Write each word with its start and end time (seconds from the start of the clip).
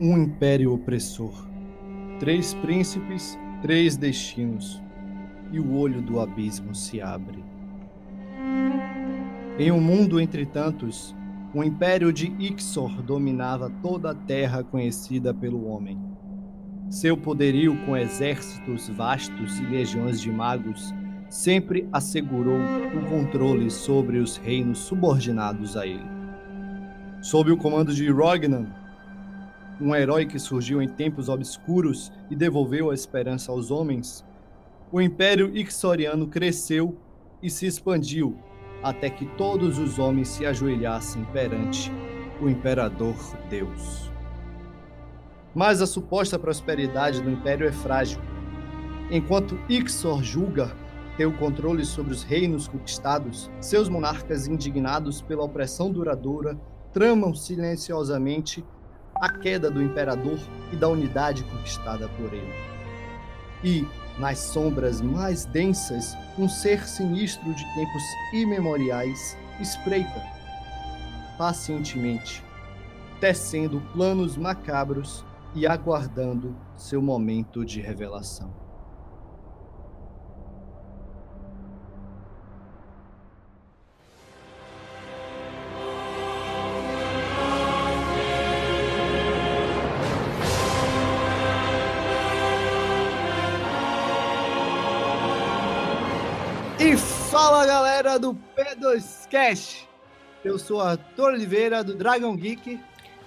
Um 0.00 0.18
império 0.18 0.72
opressor. 0.72 1.48
Três 2.18 2.52
príncipes, 2.54 3.38
três 3.62 3.96
destinos. 3.96 4.82
E 5.52 5.60
o 5.60 5.72
olho 5.72 6.02
do 6.02 6.18
abismo 6.18 6.74
se 6.74 7.00
abre. 7.00 7.44
Em 9.56 9.70
um 9.70 9.80
mundo 9.80 10.18
entre 10.18 10.44
tantos, 10.44 11.14
o 11.54 11.62
império 11.62 12.12
de 12.12 12.26
Ixor 12.40 13.02
dominava 13.02 13.70
toda 13.80 14.10
a 14.10 14.14
terra 14.16 14.64
conhecida 14.64 15.32
pelo 15.32 15.68
homem. 15.68 15.96
Seu 16.90 17.16
poderio 17.16 17.76
com 17.86 17.96
exércitos 17.96 18.88
vastos 18.88 19.60
e 19.60 19.62
legiões 19.64 20.20
de 20.20 20.28
magos 20.28 20.92
sempre 21.30 21.88
assegurou 21.92 22.58
o 22.58 23.08
controle 23.08 23.70
sobre 23.70 24.18
os 24.18 24.36
reinos 24.38 24.78
subordinados 24.78 25.76
a 25.76 25.86
ele. 25.86 26.10
Sob 27.20 27.52
o 27.52 27.56
comando 27.56 27.94
de 27.94 28.10
Rognan, 28.10 28.66
um 29.80 29.94
herói 29.94 30.26
que 30.26 30.38
surgiu 30.38 30.80
em 30.80 30.88
tempos 30.88 31.28
obscuros 31.28 32.12
e 32.30 32.36
devolveu 32.36 32.90
a 32.90 32.94
esperança 32.94 33.50
aos 33.50 33.70
homens, 33.70 34.24
o 34.92 35.00
Império 35.00 35.56
Ixoriano 35.56 36.28
cresceu 36.28 36.96
e 37.42 37.50
se 37.50 37.66
expandiu 37.66 38.36
até 38.82 39.08
que 39.08 39.26
todos 39.36 39.78
os 39.78 39.98
homens 39.98 40.28
se 40.28 40.44
ajoelhassem 40.44 41.24
perante 41.32 41.90
o 42.40 42.48
Imperador 42.48 43.16
Deus. 43.48 44.10
Mas 45.54 45.80
a 45.80 45.86
suposta 45.86 46.38
prosperidade 46.38 47.22
do 47.22 47.30
Império 47.30 47.66
é 47.66 47.72
frágil. 47.72 48.20
Enquanto 49.10 49.58
Ixor 49.68 50.22
julga 50.22 50.76
ter 51.16 51.26
o 51.26 51.36
controle 51.36 51.84
sobre 51.84 52.12
os 52.12 52.22
reinos 52.22 52.66
conquistados, 52.66 53.50
seus 53.60 53.88
monarcas, 53.88 54.46
indignados 54.46 55.22
pela 55.22 55.44
opressão 55.44 55.90
duradoura, 55.90 56.58
tramam 56.92 57.34
silenciosamente 57.34 58.64
a 59.24 59.28
queda 59.30 59.70
do 59.70 59.82
imperador 59.82 60.38
e 60.70 60.76
da 60.76 60.86
unidade 60.86 61.44
conquistada 61.44 62.06
por 62.10 62.34
ele. 62.34 62.52
E, 63.64 63.88
nas 64.18 64.38
sombras 64.38 65.00
mais 65.00 65.46
densas, 65.46 66.14
um 66.38 66.46
ser 66.46 66.86
sinistro 66.86 67.54
de 67.54 67.64
tempos 67.74 68.02
imemoriais 68.34 69.34
espreita, 69.58 70.22
pacientemente, 71.38 72.44
tecendo 73.18 73.80
planos 73.94 74.36
macabros 74.36 75.24
e 75.54 75.66
aguardando 75.66 76.54
seu 76.76 77.00
momento 77.00 77.64
de 77.64 77.80
revelação. 77.80 78.63
Galera 97.94 98.18
do 98.18 98.34
P2Cast! 98.56 99.86
Eu 100.44 100.58
sou 100.58 100.80
Arthur 100.80 101.34
Oliveira 101.34 101.84
do 101.84 101.94
Dragon 101.94 102.34
Geek. 102.34 102.80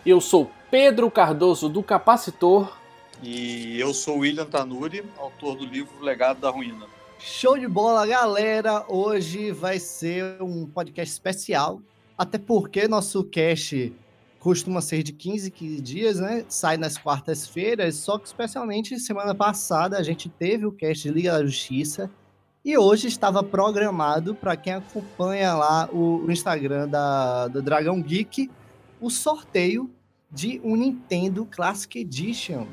Eu 0.06 0.20
sou 0.20 0.52
Pedro 0.70 1.10
Cardoso 1.10 1.70
do 1.70 1.82
Capacitor. 1.82 2.78
E 3.23 3.80
eu 3.80 3.94
sou 3.94 4.18
William 4.18 4.45
Tanuri, 4.45 5.06
autor 5.18 5.56
do 5.56 5.66
livro 5.66 6.04
Legado 6.04 6.42
da 6.42 6.50
Ruína. 6.50 6.86
Show 7.18 7.58
de 7.58 7.66
bola, 7.66 8.06
galera! 8.06 8.84
Hoje 8.90 9.54
vai 9.54 9.80
ser 9.80 10.42
um 10.42 10.66
podcast 10.66 11.14
especial, 11.14 11.82
até 12.18 12.38
porque 12.38 12.90
nosso 12.90 13.23
cast 13.23 13.94
costuma 14.38 14.82
ser 14.82 15.02
de 15.02 15.14
15, 15.14 15.50
15 15.50 15.82
dias, 15.82 16.20
né? 16.20 16.44
Sai 16.50 16.76
nas 16.76 16.98
quartas-feiras, 16.98 17.95
só 17.95 18.20
que 18.20 18.27
especialmente 18.27 19.00
semana 19.00 19.33
passada 19.33 19.98
a 19.98 20.04
gente 20.04 20.27
teve 20.27 20.66
o 20.66 20.73
cast 20.73 21.08
de 21.08 21.14
Liga 21.14 21.32
da 21.32 21.45
Justiça 21.45 22.11
e 22.67 22.78
hoje 22.78 23.08
estava 23.08 23.42
programado, 23.42 24.36
para 24.36 24.58
quem 24.58 24.73
acompanha 24.73 25.54
lá 25.54 25.89
o, 25.89 26.26
o 26.26 26.30
Instagram 26.30 26.89
da, 26.89 27.48
do 27.48 27.61
Dragão 27.61 28.02
Geek, 28.02 28.52
o 29.00 29.10
sorteio 29.10 29.89
de 30.30 30.60
um 30.61 30.76
Nintendo 30.76 31.45
Classic 31.45 31.98
Edition. 31.98 32.67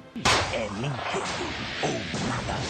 É 0.52 0.62
Nintendo 0.70 1.24
ou 1.84 2.26
nada. 2.26 2.60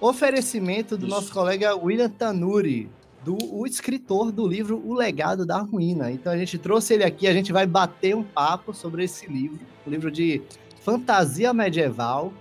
Oferecimento 0.00 0.96
do 0.96 1.06
Isso. 1.06 1.14
nosso 1.14 1.32
colega 1.32 1.76
William 1.76 2.10
Tanuri, 2.10 2.90
do 3.24 3.38
o 3.54 3.64
escritor 3.64 4.32
do 4.32 4.48
livro 4.48 4.82
O 4.84 4.94
Legado 4.94 5.46
da 5.46 5.58
Ruína. 5.60 6.10
Então 6.10 6.32
a 6.32 6.36
gente 6.36 6.58
trouxe 6.58 6.94
ele 6.94 7.04
aqui, 7.04 7.28
a 7.28 7.32
gente 7.32 7.52
vai 7.52 7.68
bater 7.68 8.16
um 8.16 8.24
papo 8.24 8.74
sobre 8.74 9.04
esse 9.04 9.28
livro, 9.28 9.60
um 9.86 9.90
livro 9.90 10.10
de 10.10 10.42
fantasia 10.80 11.54
medieval, 11.54 12.32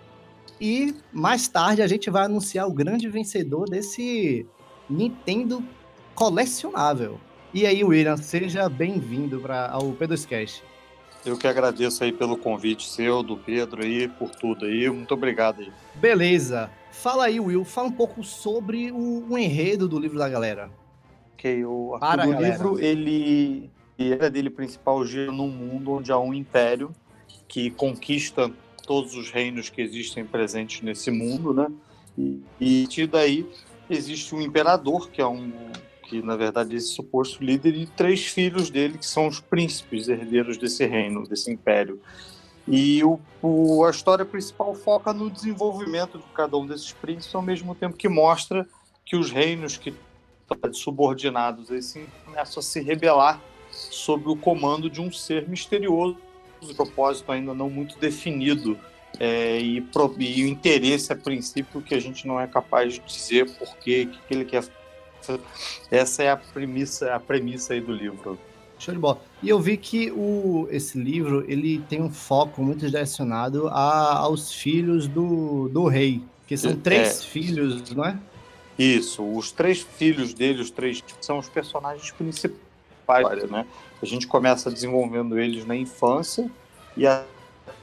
e 0.59 0.96
mais 1.12 1.47
tarde 1.47 1.81
a 1.81 1.88
gente 1.88 2.09
vai 2.09 2.25
anunciar 2.25 2.68
o 2.68 2.74
grande 2.74 3.08
vencedor 3.08 3.70
desse 3.70 4.46
Nintendo 4.90 5.64
colecionável. 6.14 7.20
E 7.53 7.66
aí, 7.66 7.84
William, 7.84 8.18
seja 8.18 8.68
bem-vindo 8.70 9.42
ao 9.72 9.94
P2Cast. 9.94 10.62
Eu 11.25 11.38
que 11.38 11.47
agradeço 11.47 12.03
aí 12.03 12.12
pelo 12.12 12.38
convite 12.38 12.88
seu, 12.88 13.22
do 13.24 13.36
Pedro 13.36 13.84
aí, 13.84 14.08
por 14.08 14.30
tudo 14.30 14.66
aí. 14.66 14.90
Muito 14.90 15.14
obrigado 15.14 15.62
aí. 15.62 15.72
Beleza. 15.96 16.70
Fala 16.91 17.26
aí, 17.26 17.40
Will, 17.40 17.66
fala 17.66 17.88
um 17.88 17.91
pouco 17.91 18.24
sobre 18.24 18.91
o, 18.91 19.26
o 19.30 19.38
enredo 19.38 19.88
do 19.88 20.00
livro 20.00 20.18
da 20.18 20.30
galera. 20.30 20.70
Ok, 21.34 21.66
o, 21.66 21.97
Para 22.00 22.28
o 22.28 22.41
livro, 22.41 22.80
ele, 22.80 23.70
a 23.97 24.03
era 24.03 24.30
dele 24.30 24.50
principal 24.50 25.06
gira 25.06 25.31
num 25.31 25.50
mundo 25.50 25.91
onde 25.91 26.12
há 26.12 26.20
um 26.20 26.34
império 26.34 26.91
que 27.47 27.72
conquista 27.72 28.52
todos 28.89 29.13
os 29.13 29.29
reinos 29.29 29.69
que 29.69 29.83
existem 29.83 30.25
presentes 30.25 30.81
nesse 30.81 31.11
mundo, 31.11 31.53
né? 31.53 31.67
E, 32.17 32.41
e 32.89 33.05
daí 33.05 33.47
existe 33.88 34.33
um 34.33 34.41
imperador 34.41 35.11
que 35.11 35.22
é 35.22 35.27
um 35.27 35.53
que 36.05 36.23
na 36.23 36.35
verdade 36.35 36.73
é 36.73 36.77
esse 36.77 36.95
suposto 36.95 37.44
líder 37.44 37.75
e 37.75 37.85
três 37.85 38.25
filhos 38.25 38.72
dele 38.72 38.97
que 38.97 39.05
são 39.05 39.28
os 39.28 39.39
príncipes 39.39 40.07
herdeiros 40.07 40.57
desse 40.57 40.88
reino, 40.88 41.28
desse 41.28 41.51
império. 41.51 42.01
E 42.67 43.03
o, 43.03 43.19
o, 43.44 43.85
a 43.85 43.91
história 43.91 44.25
principal 44.25 44.73
foca 44.73 45.13
no 45.13 45.29
desenvolvimento 45.29 46.17
de 46.17 46.25
cada 46.33 46.57
um 46.57 46.66
desses 46.66 46.91
príncipes, 46.91 47.35
ao 47.35 47.44
mesmo 47.44 47.75
tempo 47.75 47.95
que 47.95 48.09
mostra 48.09 48.67
que 49.05 49.16
os 49.16 49.29
reinos 49.29 49.78
que 49.78 49.94
subordinados 50.73 51.69
a 51.69 51.78
esse 51.78 52.07
começam 52.25 52.59
a 52.59 52.63
se 52.63 52.81
rebelar 52.81 53.39
sob 53.69 54.28
o 54.28 54.35
comando 54.35 54.89
de 54.89 54.99
um 54.99 55.11
ser 55.11 55.47
misterioso 55.47 56.17
o 56.62 56.75
propósito 56.75 57.31
ainda 57.31 57.53
não 57.53 57.70
muito 57.70 57.97
definido 58.00 58.78
é, 59.20 59.59
e, 59.59 59.81
pro, 59.81 60.14
e, 60.20 60.44
o 60.44 60.47
interesse 60.47 61.12
a 61.12 61.16
princípio 61.16 61.81
que 61.81 61.96
a 61.96 62.00
gente 62.00 62.28
não 62.28 62.40
é 62.40 62.47
capaz 62.47 62.94
de 62.94 63.00
dizer 63.02 63.50
por 63.58 63.75
que, 63.78 64.06
que 64.06 64.34
ele 64.34 64.46
quer 64.46 64.64
essa 65.92 66.24
é 66.24 66.31
a 66.31 66.38
premissa 66.38 67.14
a 67.14 67.20
premissa 67.20 67.74
aí 67.74 67.81
do 67.81 67.92
livro. 67.92 68.40
Show 68.80 68.94
de 68.94 69.00
bola. 69.00 69.22
E 69.44 69.50
eu 69.50 69.59
vi 69.59 69.75
que 69.75 70.09
o 70.12 70.68
esse 70.72 70.97
livro 70.97 71.44
ele 71.47 71.80
tem 71.90 72.02
um 72.02 72.09
foco 72.09 72.64
muito 72.64 72.86
direcionado 72.86 73.68
a, 73.68 74.18
aos 74.20 74.53
filhos 74.53 75.08
do, 75.08 75.68
do 75.70 75.86
rei 75.88 76.22
que 76.47 76.56
são 76.56 76.76
três 76.76 77.20
é, 77.20 77.24
filhos 77.28 77.91
não 77.91 78.06
é? 78.06 78.18
Isso 78.78 79.24
os 79.24 79.52
três 79.52 79.81
filhos 79.81 80.34
dele 80.34 80.62
os 80.62 80.72
três 80.72 81.03
são 81.20 81.38
os 81.38 81.50
personagens 81.50 82.09
principais 82.12 82.69
né 83.50 83.66
a 84.02 84.06
gente 84.06 84.28
começa 84.28 84.72
desenvolvendo 84.72 85.38
eles 85.38 85.66
na 85.66 85.75
infância 85.75 86.50
e 86.96 87.06
a, 87.06 87.25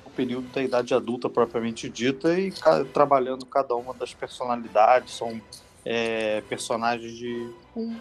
o 0.04 0.10
período 0.10 0.48
da 0.48 0.62
idade 0.62 0.94
adulta 0.94 1.28
propriamente 1.28 1.88
dita 1.88 2.38
e 2.38 2.50
ca, 2.50 2.84
trabalhando 2.84 3.44
cada 3.44 3.74
uma 3.74 3.92
das 3.92 4.14
personalidades. 4.14 5.14
São 5.14 5.40
é, 5.84 6.40
personagens 6.42 7.16
de 7.16 7.50
um, 7.76 7.96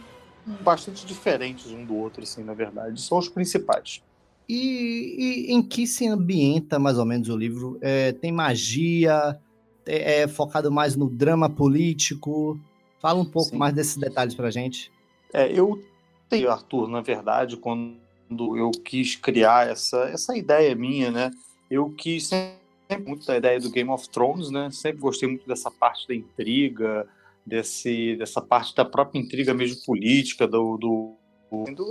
bastante 0.62 1.06
diferentes 1.06 1.72
um 1.72 1.84
do 1.84 1.96
outro, 1.96 2.24
assim, 2.24 2.44
na 2.44 2.54
verdade. 2.54 3.02
São 3.02 3.18
os 3.18 3.28
principais. 3.28 4.02
E, 4.48 5.48
e 5.50 5.54
em 5.54 5.62
que 5.62 5.86
se 5.88 6.08
ambienta 6.08 6.80
mais 6.80 6.98
ou 6.98 7.06
menos 7.06 7.28
o 7.30 7.36
livro? 7.36 7.78
É, 7.82 8.12
tem 8.14 8.32
magia? 8.32 9.40
É, 9.86 10.22
é, 10.22 10.28
focado 10.28 10.72
mais 10.72 10.96
no 10.96 11.10
drama 11.10 11.50
político? 11.50 12.60
Fala 13.02 13.20
um 13.20 13.26
pouco 13.26 13.50
Sim. 13.50 13.58
mais 13.58 13.74
desses 13.74 13.98
detalhes 13.98 14.34
pra 14.34 14.50
gente. 14.50 14.92
É, 15.34 15.52
eu 15.52 15.84
tenho, 16.30 16.50
Arthur, 16.50 16.88
na 16.88 17.02
verdade, 17.02 17.58
quando 17.58 17.98
eu 18.58 18.72
quis 18.72 19.16
criar 19.16 19.68
essa, 19.68 20.10
essa 20.10 20.38
ideia 20.38 20.76
minha, 20.76 21.12
né? 21.12 21.32
Eu 21.70 21.90
quis 21.92 22.28
sempre 22.28 23.08
muito 23.08 23.26
da 23.26 23.38
ideia 23.38 23.60
do 23.60 23.72
Game 23.72 23.90
of 23.90 24.10
Thrones, 24.10 24.50
né? 24.52 24.70
Sempre 24.72 25.02
gostei 25.02 25.28
muito 25.28 25.48
dessa 25.48 25.72
parte 25.72 26.08
da 26.08 26.16
intriga, 26.16 27.08
desse, 27.46 28.16
dessa 28.16 28.42
parte 28.42 28.76
da 28.76 28.86
própria 28.86 29.20
intriga 29.20 29.54
mesmo 29.54 29.84
política, 29.86 30.48
do, 30.48 30.78
do, 30.78 31.16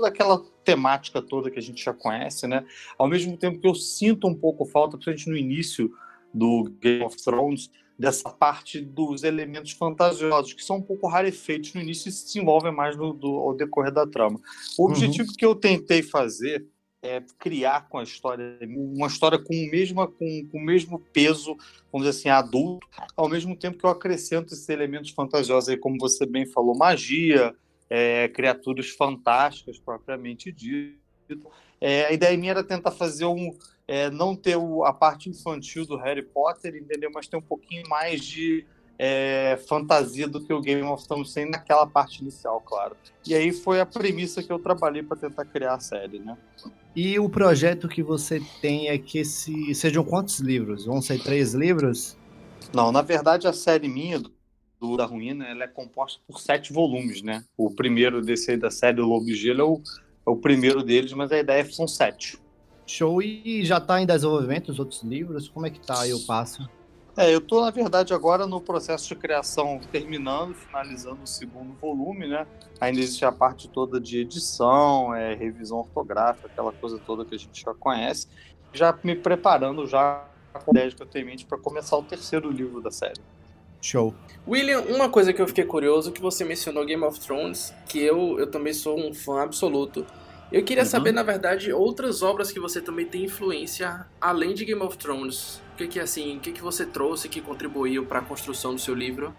daquela 0.00 0.42
temática 0.64 1.22
toda 1.22 1.50
que 1.50 1.58
a 1.58 1.62
gente 1.62 1.82
já 1.82 1.92
conhece, 1.92 2.46
né? 2.46 2.64
Ao 2.98 3.08
mesmo 3.08 3.36
tempo 3.36 3.60
que 3.60 3.68
eu 3.68 3.74
sinto 3.74 4.26
um 4.26 4.34
pouco 4.34 4.64
falta, 4.64 4.96
principalmente 4.96 5.30
no 5.30 5.36
início 5.36 5.90
do 6.32 6.64
Game 6.80 7.04
of 7.04 7.16
Thrones, 7.22 7.70
dessa 7.98 8.28
parte 8.30 8.80
dos 8.80 9.22
elementos 9.22 9.72
fantasiosos, 9.72 10.52
que 10.52 10.64
são 10.64 10.76
um 10.76 10.82
pouco 10.82 11.06
rarefeitos 11.06 11.74
no 11.74 11.80
início 11.80 12.08
e 12.08 12.12
se 12.12 12.26
desenvolvem 12.26 12.72
mais 12.72 12.96
no, 12.96 13.12
do, 13.12 13.28
ao 13.38 13.54
decorrer 13.54 13.92
da 13.92 14.06
trama. 14.06 14.40
O 14.78 14.84
uhum. 14.84 14.90
objetivo 14.90 15.32
que 15.36 15.44
eu 15.44 15.54
tentei 15.54 16.02
fazer 16.02 16.66
é, 17.04 17.22
criar 17.38 17.86
com 17.88 17.98
a 17.98 18.02
história, 18.02 18.58
uma 18.66 19.06
história 19.06 19.38
com 19.38 19.54
o 19.54 19.70
mesmo, 19.70 20.06
com, 20.08 20.48
com 20.50 20.58
o 20.58 20.64
mesmo 20.64 20.98
peso, 20.98 21.54
vamos 21.92 22.06
dizer 22.06 22.18
assim, 22.18 22.28
adulto, 22.30 22.88
ao 23.14 23.28
mesmo 23.28 23.54
tempo 23.54 23.76
que 23.76 23.84
eu 23.84 23.90
acrescento 23.90 24.54
esses 24.54 24.68
elementos 24.70 25.10
fantasiosos 25.10 25.68
aí, 25.68 25.76
como 25.76 25.98
você 25.98 26.24
bem 26.24 26.46
falou, 26.46 26.76
magia, 26.76 27.54
é, 27.90 28.26
criaturas 28.28 28.88
fantásticas 28.88 29.78
propriamente 29.78 30.50
dito. 30.50 30.98
É, 31.78 32.06
a 32.06 32.12
ideia 32.12 32.36
minha 32.38 32.52
era 32.52 32.64
tentar 32.64 32.90
fazer 32.90 33.26
um, 33.26 33.54
é, 33.86 34.10
não 34.10 34.34
ter 34.34 34.56
o, 34.56 34.84
a 34.84 34.92
parte 34.92 35.28
infantil 35.28 35.86
do 35.86 35.96
Harry 35.96 36.22
Potter, 36.22 36.74
entendeu? 36.74 37.10
Mas 37.12 37.26
ter 37.26 37.36
um 37.36 37.42
pouquinho 37.42 37.88
mais 37.88 38.24
de 38.24 38.66
é, 38.98 39.58
fantasia 39.68 40.26
do 40.28 40.40
que 40.40 40.52
o 40.52 40.60
Game 40.60 40.82
of 40.82 41.06
Thrones 41.06 41.32
tem 41.32 41.48
naquela 41.48 41.86
parte 41.86 42.22
inicial, 42.22 42.60
claro. 42.60 42.96
E 43.26 43.34
aí 43.34 43.52
foi 43.52 43.80
a 43.80 43.86
premissa 43.86 44.42
que 44.42 44.52
eu 44.52 44.58
trabalhei 44.58 45.02
para 45.02 45.16
tentar 45.16 45.44
criar 45.44 45.74
a 45.74 45.80
série, 45.80 46.18
né? 46.18 46.36
E 46.94 47.18
o 47.18 47.28
projeto 47.28 47.88
que 47.88 48.02
você 48.02 48.40
tem 48.60 48.88
é 48.88 48.96
que 48.96 49.18
esse, 49.18 49.74
sejam 49.74 50.04
quantos 50.04 50.38
livros? 50.38 50.86
Vão 50.86 51.02
ser 51.02 51.22
três 51.22 51.52
livros? 51.52 52.16
Não, 52.72 52.92
na 52.92 53.02
verdade 53.02 53.46
a 53.46 53.52
série 53.52 53.88
minha 53.88 54.18
do 54.18 54.32
da 54.96 55.06
Ruína 55.06 55.46
ela 55.46 55.64
é 55.64 55.68
composta 55.68 56.20
por 56.26 56.38
sete 56.38 56.72
volumes, 56.72 57.22
né? 57.22 57.42
O 57.56 57.70
primeiro 57.70 58.20
desse 58.20 58.50
aí 58.50 58.56
da 58.56 58.70
série 58.70 58.96
do 58.96 59.06
Lobo 59.06 59.32
Gelo 59.32 59.60
é 59.60 59.64
o, 59.64 59.82
é 60.26 60.30
o 60.30 60.36
primeiro 60.36 60.82
deles, 60.82 61.12
mas 61.14 61.32
a 61.32 61.38
ideia 61.38 61.64
são 61.72 61.88
sete. 61.88 62.38
Show. 62.86 63.22
E 63.22 63.64
já 63.64 63.78
está 63.78 64.00
em 64.00 64.06
desenvolvimento 64.06 64.70
os 64.70 64.78
outros 64.78 65.02
livros? 65.02 65.48
Como 65.48 65.66
é 65.66 65.70
que 65.70 65.80
tá 65.80 66.00
aí 66.00 66.12
o 66.12 66.20
passo? 66.26 66.68
É, 67.16 67.32
eu 67.32 67.38
estou, 67.38 67.60
na 67.64 67.70
verdade, 67.70 68.12
agora 68.12 68.44
no 68.44 68.60
processo 68.60 69.06
de 69.06 69.14
criação, 69.14 69.80
terminando, 69.92 70.52
finalizando 70.52 71.22
o 71.22 71.26
segundo 71.26 71.72
volume, 71.80 72.26
né? 72.26 72.44
Ainda 72.80 72.98
existe 72.98 73.24
a 73.24 73.30
parte 73.30 73.68
toda 73.68 74.00
de 74.00 74.18
edição, 74.18 75.14
é, 75.14 75.32
revisão 75.34 75.78
ortográfica, 75.78 76.48
aquela 76.48 76.72
coisa 76.72 76.98
toda 76.98 77.24
que 77.24 77.34
a 77.34 77.38
gente 77.38 77.62
já 77.62 77.72
conhece. 77.72 78.26
Já 78.72 78.98
me 79.04 79.14
preparando 79.14 79.86
já 79.86 80.24
com 80.52 80.70
a 80.70 80.72
ideia 80.72 80.90
que 80.90 81.00
eu 81.00 81.06
tenho 81.06 81.22
em 81.24 81.26
mente 81.30 81.46
para 81.46 81.56
começar 81.56 81.96
o 81.96 82.02
terceiro 82.02 82.50
livro 82.50 82.80
da 82.80 82.90
série. 82.90 83.20
Show. 83.80 84.14
William, 84.48 84.80
uma 84.80 85.08
coisa 85.08 85.32
que 85.32 85.40
eu 85.40 85.46
fiquei 85.46 85.64
curioso, 85.64 86.10
que 86.10 86.20
você 86.20 86.44
mencionou 86.44 86.84
Game 86.84 87.04
of 87.04 87.20
Thrones, 87.20 87.72
que 87.86 88.00
eu, 88.00 88.40
eu 88.40 88.50
também 88.50 88.72
sou 88.72 88.98
um 88.98 89.14
fã 89.14 89.42
absoluto. 89.42 90.04
Eu 90.54 90.62
queria 90.62 90.84
uhum. 90.84 90.88
saber, 90.88 91.10
na 91.10 91.24
verdade, 91.24 91.72
outras 91.72 92.22
obras 92.22 92.52
que 92.52 92.60
você 92.60 92.80
também 92.80 93.04
tem 93.04 93.24
influência 93.24 94.06
além 94.20 94.54
de 94.54 94.64
Game 94.64 94.80
of 94.82 94.96
Thrones. 94.96 95.60
O 95.72 95.76
que 95.76 95.88
que 95.88 95.98
assim, 95.98 96.36
o 96.36 96.40
que 96.40 96.52
que 96.52 96.62
você 96.62 96.86
trouxe 96.86 97.28
que 97.28 97.40
contribuiu 97.40 98.06
para 98.06 98.20
a 98.20 98.22
construção 98.22 98.72
do 98.72 98.80
seu 98.80 98.94
livro? 98.94 99.34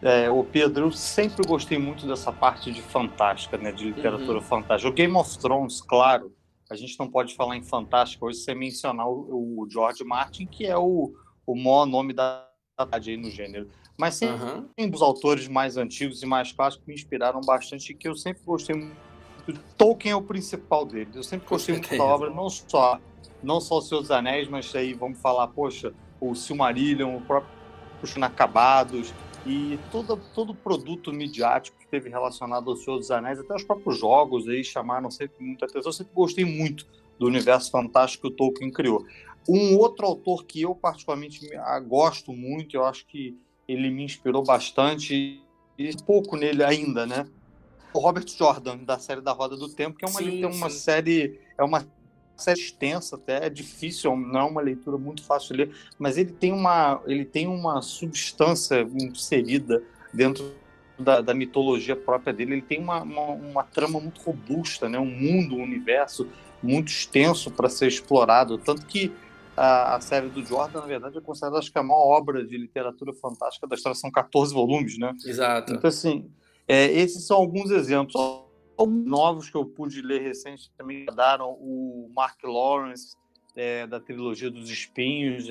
É, 0.00 0.30
o 0.30 0.44
Pedro, 0.44 0.86
eu 0.86 0.92
sempre 0.92 1.44
gostei 1.44 1.76
muito 1.76 2.06
dessa 2.06 2.30
parte 2.30 2.70
de 2.70 2.80
fantástica, 2.80 3.58
né, 3.58 3.72
de 3.72 3.86
literatura 3.86 4.38
uhum. 4.38 4.44
fantástica. 4.44 4.88
O 4.88 4.92
Game 4.92 5.16
of 5.16 5.36
Thrones, 5.40 5.82
claro, 5.82 6.32
a 6.70 6.76
gente 6.76 6.96
não 7.00 7.10
pode 7.10 7.34
falar 7.34 7.56
em 7.56 7.62
fantástica 7.64 8.24
hoje 8.24 8.38
sem 8.38 8.54
mencionar 8.54 9.08
o, 9.08 9.58
o 9.58 9.68
George 9.68 10.04
Martin, 10.04 10.46
que 10.46 10.66
é 10.66 10.78
o, 10.78 11.12
o 11.44 11.56
maior 11.56 11.84
nome 11.84 12.12
da 12.12 12.48
tarde 12.76 13.10
aí 13.10 13.16
no 13.16 13.28
gênero. 13.28 13.68
Mas 13.98 14.14
sempre 14.14 14.44
uhum. 14.44 14.68
tem 14.76 14.88
dos 14.88 15.02
autores 15.02 15.48
mais 15.48 15.76
antigos 15.76 16.22
e 16.22 16.26
mais 16.26 16.52
clássicos 16.52 16.84
que 16.84 16.92
me 16.92 16.94
inspiraram 16.94 17.40
bastante 17.40 17.90
e 17.90 17.94
que 17.96 18.06
eu 18.06 18.14
sempre 18.14 18.44
gostei 18.44 18.76
muito. 18.76 19.13
Tolkien 19.76 20.12
é 20.12 20.16
o 20.16 20.22
principal 20.22 20.86
deles. 20.86 21.14
Eu 21.14 21.22
sempre 21.22 21.48
gostei 21.48 21.74
muito 21.74 21.96
da 21.96 22.04
obra, 22.04 22.30
não 22.30 22.48
só 22.48 22.98
não 23.42 23.60
só 23.60 23.78
os 23.78 23.88
Seus 23.88 24.10
Anéis, 24.10 24.48
mas 24.48 24.74
aí 24.74 24.94
vamos 24.94 25.20
falar, 25.20 25.48
poxa, 25.48 25.92
o 26.20 26.34
Silmarillion, 26.34 27.16
o 27.16 27.20
próprio 27.20 27.52
Inacabados 28.16 29.14
e 29.46 29.78
todo, 29.90 30.18
todo 30.34 30.54
produto 30.54 31.12
midiático 31.12 31.78
que 31.78 31.86
teve 31.86 32.10
relacionado 32.10 32.70
ao 32.70 32.76
Senhor 32.76 32.98
dos 32.98 33.10
Anéis, 33.10 33.38
até 33.38 33.54
os 33.54 33.64
próprios 33.64 33.98
jogos 33.98 34.46
aí 34.48 34.62
chamaram 34.64 35.10
sempre 35.10 35.44
muita 35.44 35.64
atenção. 35.64 35.88
Eu 35.88 35.92
sempre 35.92 36.12
gostei 36.14 36.44
muito 36.44 36.86
do 37.18 37.26
universo 37.26 37.70
fantástico 37.70 38.28
que 38.28 38.34
o 38.34 38.36
Tolkien 38.36 38.70
criou. 38.70 39.06
Um 39.48 39.76
outro 39.76 40.06
autor 40.06 40.44
que 40.44 40.62
eu 40.62 40.74
particularmente 40.74 41.48
gosto 41.86 42.32
muito, 42.32 42.76
eu 42.76 42.84
acho 42.84 43.06
que 43.06 43.38
ele 43.66 43.90
me 43.90 44.04
inspirou 44.04 44.42
bastante, 44.42 45.40
e 45.78 45.96
pouco 46.04 46.36
nele 46.36 46.62
ainda, 46.62 47.06
né? 47.06 47.26
O 47.94 48.00
Robert 48.00 48.26
Jordan, 48.26 48.78
da 48.78 48.98
série 48.98 49.20
da 49.20 49.30
Roda 49.30 49.56
do 49.56 49.68
Tempo, 49.68 49.96
que 49.96 50.04
é 50.04 50.08
uma, 50.08 50.20
sim, 50.20 50.44
uma 50.44 50.68
série, 50.68 51.38
é 51.56 51.62
uma 51.62 51.86
série 52.36 52.60
extensa 52.60 53.14
até, 53.14 53.46
é 53.46 53.48
difícil, 53.48 54.16
não 54.16 54.40
é 54.40 54.42
uma 54.42 54.60
leitura 54.60 54.98
muito 54.98 55.22
fácil 55.22 55.56
de 55.56 55.64
ler, 55.64 55.76
mas 55.96 56.18
ele 56.18 56.32
tem 56.32 56.52
uma, 56.52 57.00
ele 57.06 57.24
tem 57.24 57.46
uma 57.46 57.80
substância 57.80 58.80
inserida 59.00 59.80
dentro 60.12 60.52
da, 60.98 61.20
da 61.20 61.32
mitologia 61.32 61.94
própria 61.94 62.32
dele, 62.32 62.54
ele 62.54 62.62
tem 62.62 62.80
uma, 62.80 63.02
uma, 63.02 63.22
uma, 63.22 63.62
trama 63.62 64.00
muito 64.00 64.20
robusta, 64.22 64.88
né? 64.88 64.98
um 64.98 65.06
mundo, 65.06 65.56
um 65.56 65.62
universo 65.62 66.28
muito 66.60 66.88
extenso 66.88 67.50
para 67.50 67.68
ser 67.68 67.86
explorado, 67.86 68.58
tanto 68.58 68.86
que 68.86 69.12
a, 69.56 69.96
a, 69.96 70.00
série 70.00 70.28
do 70.28 70.44
Jordan, 70.44 70.80
na 70.80 70.86
verdade, 70.86 71.16
é 71.16 71.20
considerada 71.20 71.58
acho 71.58 71.70
que 71.70 71.78
a 71.78 71.82
maior 71.82 72.16
obra 72.16 72.44
de 72.44 72.56
literatura 72.58 73.12
fantástica 73.12 73.66
da 73.68 73.76
história, 73.76 73.96
são 73.96 74.10
14 74.10 74.52
volumes, 74.52 74.98
né? 74.98 75.14
Exato. 75.24 75.74
Então, 75.74 75.88
assim, 75.88 76.28
é, 76.66 76.90
esses 76.92 77.26
são 77.26 77.36
alguns 77.36 77.70
exemplos. 77.70 78.14
Novos 78.76 79.48
que 79.48 79.56
eu 79.56 79.64
pude 79.64 80.02
ler 80.02 80.20
recente 80.20 80.70
também 80.76 81.06
daram 81.06 81.50
o 81.52 82.10
Mark 82.14 82.42
Lawrence 82.42 83.16
é, 83.54 83.86
da 83.86 84.00
trilogia 84.00 84.50
dos 84.50 84.68
Espinhos 84.68 85.48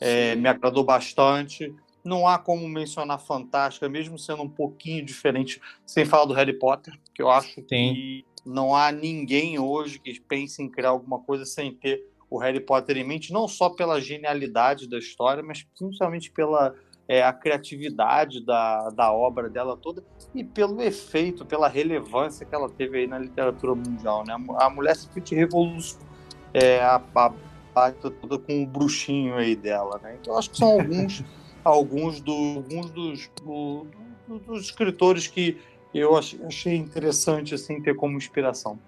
é, 0.00 0.34
me 0.36 0.48
agradou 0.48 0.84
bastante. 0.84 1.74
Não 2.02 2.26
há 2.26 2.38
como 2.38 2.66
mencionar 2.68 3.18
Fantástica 3.18 3.88
mesmo 3.88 4.18
sendo 4.18 4.42
um 4.42 4.48
pouquinho 4.48 5.04
diferente 5.04 5.60
sem 5.84 6.04
falar 6.04 6.24
do 6.24 6.32
Harry 6.32 6.58
Potter 6.58 6.98
que 7.14 7.20
eu 7.20 7.28
acho 7.28 7.54
Sim. 7.54 7.62
que 7.62 8.24
não 8.46 8.74
há 8.74 8.90
ninguém 8.90 9.58
hoje 9.58 9.98
que 9.98 10.18
pense 10.18 10.62
em 10.62 10.68
criar 10.68 10.90
alguma 10.90 11.18
coisa 11.18 11.44
sem 11.44 11.74
ter 11.74 12.02
o 12.30 12.38
Harry 12.38 12.60
Potter 12.60 12.96
em 12.96 13.04
mente 13.04 13.32
não 13.32 13.46
só 13.46 13.68
pela 13.68 14.00
genialidade 14.00 14.88
da 14.88 14.98
história 14.98 15.42
mas 15.42 15.62
principalmente 15.76 16.30
pela 16.30 16.74
é, 17.10 17.24
a 17.24 17.32
criatividade 17.32 18.40
da, 18.40 18.88
da 18.90 19.12
obra 19.12 19.50
dela 19.50 19.76
toda 19.76 20.00
e 20.32 20.44
pelo 20.44 20.80
efeito, 20.80 21.44
pela 21.44 21.66
relevância 21.66 22.46
que 22.46 22.54
ela 22.54 22.68
teve 22.68 22.98
aí 22.98 23.06
na 23.08 23.18
literatura 23.18 23.74
mundial. 23.74 24.22
Né? 24.24 24.32
A 24.60 24.70
mulher 24.70 24.94
simplesmente 24.94 25.34
revolucionou 25.34 26.06
é, 26.54 26.80
a, 26.80 27.02
a 27.16 27.32
parte 27.74 27.98
toda 27.98 28.38
com 28.38 28.62
o 28.62 28.64
bruxinho 28.64 29.34
aí 29.34 29.56
dela. 29.56 29.98
Né? 30.00 30.18
Então, 30.20 30.38
acho 30.38 30.50
que 30.50 30.58
são 30.58 30.68
alguns, 30.68 31.24
alguns, 31.64 32.20
do, 32.20 32.32
alguns 32.32 32.90
dos, 32.92 33.30
do, 33.42 33.86
do, 34.28 34.38
dos 34.38 34.66
escritores 34.66 35.26
que 35.26 35.58
eu 35.92 36.16
achei 36.16 36.76
interessante 36.76 37.56
assim, 37.56 37.82
ter 37.82 37.96
como 37.96 38.16
inspiração. 38.16 38.78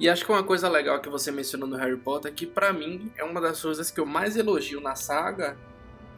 E 0.00 0.08
acho 0.08 0.24
que 0.24 0.32
uma 0.32 0.42
coisa 0.42 0.70
legal 0.70 1.02
que 1.02 1.10
você 1.10 1.30
mencionou 1.30 1.68
no 1.68 1.76
Harry 1.76 1.98
Potter, 1.98 2.32
que 2.32 2.46
para 2.46 2.72
mim 2.72 3.12
é 3.14 3.22
uma 3.22 3.42
das 3.42 3.60
coisas 3.60 3.90
que 3.90 4.00
eu 4.00 4.06
mais 4.06 4.38
elogio 4.38 4.80
na 4.80 4.94
saga, 4.94 5.54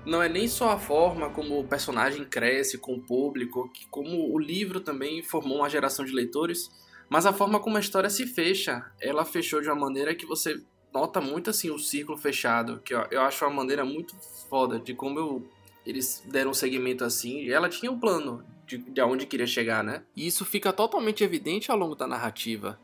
não 0.04 0.22
é 0.22 0.28
nem 0.28 0.48
só 0.48 0.70
a 0.70 0.78
forma 0.78 1.30
como 1.30 1.60
o 1.60 1.66
personagem 1.66 2.24
cresce 2.24 2.78
com 2.78 2.94
o 2.94 3.00
público, 3.00 3.68
que 3.72 3.86
como 3.88 4.32
o 4.32 4.38
livro 4.38 4.80
também 4.80 5.22
formou 5.22 5.58
uma 5.58 5.68
geração 5.68 6.04
de 6.04 6.12
leitores, 6.12 6.70
mas 7.08 7.26
a 7.26 7.32
forma 7.32 7.60
como 7.60 7.76
a 7.76 7.80
história 7.80 8.08
se 8.08 8.26
fecha. 8.26 8.84
Ela 9.00 9.24
fechou 9.24 9.60
de 9.60 9.68
uma 9.68 9.76
maneira 9.76 10.14
que 10.14 10.26
você 10.26 10.60
nota 10.92 11.20
muito 11.20 11.50
assim 11.50 11.70
o 11.70 11.78
círculo 11.78 12.16
fechado, 12.16 12.80
que 12.84 12.94
eu, 12.94 13.22
acho 13.22 13.44
uma 13.44 13.54
maneira 13.54 13.84
muito 13.84 14.14
foda 14.48 14.78
de 14.78 14.94
como 14.94 15.18
eu, 15.18 15.50
eles 15.84 16.22
deram 16.26 16.50
um 16.50 16.54
segmento 16.54 17.04
assim. 17.04 17.48
Ela 17.50 17.68
tinha 17.68 17.90
um 17.90 17.98
plano 17.98 18.44
de, 18.66 18.78
de 18.78 19.26
queria 19.26 19.46
chegar, 19.46 19.82
né? 19.82 20.02
E 20.16 20.26
isso 20.26 20.44
fica 20.44 20.72
totalmente 20.72 21.24
evidente 21.24 21.70
ao 21.70 21.76
longo 21.76 21.94
da 21.94 22.06
narrativa. 22.06 22.78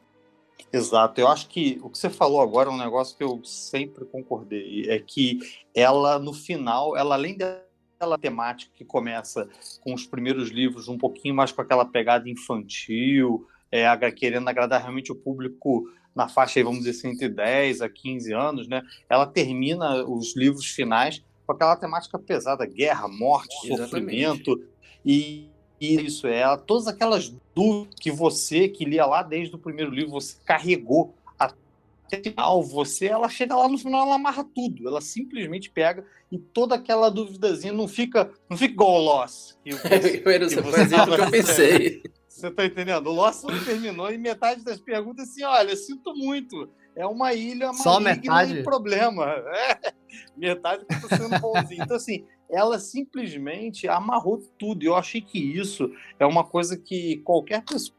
Exato. 0.73 1.21
Eu 1.21 1.29
acho 1.29 1.49
que 1.49 1.79
o 1.83 1.89
que 1.89 1.99
você 1.99 2.11
falou 2.11 2.41
agora 2.41 2.69
é 2.69 2.73
um 2.73 2.79
negócio 2.79 3.17
que 3.17 3.25
eu 3.25 3.41
sempre 3.45 4.05
concordei. 4.05 4.89
É 4.89 4.99
que 4.99 5.39
ela, 5.75 6.19
no 6.19 6.33
final, 6.33 6.97
ela 6.97 7.15
além 7.15 7.37
dela 7.37 8.19
temática 8.21 8.73
que 8.75 8.85
começa 8.85 9.49
com 9.81 9.95
os 9.95 10.07
primeiros 10.07 10.51
livros 10.51 10.89
um 10.89 10.99
pouquinho 10.99 11.35
mais 11.35 11.53
com 11.53 11.63
aquela 11.63 11.85
pegada 11.85 12.29
infantil, 12.29 13.47
é, 13.71 13.87
querendo 14.13 14.49
agradar 14.49 14.81
realmente 14.81 15.13
o 15.13 15.17
público 15.17 15.85
na 16.15 16.29
faixa, 16.29 16.63
vamos 16.65 16.81
dizer 16.81 16.91
assim, 16.91 17.09
entre 17.09 17.29
10 17.29 17.83
a 17.83 17.89
15 17.91 18.33
anos, 18.33 18.69
né? 18.69 18.83
Ela 19.09 19.27
termina 19.27 20.03
os 20.05 20.35
livros 20.35 20.67
finais 20.67 21.23
com 21.47 21.53
aquela 21.53 21.77
temática 21.77 22.19
pesada, 22.19 22.65
guerra, 22.67 23.07
morte, 23.07 23.55
Exatamente. 23.67 23.91
sofrimento, 23.91 24.65
e 25.05 25.51
isso, 25.81 26.27
é 26.27 26.45
todas 26.57 26.87
aquelas 26.87 27.35
dúvidas 27.55 27.95
que 28.01 28.11
você, 28.11 28.69
que 28.69 28.85
lia 28.85 29.05
lá 29.07 29.23
desde 29.23 29.55
o 29.55 29.59
primeiro 29.59 29.91
livro, 29.91 30.13
você 30.13 30.37
carregou 30.45 31.15
até 31.39 32.19
o 32.19 32.23
final, 32.23 32.63
você, 32.63 33.07
ela 33.07 33.29
chega 33.29 33.55
lá 33.55 33.69
no 33.69 33.79
final, 33.79 34.07
ela 34.07 34.17
amarra 34.17 34.45
tudo, 34.55 34.89
ela 34.89 35.01
simplesmente 35.01 35.71
pega 35.71 36.05
e 36.31 36.39
toda 36.39 36.75
aquela 36.75 37.11
duvidazinha 37.11 37.73
não 37.73 37.87
fica, 37.87 38.31
não 38.49 38.57
fica 38.57 38.73
igual 38.73 38.93
o 39.01 39.05
Loss. 39.05 39.59
Que, 39.65 39.71
que, 39.77 40.19
que 40.19 40.29
exemplo 40.29 41.15
que 41.15 41.23
eu 41.23 41.31
pensei. 41.31 42.03
Você 42.29 42.51
tá 42.51 42.67
entendendo? 42.67 43.07
O 43.09 43.13
Lost 43.13 43.45
não 43.45 43.65
terminou 43.65 44.13
e 44.13 44.19
metade 44.19 44.63
das 44.63 44.79
perguntas 44.79 45.29
assim, 45.29 45.43
olha, 45.43 45.75
sinto 45.75 46.15
muito. 46.15 46.69
É 46.95 47.07
uma 47.07 47.35
ilha 47.35 47.73
Só 47.75 48.01
metade? 48.01 48.63
problema. 48.63 49.27
É, 49.57 49.93
metade 50.35 50.85
que 50.87 51.01
tá 51.01 51.17
sendo 51.17 51.39
bonzinho. 51.39 51.83
Então, 51.83 51.97
assim, 51.97 52.25
ela 52.51 52.79
simplesmente 52.79 53.89
amarrou 53.89 54.39
tudo. 54.59 54.83
E 54.83 54.87
eu 54.87 54.97
achei 54.97 55.21
que 55.21 55.39
isso 55.39 55.91
é 56.19 56.27
uma 56.27 56.45
coisa 56.45 56.77
que 56.77 57.19
qualquer 57.19 57.65
pessoa 57.65 57.97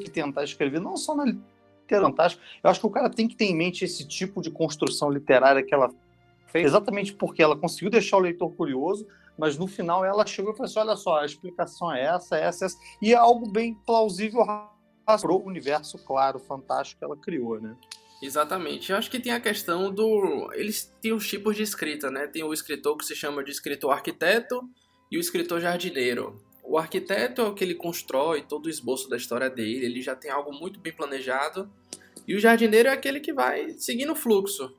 que 0.00 0.10
tentar 0.10 0.44
escrever, 0.44 0.80
não 0.80 0.96
só 0.96 1.14
na 1.14 1.24
fantástico. 1.98 2.42
Eu 2.62 2.70
acho 2.70 2.78
que 2.78 2.86
o 2.86 2.90
cara 2.90 3.10
tem 3.10 3.26
que 3.26 3.34
ter 3.34 3.46
em 3.46 3.56
mente 3.56 3.84
esse 3.84 4.06
tipo 4.06 4.40
de 4.40 4.50
construção 4.50 5.10
literária 5.10 5.62
que 5.62 5.74
ela 5.74 5.90
fez, 6.46 6.66
exatamente 6.66 7.12
porque 7.14 7.42
ela 7.42 7.56
conseguiu 7.56 7.90
deixar 7.90 8.16
o 8.16 8.20
leitor 8.20 8.52
curioso, 8.52 9.06
mas 9.36 9.56
no 9.56 9.66
final 9.66 10.04
ela 10.04 10.26
chegou 10.26 10.52
e 10.52 10.56
falou 10.56 10.66
assim: 10.66 10.78
olha 10.78 10.96
só, 10.96 11.18
a 11.18 11.26
explicação 11.26 11.92
é 11.92 12.04
essa, 12.04 12.36
essa, 12.36 12.66
essa, 12.66 12.78
e 13.02 13.12
é 13.12 13.16
algo 13.16 13.50
bem 13.50 13.74
plausível 13.74 14.44
para 15.04 15.32
o 15.32 15.44
universo 15.44 15.98
claro, 15.98 16.38
fantástico 16.38 17.00
que 17.00 17.04
ela 17.04 17.16
criou, 17.16 17.60
né? 17.60 17.74
Exatamente. 18.22 18.92
Eu 18.92 18.98
acho 18.98 19.10
que 19.10 19.18
tem 19.18 19.32
a 19.32 19.40
questão 19.40 19.90
do. 19.90 20.50
Eles 20.52 20.92
têm 21.00 21.12
os 21.12 21.26
tipos 21.26 21.56
de 21.56 21.62
escrita, 21.62 22.10
né? 22.10 22.26
Tem 22.26 22.42
o 22.42 22.52
escritor 22.52 22.96
que 22.96 23.04
se 23.04 23.14
chama 23.14 23.42
de 23.42 23.50
escritor 23.50 23.92
arquiteto 23.92 24.60
e 25.10 25.16
o 25.16 25.20
escritor 25.20 25.60
jardineiro. 25.60 26.40
O 26.62 26.78
arquiteto 26.78 27.40
é 27.40 27.44
o 27.44 27.54
que 27.54 27.64
ele 27.64 27.74
constrói 27.74 28.42
todo 28.42 28.66
o 28.66 28.70
esboço 28.70 29.08
da 29.08 29.16
história 29.16 29.50
dele, 29.50 29.86
ele 29.86 30.02
já 30.02 30.14
tem 30.14 30.30
algo 30.30 30.52
muito 30.52 30.78
bem 30.78 30.92
planejado. 30.92 31.68
E 32.28 32.34
o 32.34 32.38
jardineiro 32.38 32.88
é 32.88 32.92
aquele 32.92 33.18
que 33.18 33.32
vai 33.32 33.70
seguindo 33.70 34.12
o 34.12 34.16
fluxo. 34.16 34.72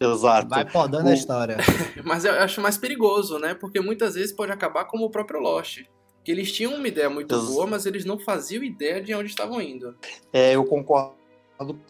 Exato. 0.00 0.48
Vai 0.48 0.70
podando 0.70 1.08
o... 1.08 1.10
a 1.10 1.14
história. 1.14 1.56
Mas 2.04 2.24
eu 2.24 2.32
acho 2.34 2.60
mais 2.60 2.76
perigoso, 2.76 3.38
né? 3.38 3.54
Porque 3.54 3.80
muitas 3.80 4.14
vezes 4.14 4.32
pode 4.32 4.52
acabar 4.52 4.84
como 4.84 5.06
o 5.06 5.10
próprio 5.10 5.40
Lost. 5.40 5.82
Que 6.22 6.30
eles 6.30 6.52
tinham 6.52 6.74
uma 6.74 6.86
ideia 6.86 7.08
muito 7.08 7.34
Ex 7.34 7.44
boa, 7.46 7.66
mas 7.66 7.86
eles 7.86 8.04
não 8.04 8.18
faziam 8.18 8.62
ideia 8.62 9.00
de 9.00 9.14
onde 9.14 9.30
estavam 9.30 9.58
indo. 9.58 9.96
É, 10.30 10.54
eu 10.54 10.66
concordo 10.66 11.19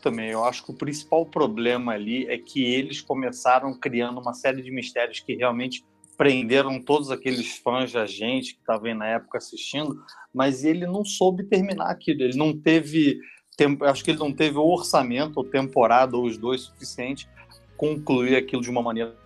também. 0.02 0.30
Eu 0.30 0.44
acho 0.44 0.64
que 0.64 0.70
o 0.70 0.74
principal 0.74 1.24
problema 1.26 1.92
ali 1.92 2.26
é 2.26 2.36
que 2.38 2.62
eles 2.62 3.00
começaram 3.00 3.72
criando 3.78 4.20
uma 4.20 4.34
série 4.34 4.62
de 4.62 4.70
mistérios 4.70 5.20
que 5.20 5.34
realmente 5.34 5.84
prenderam 6.16 6.80
todos 6.80 7.10
aqueles 7.10 7.56
fãs 7.58 7.92
da 7.92 8.04
gente 8.04 8.54
que 8.54 8.60
estavam 8.60 8.94
na 8.94 9.06
época 9.06 9.38
assistindo, 9.38 10.02
mas 10.34 10.64
ele 10.64 10.86
não 10.86 11.04
soube 11.04 11.44
terminar 11.44 11.90
aquilo. 11.90 12.22
Ele 12.22 12.36
não 12.36 12.56
teve 12.56 13.18
tempo, 13.56 13.84
acho 13.84 14.04
que 14.04 14.10
ele 14.10 14.18
não 14.18 14.32
teve 14.32 14.58
o 14.58 14.66
orçamento, 14.66 15.38
ou 15.38 15.44
temporada, 15.44 16.16
ou 16.16 16.26
os 16.26 16.36
dois 16.36 16.62
suficiente 16.62 17.28
concluir 17.76 18.36
aquilo 18.36 18.60
de 18.60 18.68
uma 18.68 18.82
maneira 18.82 19.16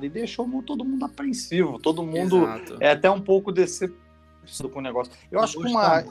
e 0.00 0.08
deixou 0.08 0.48
todo 0.62 0.84
mundo 0.84 1.04
apreensivo, 1.04 1.78
todo 1.78 2.02
mundo 2.02 2.44
Exato. 2.44 2.76
é 2.80 2.90
até 2.90 3.10
um 3.10 3.20
pouco 3.20 3.52
decepcionado 3.52 4.72
com 4.72 4.78
o 4.78 4.82
negócio. 4.82 5.12
Eu 5.30 5.40
acho 5.40 5.60
que 5.60 5.66
uma 5.66 6.04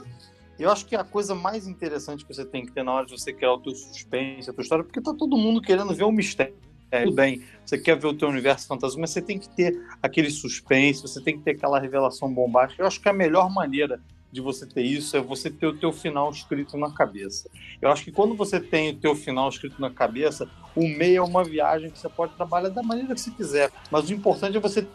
eu 0.59 0.69
acho 0.69 0.85
que 0.85 0.95
a 0.95 1.03
coisa 1.03 1.33
mais 1.33 1.67
interessante 1.67 2.25
que 2.25 2.33
você 2.33 2.45
tem 2.45 2.65
que 2.65 2.71
ter 2.71 2.83
na 2.83 2.93
hora 2.93 3.05
de 3.05 3.11
você 3.11 3.33
criar 3.33 3.53
o 3.53 3.59
teu 3.59 3.75
suspense, 3.75 4.49
a 4.49 4.53
tua 4.53 4.61
história, 4.61 4.83
porque 4.83 5.01
tá 5.01 5.13
todo 5.13 5.37
mundo 5.37 5.61
querendo 5.61 5.93
ver 5.93 6.03
o 6.03 6.11
mistério. 6.11 6.55
É, 6.91 7.05
tudo 7.05 7.15
bem, 7.15 7.43
você 7.65 7.75
quer 7.75 7.97
ver 7.97 8.05
o 8.05 8.13
teu 8.13 8.29
universo 8.29 8.67
fantasma, 8.67 9.01
mas 9.01 9.09
você 9.09 9.21
tem 9.21 9.39
que 9.39 9.49
ter 9.49 9.81
aquele 9.99 10.29
suspense, 10.29 11.01
você 11.01 11.19
tem 11.19 11.35
que 11.35 11.43
ter 11.43 11.51
aquela 11.51 11.79
revelação 11.79 12.31
bombástica. 12.31 12.83
Eu 12.83 12.87
acho 12.87 13.01
que 13.01 13.09
a 13.09 13.13
melhor 13.13 13.49
maneira 13.49 13.99
de 14.31 14.41
você 14.41 14.65
ter 14.65 14.83
isso 14.83 15.17
é 15.17 15.21
você 15.21 15.49
ter 15.49 15.65
o 15.65 15.77
teu 15.77 15.91
final 15.91 16.29
escrito 16.29 16.77
na 16.77 16.91
cabeça. 16.91 17.49
Eu 17.81 17.89
acho 17.89 18.03
que 18.03 18.11
quando 18.11 18.35
você 18.35 18.59
tem 18.59 18.91
o 18.91 18.95
teu 18.95 19.15
final 19.15 19.49
escrito 19.49 19.81
na 19.81 19.89
cabeça, 19.89 20.47
o 20.75 20.87
meio 20.87 21.17
é 21.17 21.21
uma 21.21 21.43
viagem 21.43 21.89
que 21.89 21.97
você 21.97 22.09
pode 22.09 22.35
trabalhar 22.35 22.69
da 22.69 22.83
maneira 22.83 23.13
que 23.15 23.21
você 23.21 23.31
quiser, 23.31 23.71
mas 23.89 24.09
o 24.09 24.13
importante 24.13 24.57
é 24.57 24.59
você 24.59 24.83
ter 24.83 24.89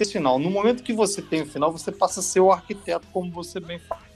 esse 0.00 0.12
final. 0.12 0.38
No 0.38 0.50
momento 0.50 0.82
que 0.82 0.92
você 0.92 1.20
tem 1.20 1.42
o 1.42 1.46
final, 1.46 1.72
você 1.72 1.92
passa 1.92 2.20
a 2.20 2.22
ser 2.22 2.40
o 2.40 2.50
arquiteto, 2.50 3.06
como 3.12 3.30
você 3.30 3.58
bem 3.58 3.78
fala. 3.78 4.09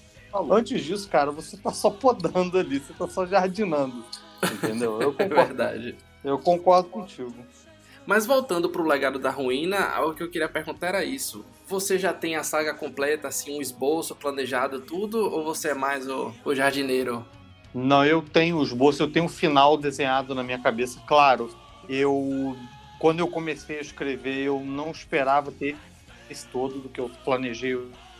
Antes 0.50 0.82
disso, 0.82 1.08
cara, 1.08 1.30
você 1.30 1.56
tá 1.56 1.70
só 1.70 1.90
podando 1.90 2.58
ali, 2.58 2.80
você 2.80 2.92
tá 2.92 3.08
só 3.08 3.24
jardinando. 3.26 4.04
Entendeu? 4.42 5.00
Eu 5.00 5.12
concordo. 5.14 5.40
É 5.40 5.44
verdade. 5.44 5.96
Eu 6.24 6.38
concordo 6.38 6.88
contigo. 6.88 7.34
Mas 8.06 8.26
voltando 8.26 8.68
pro 8.68 8.86
legado 8.86 9.18
da 9.18 9.30
ruína, 9.30 10.00
o 10.00 10.12
que 10.12 10.22
eu 10.22 10.30
queria 10.30 10.48
perguntar 10.48 10.88
era 10.88 11.04
isso. 11.04 11.44
Você 11.66 11.98
já 11.98 12.12
tem 12.12 12.36
a 12.36 12.42
saga 12.42 12.74
completa, 12.74 13.28
assim, 13.28 13.56
um 13.56 13.62
esboço 13.62 14.14
planejado, 14.14 14.80
tudo? 14.80 15.18
Ou 15.18 15.44
você 15.44 15.68
é 15.70 15.74
mais 15.74 16.08
o, 16.08 16.32
o 16.44 16.54
jardineiro? 16.54 17.24
Não, 17.72 18.04
eu 18.04 18.20
tenho 18.20 18.58
o 18.58 18.62
esboço, 18.62 19.02
eu 19.02 19.10
tenho 19.10 19.24
o 19.24 19.28
final 19.28 19.76
desenhado 19.76 20.34
na 20.34 20.42
minha 20.42 20.58
cabeça. 20.58 21.00
Claro, 21.06 21.50
eu 21.88 22.56
quando 22.98 23.20
eu 23.20 23.28
comecei 23.28 23.78
a 23.78 23.80
escrever, 23.80 24.44
eu 24.44 24.60
não 24.60 24.90
esperava 24.90 25.50
ter 25.50 25.76
esse 26.30 26.46
todo 26.46 26.78
do 26.78 26.88
que 26.88 27.00
eu 27.00 27.10
planejei 27.24 27.76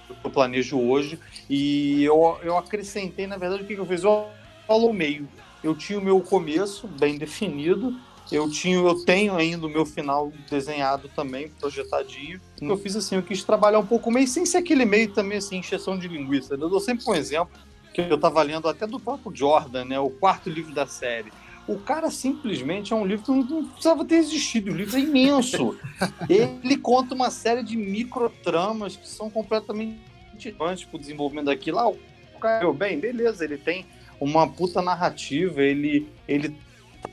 eu 0.08 0.30
planejo 0.30 0.78
hoje. 0.78 1.18
E 1.48 2.02
eu, 2.04 2.38
eu 2.42 2.56
acrescentei, 2.56 3.26
na 3.26 3.36
verdade, 3.36 3.62
o 3.62 3.66
que, 3.66 3.74
que 3.74 3.80
eu 3.80 3.86
fiz? 3.86 4.02
Eu 4.02 4.28
falo 4.66 4.92
meio. 4.92 5.28
Eu 5.62 5.74
tinha 5.74 5.98
o 5.98 6.02
meu 6.02 6.20
começo 6.20 6.86
bem 6.86 7.16
definido, 7.16 7.94
eu 8.30 8.50
tinha, 8.50 8.76
eu 8.76 9.04
tenho 9.04 9.34
ainda 9.34 9.66
o 9.66 9.70
meu 9.70 9.84
final 9.84 10.32
desenhado 10.50 11.08
também, 11.14 11.48
projetadinho. 11.48 12.40
Eu 12.60 12.76
fiz 12.76 12.96
assim, 12.96 13.16
eu 13.16 13.22
quis 13.22 13.44
trabalhar 13.44 13.78
um 13.78 13.86
pouco 13.86 14.10
meio, 14.10 14.26
sem 14.26 14.44
ser 14.46 14.58
aquele 14.58 14.84
meio 14.84 15.12
também, 15.12 15.38
assim, 15.38 15.56
encheção 15.58 15.98
de 15.98 16.08
linguiça. 16.08 16.54
Eu 16.54 16.68
dou 16.68 16.80
sempre 16.80 17.04
um 17.06 17.14
exemplo, 17.14 17.58
que 17.92 18.00
eu 18.00 18.16
estava 18.16 18.42
lendo 18.42 18.68
até 18.68 18.86
do 18.86 18.98
próprio 18.98 19.34
Jordan, 19.34 19.84
né? 19.84 19.98
O 19.98 20.10
quarto 20.10 20.50
livro 20.50 20.74
da 20.74 20.86
série. 20.86 21.32
O 21.66 21.78
cara 21.78 22.10
simplesmente 22.10 22.92
é 22.92 22.96
um 22.96 23.06
livro 23.06 23.24
que 23.24 23.30
não 23.30 23.64
precisava 23.64 24.04
ter 24.04 24.16
existido. 24.16 24.70
O 24.70 24.74
livro 24.74 24.96
é 24.96 25.00
imenso. 25.00 25.78
Ele 26.28 26.76
conta 26.76 27.14
uma 27.14 27.30
série 27.30 27.62
de 27.62 27.76
microtramas 27.76 28.96
que 28.96 29.08
são 29.08 29.30
completamente 29.30 29.98
relevantes 30.38 30.84
para 30.84 30.96
o 30.96 31.00
desenvolvimento 31.00 31.46
daquilo. 31.46 31.78
Ah, 31.78 31.88
o 31.88 31.98
cara, 32.38 32.70
bem, 32.72 32.98
beleza, 32.98 33.44
ele 33.44 33.56
tem 33.56 33.86
uma 34.20 34.48
puta 34.48 34.82
narrativa, 34.82 35.62
ele, 35.62 36.06
ele 36.28 36.54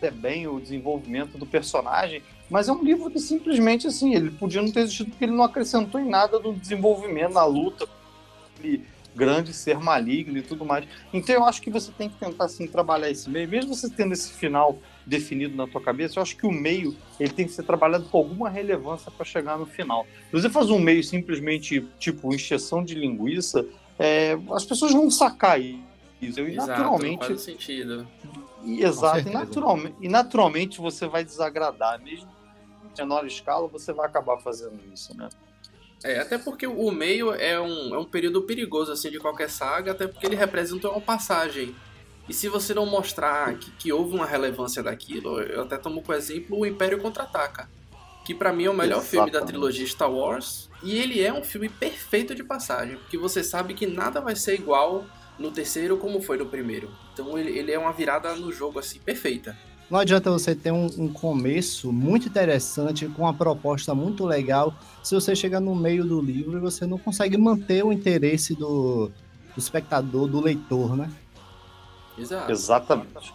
é 0.02 0.12
bem 0.12 0.48
o 0.48 0.60
desenvolvimento 0.60 1.38
do 1.38 1.46
personagem, 1.46 2.22
mas 2.50 2.68
é 2.68 2.74
um 2.74 2.84
livro 2.84 3.10
que 3.10 3.20
simplesmente 3.20 3.88
assim, 3.88 4.14
ele 4.14 4.32
podia 4.32 4.62
não 4.62 4.72
ter 4.72 4.82
existido 4.82 5.12
porque 5.12 5.26
ele 5.26 5.34
não 5.34 5.44
acrescentou 5.44 6.02
em 6.02 6.10
nada 6.10 6.40
do 6.40 6.54
desenvolvimento, 6.54 7.34
na 7.34 7.46
luta. 7.46 7.88
Ele 8.60 8.84
grande 9.16 9.54
ser 9.54 9.80
maligno 9.80 10.38
e 10.38 10.42
tudo 10.42 10.66
mais. 10.66 10.86
Então 11.14 11.36
eu 11.36 11.44
acho 11.44 11.62
que 11.62 11.70
você 11.70 11.92
tem 11.92 12.10
que 12.10 12.16
tentar 12.16 12.46
assim 12.46 12.68
trabalhar 12.68 13.10
esse 13.10 13.30
meio, 13.30 13.48
mesmo 13.48 13.76
você 13.76 13.90
tendo 13.90 14.14
esse 14.14 14.32
final 14.34 14.78
definido 15.06 15.56
na 15.56 15.68
tua 15.68 15.82
cabeça, 15.82 16.20
eu 16.20 16.24
acho 16.24 16.38
que 16.38 16.46
o 16.46 16.52
meio 16.52 16.96
ele 17.20 17.32
tem 17.32 17.46
que 17.46 17.52
ser 17.52 17.64
trabalhado 17.64 18.06
com 18.06 18.18
alguma 18.18 18.50
relevância 18.50 19.12
para 19.12 19.26
chegar 19.26 19.58
no 19.58 19.66
final. 19.66 20.06
Se 20.30 20.42
você 20.42 20.50
faz 20.50 20.70
um 20.70 20.80
meio 20.80 21.04
simplesmente 21.04 21.88
tipo 22.00 22.34
encheção 22.34 22.84
de 22.84 22.96
linguiça, 22.96 23.66
é, 23.98 24.38
as 24.52 24.66
pessoas 24.66 24.94
vão 24.94 25.10
sacar 25.10 25.60
isso. 25.60 25.80
E 26.22 26.28
Exato, 26.28 26.68
naturalmente. 26.68 27.26
Faz 27.26 27.42
sentido. 27.42 28.08
E, 28.64 28.84
exato, 28.84 29.28
e 29.28 29.32
naturalmente, 29.32 29.96
e 30.00 30.08
naturalmente 30.08 30.80
você 30.80 31.08
vai 31.08 31.24
desagradar, 31.24 32.00
mesmo 32.00 32.30
em 32.94 33.02
menor 33.02 33.26
escala, 33.26 33.68
você 33.68 33.92
vai 33.92 34.06
acabar 34.06 34.38
fazendo 34.38 34.80
isso, 34.94 35.18
né? 35.18 35.30
É, 36.04 36.20
até 36.20 36.38
porque 36.38 36.66
o 36.66 36.92
meio 36.92 37.34
é 37.34 37.60
um, 37.60 37.94
é 37.94 37.98
um 37.98 38.06
período 38.06 38.42
perigoso 38.42 38.92
assim 38.92 39.10
de 39.10 39.20
qualquer 39.20 39.50
saga, 39.50 39.92
até 39.92 40.08
porque 40.08 40.26
ele 40.26 40.36
representa 40.36 40.90
uma 40.90 41.02
passagem. 41.02 41.76
E 42.28 42.34
se 42.34 42.48
você 42.48 42.74
não 42.74 42.86
mostrar 42.86 43.54
que, 43.56 43.72
que 43.72 43.94
houve 43.94 44.16
uma 44.16 44.26
relevância 44.26 44.82
daquilo, 44.82 45.42
eu 45.42 45.64
até 45.64 45.78
tomo 45.78 46.02
como 46.02 46.18
exemplo 46.18 46.60
o 46.60 46.66
Império 46.66 47.00
Contra-Ataca, 47.00 47.70
que 48.26 48.34
para 48.34 48.54
mim 48.54 48.66
é 48.66 48.70
o 48.70 48.74
melhor 48.74 49.00
Exatamente. 49.00 49.10
filme 49.10 49.32
da 49.32 49.42
trilogia 49.42 49.86
Star 49.86 50.12
Wars, 50.12 50.70
e 50.82 50.98
ele 50.98 51.22
é 51.22 51.32
um 51.32 51.44
filme 51.44 51.70
perfeito 51.70 52.34
de 52.34 52.44
passagem, 52.44 52.98
porque 52.98 53.18
você 53.18 53.44
sabe 53.44 53.74
que 53.74 53.86
nada 53.86 54.22
vai 54.22 54.36
ser 54.36 54.56
igual 54.56 55.06
no 55.38 55.52
terceiro 55.52 55.98
como 55.98 56.22
foi 56.22 56.38
no 56.38 56.46
primeiro. 56.46 56.92
Então 57.14 57.38
ele, 57.38 57.58
ele 57.58 57.72
é 57.72 57.78
uma 57.78 57.92
virada 57.92 58.34
no 58.36 58.52
jogo 58.52 58.80
assim 58.80 59.00
perfeita. 59.00 59.58
Não 59.92 60.00
adianta 60.00 60.32
você 60.32 60.56
ter 60.56 60.72
um, 60.72 60.86
um, 60.98 61.12
começo 61.12 61.92
muito 61.92 62.30
interessante, 62.30 63.10
com 63.10 63.24
uma 63.24 63.34
proposta 63.34 63.94
muito 63.94 64.26
legal, 64.26 64.74
se 65.04 65.14
você 65.14 65.36
chegar 65.36 65.60
no 65.60 65.76
meio 65.76 66.06
do 66.06 66.22
livro 66.22 66.58
e 66.58 66.62
você 66.62 66.86
não 66.86 66.98
consegue 66.98 67.38
manter 67.38 67.84
o 67.84 67.92
interesse 67.92 68.56
do, 68.56 69.12
do 69.54 69.60
espectador, 69.60 70.30
do 70.30 70.40
leitor, 70.40 70.96
né? 70.96 71.12
Exato. 72.18 72.50
Exatamente. 72.50 73.34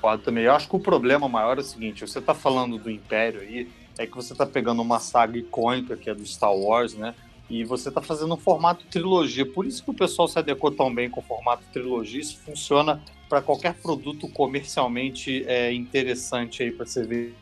Pode 0.00 0.22
também. 0.22 0.44
Eu 0.44 0.54
acho 0.54 0.70
que 0.70 0.74
o 0.74 0.80
problema 0.80 1.28
maior 1.28 1.58
é 1.58 1.60
o 1.60 1.64
seguinte: 1.64 2.00
você 2.00 2.18
está 2.18 2.32
falando 2.32 2.78
do 2.78 2.90
Império 2.90 3.42
aí, 3.42 3.70
é 3.98 4.06
que 4.06 4.16
você 4.16 4.32
está 4.32 4.46
pegando 4.46 4.80
uma 4.80 5.00
saga 5.00 5.36
icônica 5.36 5.98
que 5.98 6.08
é 6.08 6.14
do 6.14 6.24
Star 6.24 6.54
Wars, 6.54 6.94
né? 6.94 7.14
E 7.50 7.64
você 7.64 7.88
está 7.88 8.00
fazendo 8.00 8.32
um 8.32 8.36
formato 8.36 8.86
trilogia. 8.86 9.44
Por 9.44 9.66
isso 9.66 9.82
que 9.82 9.90
o 9.90 9.94
pessoal 9.94 10.28
se 10.28 10.38
adequou 10.38 10.70
tão 10.70 10.94
bem 10.94 11.10
com 11.10 11.20
o 11.20 11.22
formato 11.22 11.64
trilogia. 11.72 12.20
Isso 12.20 12.38
funciona 12.38 13.02
para 13.28 13.42
qualquer 13.42 13.74
produto 13.74 14.28
comercialmente 14.28 15.44
é, 15.46 15.72
interessante 15.72 16.62
aí 16.62 16.70
para 16.70 16.86
você 16.86 17.02
ver. 17.04 17.34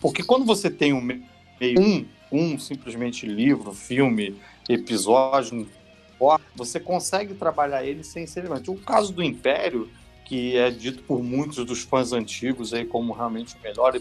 Porque 0.00 0.22
quando 0.22 0.44
você 0.44 0.70
tem 0.70 0.92
um, 0.92 1.22
um, 1.78 2.06
um 2.30 2.58
simplesmente 2.58 3.26
livro, 3.26 3.72
filme, 3.72 4.36
episódio, 4.68 5.68
você 6.54 6.78
consegue 6.78 7.34
trabalhar 7.34 7.84
ele 7.84 8.04
sem 8.04 8.26
ser 8.26 8.42
relevante. 8.42 8.70
O 8.70 8.76
caso 8.76 9.12
do 9.12 9.22
Império, 9.22 9.90
que 10.24 10.56
é 10.56 10.70
dito 10.70 11.02
por 11.02 11.22
muitos 11.22 11.64
dos 11.64 11.82
fãs 11.82 12.12
antigos 12.12 12.72
aí 12.72 12.84
como 12.84 13.12
realmente 13.12 13.56
o 13.56 13.62
melhor 13.62 13.94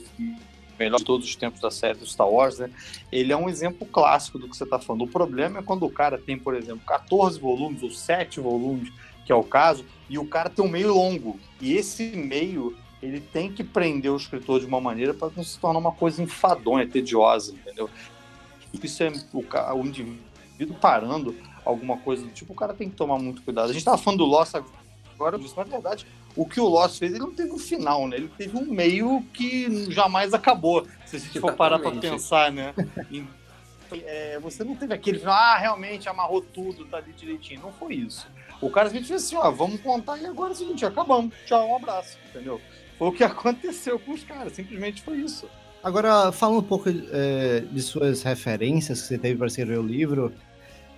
melhor 0.81 0.97
de 0.97 1.05
todos 1.05 1.27
os 1.27 1.35
tempos 1.35 1.61
da 1.61 1.71
série 1.71 1.97
do 1.97 2.05
Star 2.05 2.29
Wars, 2.29 2.59
né? 2.59 2.69
Ele 3.11 3.31
é 3.31 3.38
um 3.38 3.50
exemplo 3.50 3.85
clássico 3.85 4.38
do 4.39 4.50
que 4.50 4.55
você 4.55 4.63
está 4.63 4.79
falando. 4.79 5.03
O 5.03 5.07
problema 5.07 5.59
é 5.59 5.61
quando 5.61 5.85
o 5.85 5.89
cara 5.89 6.17
tem, 6.17 6.38
por 6.38 6.55
exemplo, 6.55 6.81
14 6.85 7.39
volumes 7.39 7.83
ou 7.83 7.91
7 7.91 8.39
volumes, 8.39 8.91
que 9.25 9.31
é 9.31 9.35
o 9.35 9.43
caso, 9.43 9.85
e 10.09 10.17
o 10.17 10.25
cara 10.25 10.50
tem 10.50 10.63
um 10.63 10.69
meio 10.69 10.93
longo. 10.93 11.39
E 11.59 11.73
esse 11.73 12.03
meio, 12.15 12.75
ele 13.01 13.19
tem 13.19 13.51
que 13.51 13.63
prender 13.63 14.11
o 14.11 14.17
escritor 14.17 14.59
de 14.59 14.65
uma 14.65 14.81
maneira 14.81 15.13
para 15.13 15.31
não 15.35 15.43
se 15.43 15.59
tornar 15.59 15.79
uma 15.79 15.91
coisa 15.91 16.21
enfadonha, 16.21 16.88
tediosa, 16.88 17.53
entendeu? 17.53 17.89
Isso 18.73 19.03
é 19.03 19.11
o, 19.33 19.39
o 19.75 19.85
indivíduo 19.85 20.75
parando 20.79 21.35
alguma 21.63 21.97
coisa 21.97 22.23
do 22.23 22.29
tipo, 22.29 22.53
o 22.53 22.55
cara 22.55 22.73
tem 22.73 22.89
que 22.89 22.95
tomar 22.95 23.19
muito 23.19 23.41
cuidado. 23.41 23.65
A 23.65 23.73
gente 23.73 23.81
estava 23.81 23.97
falando 23.97 24.19
do 24.19 24.25
Lost 24.25 24.55
agora 25.13 25.38
disso. 25.38 25.53
Na 25.55 25.63
verdade, 25.63 26.05
o 26.35 26.45
que 26.45 26.59
o 26.59 26.65
Lost 26.67 27.00
fez, 27.00 27.11
ele 27.11 27.19
não 27.19 27.33
teve 27.33 27.51
um 27.51 27.57
final, 27.57 28.07
né? 28.07 28.17
Ele 28.17 28.31
teve 28.38 28.57
um 28.57 28.65
meio 28.65 29.21
que 29.33 29.91
jamais 29.91 30.33
acabou. 30.33 30.88
Se 31.05 31.17
a 31.17 31.19
gente 31.19 31.39
for 31.39 31.53
parar 31.53 31.79
para 31.79 31.91
pensar, 31.91 32.51
né? 32.51 32.73
é, 34.05 34.39
você 34.39 34.63
não 34.63 34.75
teve 34.75 34.93
aquele 34.93 35.19
final, 35.19 35.33
ah, 35.33 35.57
realmente 35.57 36.07
amarrou 36.07 36.41
tudo, 36.41 36.85
tá 36.85 36.97
ali 36.97 37.11
direitinho. 37.13 37.61
Não 37.61 37.73
foi 37.73 37.95
isso. 37.95 38.27
O 38.61 38.69
cara 38.69 38.88
simplesmente 38.88 39.07
fez 39.07 39.25
assim, 39.25 39.35
ó, 39.35 39.51
vamos 39.51 39.81
contar 39.81 40.17
e 40.17 40.25
agora 40.25 40.51
é 40.51 40.53
o 40.53 40.57
seguinte, 40.57 40.85
acabamos. 40.85 41.33
Tchau, 41.45 41.67
um 41.67 41.75
abraço, 41.75 42.17
entendeu? 42.29 42.61
Foi 42.97 43.07
o 43.09 43.11
que 43.11 43.23
aconteceu 43.25 44.00
com 44.00 44.11
os 44.11 44.23
caras, 44.23 44.53
simplesmente 44.53 45.01
foi 45.01 45.17
isso. 45.17 45.50
Agora, 45.83 46.31
falando 46.31 46.59
um 46.59 46.63
pouco 46.63 46.89
é, 46.89 47.61
de 47.61 47.81
suas 47.81 48.21
referências 48.21 49.01
que 49.01 49.07
você 49.07 49.17
teve 49.17 49.35
para 49.35 49.47
escrever 49.47 49.79
o 49.79 49.83
livro, 49.83 50.31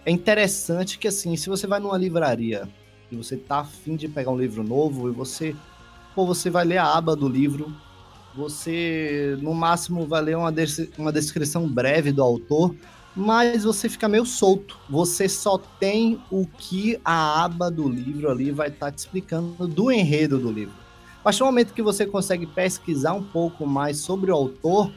é 0.05 0.11
interessante 0.11 0.99
que, 0.99 1.07
assim, 1.07 1.37
se 1.37 1.47
você 1.47 1.65
vai 1.65 1.79
numa 1.79 1.97
livraria 1.97 2.67
você 3.15 3.37
tá 3.37 3.59
afim 3.59 3.95
de 3.95 4.07
pegar 4.07 4.31
um 4.31 4.37
livro 4.37 4.63
novo 4.63 5.09
e 5.09 5.11
você, 5.11 5.55
pô, 6.15 6.25
você 6.25 6.49
vai 6.49 6.65
ler 6.65 6.77
a 6.77 6.95
aba 6.95 7.15
do 7.15 7.27
livro, 7.27 7.73
você, 8.35 9.37
no 9.41 9.53
máximo, 9.53 10.07
vai 10.07 10.21
ler 10.21 10.37
uma, 10.37 10.51
des 10.51 10.89
uma 10.97 11.11
descrição 11.11 11.67
breve 11.67 12.11
do 12.11 12.23
autor, 12.23 12.75
mas 13.15 13.63
você 13.63 13.87
fica 13.87 14.07
meio 14.07 14.25
solto. 14.25 14.77
Você 14.89 15.29
só 15.29 15.57
tem 15.57 16.19
o 16.31 16.47
que 16.47 16.99
a 17.05 17.43
aba 17.43 17.69
do 17.69 17.87
livro 17.87 18.29
ali 18.31 18.49
vai 18.51 18.69
estar 18.69 18.87
tá 18.87 18.91
te 18.91 18.99
explicando 18.99 19.67
do 19.67 19.91
enredo 19.91 20.39
do 20.39 20.51
livro. 20.51 20.73
A 21.19 21.23
partir 21.23 21.39
do 21.39 21.45
momento 21.45 21.73
que 21.73 21.81
você 21.81 22.05
consegue 22.05 22.45
pesquisar 22.47 23.13
um 23.13 23.23
pouco 23.23 23.65
mais 23.65 23.97
sobre 23.97 24.31
o 24.31 24.35
autor, 24.35 24.91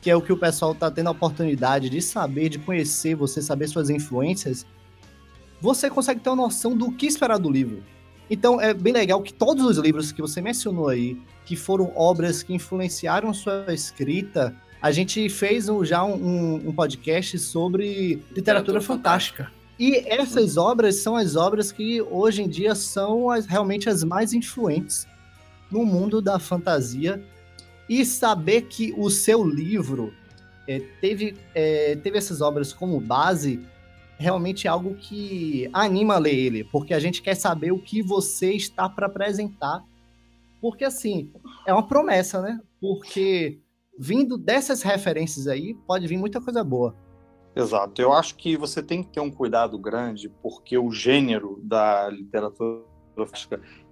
que 0.00 0.10
é 0.10 0.16
o 0.16 0.20
que 0.20 0.32
o 0.32 0.36
pessoal 0.36 0.72
está 0.72 0.90
tendo 0.90 1.06
a 1.06 1.12
oportunidade 1.12 1.88
de 1.88 2.02
saber, 2.02 2.48
de 2.48 2.58
conhecer, 2.58 3.14
você 3.14 3.40
saber 3.40 3.68
suas 3.68 3.88
influências, 3.88 4.66
você 5.62 5.88
consegue 5.88 6.18
ter 6.18 6.28
uma 6.28 6.42
noção 6.42 6.76
do 6.76 6.90
que 6.90 7.06
esperar 7.06 7.38
do 7.38 7.48
livro. 7.48 7.84
Então 8.28 8.60
é 8.60 8.74
bem 8.74 8.92
legal 8.92 9.22
que 9.22 9.32
todos 9.32 9.64
os 9.64 9.78
livros 9.78 10.10
que 10.10 10.20
você 10.20 10.40
mencionou 10.40 10.88
aí, 10.88 11.16
que 11.44 11.54
foram 11.54 11.92
obras 11.94 12.42
que 12.42 12.52
influenciaram 12.52 13.32
sua 13.32 13.72
escrita, 13.72 14.56
a 14.80 14.90
gente 14.90 15.28
fez 15.28 15.68
um, 15.68 15.84
já 15.84 16.02
um, 16.02 16.68
um, 16.68 16.72
podcast 16.72 17.38
sobre 17.38 18.20
literatura, 18.34 18.80
fantástica. 18.80 19.52
E 19.78 19.98
essas 20.08 20.56
obras 20.56 20.96
são 20.96 21.14
as 21.14 21.36
obras 21.36 21.70
que 21.70 22.02
hoje 22.02 22.42
em 22.42 22.48
dia 22.48 22.74
são 22.74 23.30
as, 23.30 23.46
realmente 23.46 23.88
as 23.88 24.02
mais 24.02 24.32
influentes 24.32 25.06
no 25.70 25.86
mundo 25.86 26.20
da 26.20 26.40
fantasia. 26.40 27.22
E 27.88 28.04
saber 28.04 28.62
que 28.62 28.92
o 28.96 29.08
seu 29.10 29.44
livro 29.44 30.12
é, 30.66 30.80
teve, 31.00 31.36
é, 31.54 31.94
teve 32.02 32.18
essas 32.18 32.40
obras 32.40 32.72
como 32.72 32.98
base 32.98 33.60
realmente 34.22 34.66
é 34.66 34.70
algo 34.70 34.94
que 34.94 35.68
anima 35.72 36.14
a 36.14 36.18
ler 36.18 36.34
ele, 36.34 36.64
porque 36.64 36.94
a 36.94 37.00
gente 37.00 37.20
quer 37.20 37.34
saber 37.34 37.72
o 37.72 37.78
que 37.78 38.02
você 38.02 38.52
está 38.52 38.88
para 38.88 39.06
apresentar. 39.06 39.84
Porque, 40.60 40.84
assim, 40.84 41.30
é 41.66 41.72
uma 41.72 41.86
promessa, 41.86 42.40
né? 42.40 42.60
Porque 42.80 43.58
vindo 43.98 44.38
dessas 44.38 44.82
referências 44.82 45.46
aí, 45.46 45.74
pode 45.86 46.06
vir 46.06 46.16
muita 46.16 46.40
coisa 46.40 46.62
boa. 46.62 46.94
Exato. 47.54 48.00
Eu 48.00 48.12
acho 48.12 48.36
que 48.36 48.56
você 48.56 48.82
tem 48.82 49.02
que 49.02 49.10
ter 49.10 49.20
um 49.20 49.30
cuidado 49.30 49.78
grande, 49.78 50.30
porque 50.42 50.78
o 50.78 50.90
gênero 50.90 51.60
da 51.62 52.08
literatura 52.08 52.82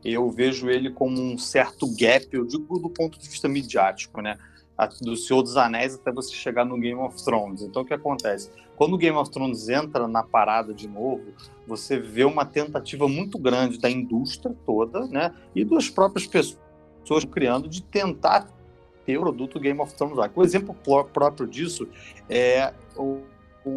eu 0.02 0.30
vejo 0.30 0.70
ele 0.70 0.90
como 0.90 1.20
um 1.20 1.36
certo 1.36 1.86
gap, 1.94 2.26
eu 2.32 2.46
digo 2.46 2.78
do 2.78 2.88
ponto 2.88 3.18
de 3.18 3.28
vista 3.28 3.46
midiático, 3.46 4.22
né? 4.22 4.38
Do 5.02 5.14
Senhor 5.14 5.42
dos 5.42 5.58
Anéis 5.58 5.94
até 5.94 6.10
você 6.10 6.32
chegar 6.34 6.64
no 6.64 6.78
Game 6.78 6.98
of 6.98 7.22
Thrones. 7.22 7.60
Então, 7.60 7.82
o 7.82 7.84
que 7.84 7.92
acontece? 7.92 8.50
Quando 8.80 8.94
o 8.94 8.96
Game 8.96 9.14
of 9.14 9.30
Thrones 9.30 9.68
entra 9.68 10.08
na 10.08 10.22
parada 10.22 10.72
de 10.72 10.88
novo, 10.88 11.34
você 11.66 11.98
vê 11.98 12.24
uma 12.24 12.46
tentativa 12.46 13.06
muito 13.06 13.38
grande 13.38 13.78
da 13.78 13.90
indústria 13.90 14.56
toda, 14.64 15.06
né? 15.06 15.34
E 15.54 15.66
das 15.66 15.90
próprias 15.90 16.26
pessoas 16.26 17.26
criando 17.30 17.68
de 17.68 17.82
tentar 17.82 18.48
ter 19.04 19.18
o 19.18 19.20
produto 19.20 19.60
Game 19.60 19.78
of 19.78 19.92
Thrones 19.92 20.16
lá. 20.16 20.30
O 20.34 20.42
exemplo 20.42 20.74
próprio 21.12 21.46
disso 21.46 21.86
é 22.26 22.72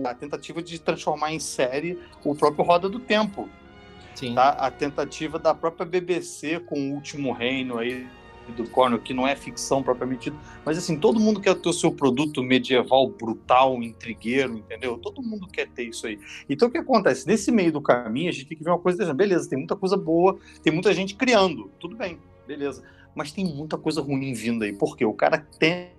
a 0.06 0.14
tentativa 0.14 0.64
de 0.64 0.80
transformar 0.80 1.34
em 1.34 1.40
série 1.40 2.00
o 2.24 2.34
próprio 2.34 2.64
Roda 2.64 2.88
do 2.88 2.98
Tempo. 2.98 3.50
Sim. 4.16 4.36
Tá? 4.36 4.52
A 4.52 4.72
tentativa 4.72 5.38
da 5.38 5.54
própria 5.54 5.86
BBC 5.86 6.62
com 6.62 6.80
o 6.80 6.94
Último 6.94 7.34
Reino 7.34 7.78
aí 7.78 8.08
do 8.52 8.70
Cornell, 8.70 9.00
que 9.00 9.14
não 9.14 9.28
é 9.28 9.36
ficção 9.36 9.82
propriamente 9.82 10.30
dita, 10.30 10.38
mas 10.66 10.78
assim, 10.78 10.98
todo 10.98 11.20
mundo 11.20 11.40
quer 11.40 11.56
ter 11.56 11.70
o 11.70 11.74
seu 11.74 11.92
produto 11.92 12.44
medieval 12.44 13.10
brutal, 13.10 13.82
intrigueiro, 13.82 14.58
entendeu? 14.58 14.98
Todo 14.98 15.22
mundo 15.22 15.48
quer 15.48 15.70
ter 15.70 15.84
isso 15.84 16.06
aí. 16.06 16.20
Então 16.50 16.68
o 16.68 16.72
que 16.72 16.78
acontece? 16.78 17.26
Nesse 17.28 17.52
meio 17.52 17.72
do 17.72 17.82
caminho, 17.82 18.30
a 18.30 18.32
gente 18.32 18.46
tem 18.46 18.58
que 18.58 18.64
ver 18.64 18.70
uma 18.72 18.80
coisa. 18.80 19.14
Beleza, 19.14 19.50
tem 19.50 19.58
muita 19.58 19.76
coisa 19.76 19.98
boa, 19.98 20.38
tem 20.62 20.74
muita 20.74 20.94
gente 20.94 21.16
criando, 21.16 21.72
tudo 21.80 21.96
bem, 21.96 22.20
beleza. 22.48 22.84
Mas 23.16 23.32
tem 23.32 23.46
muita 23.46 23.78
coisa 23.78 24.02
ruim 24.02 24.34
vindo 24.34 24.64
aí, 24.64 24.74
porque 24.74 25.06
o 25.06 25.14
cara 25.14 25.38
tem 25.60 25.92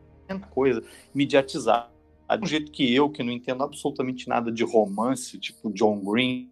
coisa 0.51 0.83
mediatizada. 1.15 1.89
Um 2.43 2.47
jeito 2.47 2.73
que 2.73 2.93
eu, 2.93 3.11
que 3.11 3.23
não 3.23 3.33
entendo 3.33 3.63
absolutamente 3.63 4.29
nada 4.29 4.51
de 4.51 4.65
romance, 4.65 5.39
tipo 5.39 5.71
John 5.73 6.01
Green, 6.01 6.51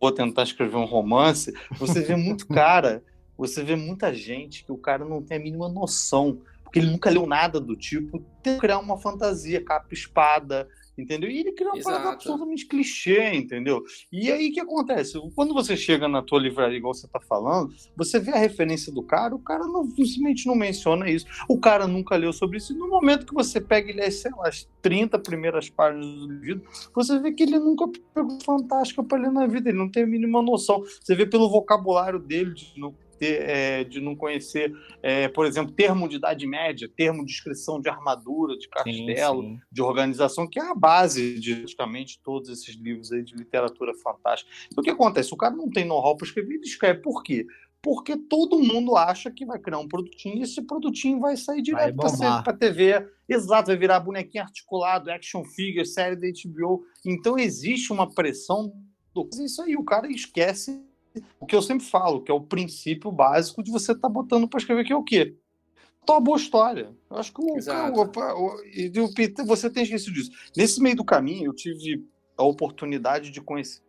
vou 0.00 0.12
tentar 0.12 0.44
escrever 0.44 0.76
um 0.76 0.84
romance, 0.84 1.52
você 1.78 2.00
vê 2.00 2.16
muito 2.16 2.46
cara 2.46 3.02
você 3.40 3.64
vê 3.64 3.74
muita 3.74 4.12
gente 4.14 4.64
que 4.64 4.70
o 4.70 4.76
cara 4.76 5.04
não 5.04 5.22
tem 5.22 5.38
a 5.38 5.40
mínima 5.40 5.68
noção, 5.68 6.42
porque 6.62 6.78
ele 6.78 6.90
nunca 6.90 7.10
leu 7.10 7.26
nada 7.26 7.58
do 7.58 7.74
tipo, 7.74 8.22
tem 8.42 8.54
que 8.54 8.60
criar 8.60 8.78
uma 8.78 8.98
fantasia, 8.98 9.64
capa 9.64 9.92
espada, 9.92 10.68
entendeu? 10.96 11.30
E 11.30 11.40
ele 11.40 11.52
cria 11.52 11.70
uma 11.70 11.78
Exato. 11.78 11.96
parada 11.96 12.14
absolutamente 12.14 12.66
clichê, 12.66 13.34
entendeu? 13.34 13.82
E 14.12 14.30
aí 14.30 14.50
o 14.50 14.52
que 14.52 14.60
acontece? 14.60 15.18
Quando 15.34 15.54
você 15.54 15.76
chega 15.76 16.06
na 16.06 16.22
tua 16.22 16.38
livraria, 16.38 16.76
igual 16.76 16.94
você 16.94 17.08
tá 17.08 17.18
falando, 17.18 17.74
você 17.96 18.20
vê 18.20 18.30
a 18.30 18.38
referência 18.38 18.92
do 18.92 19.02
cara, 19.02 19.34
o 19.34 19.38
cara 19.38 19.66
não, 19.66 19.84
simplesmente 19.86 20.46
não 20.46 20.54
menciona 20.54 21.10
isso. 21.10 21.26
O 21.48 21.58
cara 21.58 21.86
nunca 21.86 22.16
leu 22.16 22.32
sobre 22.32 22.58
isso. 22.58 22.72
E 22.72 22.76
no 22.76 22.88
momento 22.88 23.26
que 23.26 23.34
você 23.34 23.60
pega 23.60 23.90
e 23.90 23.94
lê, 23.94 24.10
sei 24.10 24.30
lá, 24.32 24.48
as 24.48 24.68
30 24.82 25.18
primeiras 25.18 25.68
páginas 25.70 26.06
do 26.06 26.28
livro, 26.30 26.62
você 26.94 27.18
vê 27.18 27.32
que 27.32 27.42
ele 27.42 27.58
nunca 27.58 27.86
pegou 28.14 28.38
fantástica 28.44 29.02
para 29.02 29.18
ler 29.22 29.32
na 29.32 29.46
vida, 29.46 29.70
ele 29.70 29.78
não 29.78 29.90
tem 29.90 30.02
a 30.02 30.06
mínima 30.06 30.42
noção. 30.42 30.84
Você 31.00 31.14
vê 31.14 31.26
pelo 31.26 31.48
vocabulário 31.48 32.18
dele, 32.18 32.54
de, 32.54 32.78
no, 32.78 32.94
ter, 33.20 33.42
é, 33.42 33.84
de 33.84 34.00
não 34.00 34.16
conhecer, 34.16 34.74
é, 35.02 35.28
por 35.28 35.44
exemplo, 35.44 35.72
termo 35.72 36.08
de 36.08 36.16
idade 36.16 36.46
média, 36.46 36.90
termo 36.96 37.24
de 37.24 37.30
inscrição 37.30 37.78
de 37.78 37.90
armadura, 37.90 38.56
de 38.56 38.66
castelo, 38.66 39.42
sim, 39.42 39.48
sim. 39.56 39.60
de 39.70 39.82
organização, 39.82 40.48
que 40.48 40.58
é 40.58 40.62
a 40.62 40.74
base 40.74 41.38
de 41.38 41.56
praticamente 41.56 42.18
todos 42.24 42.48
esses 42.48 42.74
livros 42.74 43.12
aí 43.12 43.22
de 43.22 43.36
literatura 43.36 43.92
fantástica. 43.94 44.50
Então, 44.72 44.80
o 44.80 44.84
que 44.84 44.90
acontece? 44.90 45.34
O 45.34 45.36
cara 45.36 45.54
não 45.54 45.68
tem 45.68 45.84
know-how 45.84 46.16
para 46.16 46.26
escrever, 46.26 46.54
ele 46.54 46.64
escreve 46.64 47.00
por 47.00 47.22
quê? 47.22 47.46
Porque 47.82 48.16
todo 48.16 48.58
mundo 48.58 48.96
acha 48.96 49.30
que 49.30 49.44
vai 49.44 49.58
criar 49.58 49.78
um 49.78 49.88
produtinho 49.88 50.38
e 50.38 50.42
esse 50.42 50.62
produtinho 50.62 51.20
vai 51.20 51.36
sair 51.36 51.62
direto 51.62 51.96
para 51.96 52.40
a 52.46 52.56
TV. 52.56 53.06
Exato, 53.28 53.68
vai 53.68 53.76
virar 53.76 54.00
bonequinho 54.00 54.44
articulado, 54.44 55.10
action 55.10 55.44
figure, 55.44 55.86
série 55.86 56.16
da 56.16 56.26
HBO. 56.26 56.84
Então 57.06 57.38
existe 57.38 57.92
uma 57.92 58.12
pressão 58.12 58.72
do. 59.14 59.28
Isso 59.42 59.62
aí, 59.62 59.76
o 59.76 59.84
cara 59.84 60.10
esquece 60.10 60.89
o 61.38 61.46
que 61.46 61.54
eu 61.54 61.62
sempre 61.62 61.86
falo, 61.86 62.22
que 62.22 62.30
é 62.30 62.34
o 62.34 62.40
princípio 62.40 63.10
básico 63.10 63.62
de 63.62 63.70
você 63.70 63.92
estar 63.92 64.08
tá 64.08 64.12
botando 64.12 64.48
para 64.48 64.58
escrever, 64.58 64.84
que 64.84 64.92
é 64.92 64.96
o 64.96 65.02
quê? 65.02 65.36
Tua 66.06 66.20
boa 66.20 66.38
história. 66.38 66.94
Eu 67.10 67.16
acho 67.16 67.32
que 67.32 67.40
o, 67.40 67.44
o, 67.44 68.02
o, 69.04 69.46
você 69.46 69.68
tem 69.68 69.82
esquecido 69.82 70.14
disso. 70.14 70.30
Nesse 70.56 70.80
meio 70.80 70.96
do 70.96 71.04
caminho, 71.04 71.46
eu 71.46 71.54
tive 71.54 72.04
a 72.36 72.42
oportunidade 72.42 73.30
de 73.30 73.40
conhecer 73.40 73.82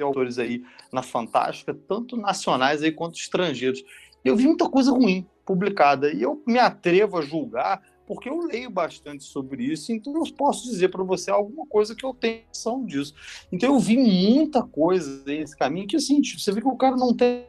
autores 0.00 0.38
aí 0.38 0.64
na 0.92 1.02
Fantástica, 1.02 1.72
tanto 1.72 2.16
nacionais 2.16 2.82
aí 2.82 2.90
quanto 2.90 3.18
estrangeiros. 3.18 3.84
Eu 4.24 4.36
vi 4.36 4.46
muita 4.46 4.68
coisa 4.68 4.90
ruim 4.90 5.26
publicada 5.44 6.12
e 6.12 6.22
eu 6.22 6.42
me 6.46 6.58
atrevo 6.58 7.18
a 7.18 7.22
julgar 7.22 7.82
porque 8.12 8.28
eu 8.28 8.40
leio 8.40 8.68
bastante 8.68 9.24
sobre 9.24 9.64
isso, 9.64 9.90
então 9.90 10.14
eu 10.14 10.34
posso 10.34 10.64
dizer 10.64 10.90
para 10.90 11.02
você 11.02 11.30
alguma 11.30 11.66
coisa 11.66 11.96
que 11.96 12.04
eu 12.04 12.12
tenho 12.12 12.42
noção 12.46 12.84
disso. 12.84 13.14
Então 13.50 13.72
eu 13.72 13.80
vi 13.80 13.96
muita 13.96 14.62
coisa 14.62 15.24
nesse 15.24 15.56
caminho 15.56 15.86
que, 15.86 15.96
assim, 15.96 16.20
tipo, 16.20 16.38
você 16.38 16.52
vê 16.52 16.60
que 16.60 16.68
o 16.68 16.76
cara 16.76 16.94
não 16.94 17.16
tem 17.16 17.46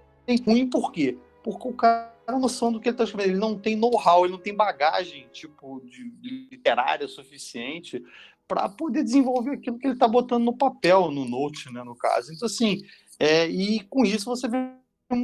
ruim, 0.48 0.70
por 0.70 0.94
quê? 0.94 1.18
Porque 1.44 1.68
o 1.68 1.74
cara 1.74 2.16
tem 2.26 2.40
noção 2.40 2.72
do 2.72 2.80
que 2.80 2.88
ele 2.88 2.94
está 2.94 3.04
escrevendo, 3.04 3.34
ele 3.34 3.42
não 3.42 3.60
tem 3.60 3.76
know-how, 3.76 4.24
ele 4.24 4.32
não 4.32 4.40
tem 4.40 4.56
bagagem, 4.56 5.28
tipo, 5.34 5.82
de, 5.82 6.10
de 6.12 6.48
literária 6.50 7.10
suficiente 7.10 8.02
para 8.48 8.70
poder 8.70 9.04
desenvolver 9.04 9.56
aquilo 9.56 9.78
que 9.78 9.88
ele 9.88 9.96
está 9.96 10.08
botando 10.08 10.46
no 10.46 10.56
papel, 10.56 11.12
no 11.12 11.26
note, 11.26 11.70
né, 11.74 11.84
no 11.84 11.96
caso. 11.96 12.32
Então, 12.32 12.46
assim, 12.46 12.84
é, 13.20 13.50
e 13.50 13.82
com 13.82 14.06
isso 14.06 14.30
você 14.30 14.48
vê 14.48 14.58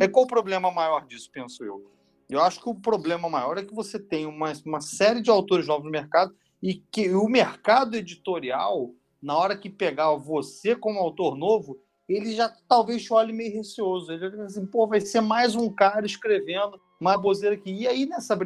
é, 0.02 0.08
qual 0.10 0.26
o 0.26 0.28
problema 0.28 0.70
maior 0.70 1.08
disso, 1.08 1.32
penso 1.32 1.64
eu 1.64 1.99
eu 2.30 2.42
acho 2.42 2.62
que 2.62 2.70
o 2.70 2.76
problema 2.76 3.28
maior 3.28 3.58
é 3.58 3.64
que 3.64 3.74
você 3.74 4.00
tem 4.00 4.26
uma, 4.26 4.54
uma 4.66 4.82
série 4.82 5.22
de 5.22 5.30
autores 5.30 5.68
novos 5.68 5.86
no 5.86 5.92
mercado 5.92 6.34
e 6.62 6.76
que 6.76 7.14
o 7.14 7.28
mercado 7.28 7.96
editorial, 7.96 8.92
na 9.22 9.36
hora 9.36 9.58
que 9.58 9.70
pegar 9.70 10.14
você 10.16 10.76
como 10.76 11.00
autor 11.00 11.36
novo, 11.36 11.80
ele 12.08 12.34
já 12.34 12.54
talvez 12.68 13.04
te 13.04 13.14
olhe 13.14 13.34
meio 13.34 13.56
receoso. 13.56 14.12
Ele 14.12 14.30
vai 14.30 14.46
assim, 14.46 14.66
pô, 14.66 14.88
vai 14.88 15.02
ser 15.02 15.22
mais 15.22 15.56
um 15.56 15.70
cara 15.70 16.06
escrevendo 16.06 16.80
uma 17.00 17.18
bozeira 17.18 17.56
aqui. 17.56 17.72
E 17.72 17.88
aí, 17.88 18.06
nessa 18.06 18.38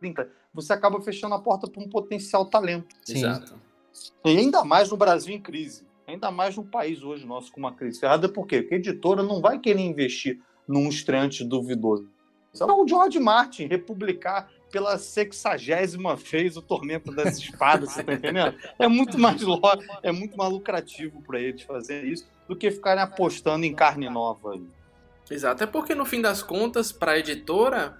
brinca, 0.00 0.30
você 0.52 0.72
acaba 0.72 1.00
fechando 1.00 1.34
a 1.34 1.40
porta 1.40 1.70
para 1.70 1.82
um 1.82 1.88
potencial 1.88 2.46
talento. 2.46 2.94
Sim. 3.04 3.18
Exato. 3.18 3.54
E 4.24 4.36
ainda 4.36 4.64
mais 4.64 4.90
no 4.90 4.96
Brasil 4.96 5.34
em 5.34 5.40
crise. 5.40 5.86
Ainda 6.06 6.30
mais 6.30 6.56
no 6.56 6.64
país 6.64 7.02
hoje 7.02 7.24
nosso 7.24 7.52
com 7.52 7.60
uma 7.60 7.72
crise 7.72 8.00
ferrada. 8.00 8.28
Por 8.28 8.46
quê? 8.46 8.60
Porque 8.60 8.74
a 8.74 8.78
editora 8.78 9.22
não 9.22 9.40
vai 9.40 9.58
querer 9.58 9.80
investir 9.80 10.40
num 10.66 10.88
estreante 10.88 11.44
duvidoso. 11.44 12.08
Então, 12.54 12.82
o 12.82 12.86
George 12.86 13.18
Martin 13.18 13.66
republicar 13.66 14.50
pela 14.70 14.96
sexagésima 14.98 16.16
vez 16.16 16.56
o 16.56 16.62
Tormento 16.62 17.10
das 17.12 17.38
Espadas, 17.38 17.92
você 17.92 18.02
tá 18.02 18.12
entendendo? 18.14 18.56
É 18.78 18.88
muito 18.88 19.18
mais 19.18 19.40
é 20.02 20.12
muito 20.12 20.36
mais 20.36 20.50
lucrativo 20.50 21.22
para 21.22 21.40
eles 21.40 21.62
fazer 21.62 22.04
isso 22.04 22.26
do 22.48 22.56
que 22.56 22.70
ficarem 22.70 23.02
apostando 23.02 23.64
em 23.64 23.74
carne 23.74 24.08
nova. 24.08 24.58
Exato, 25.30 25.64
é 25.64 25.66
porque 25.66 25.94
no 25.94 26.04
fim 26.04 26.20
das 26.20 26.42
contas, 26.42 26.92
para 26.92 27.12
a 27.12 27.18
editora, 27.18 27.98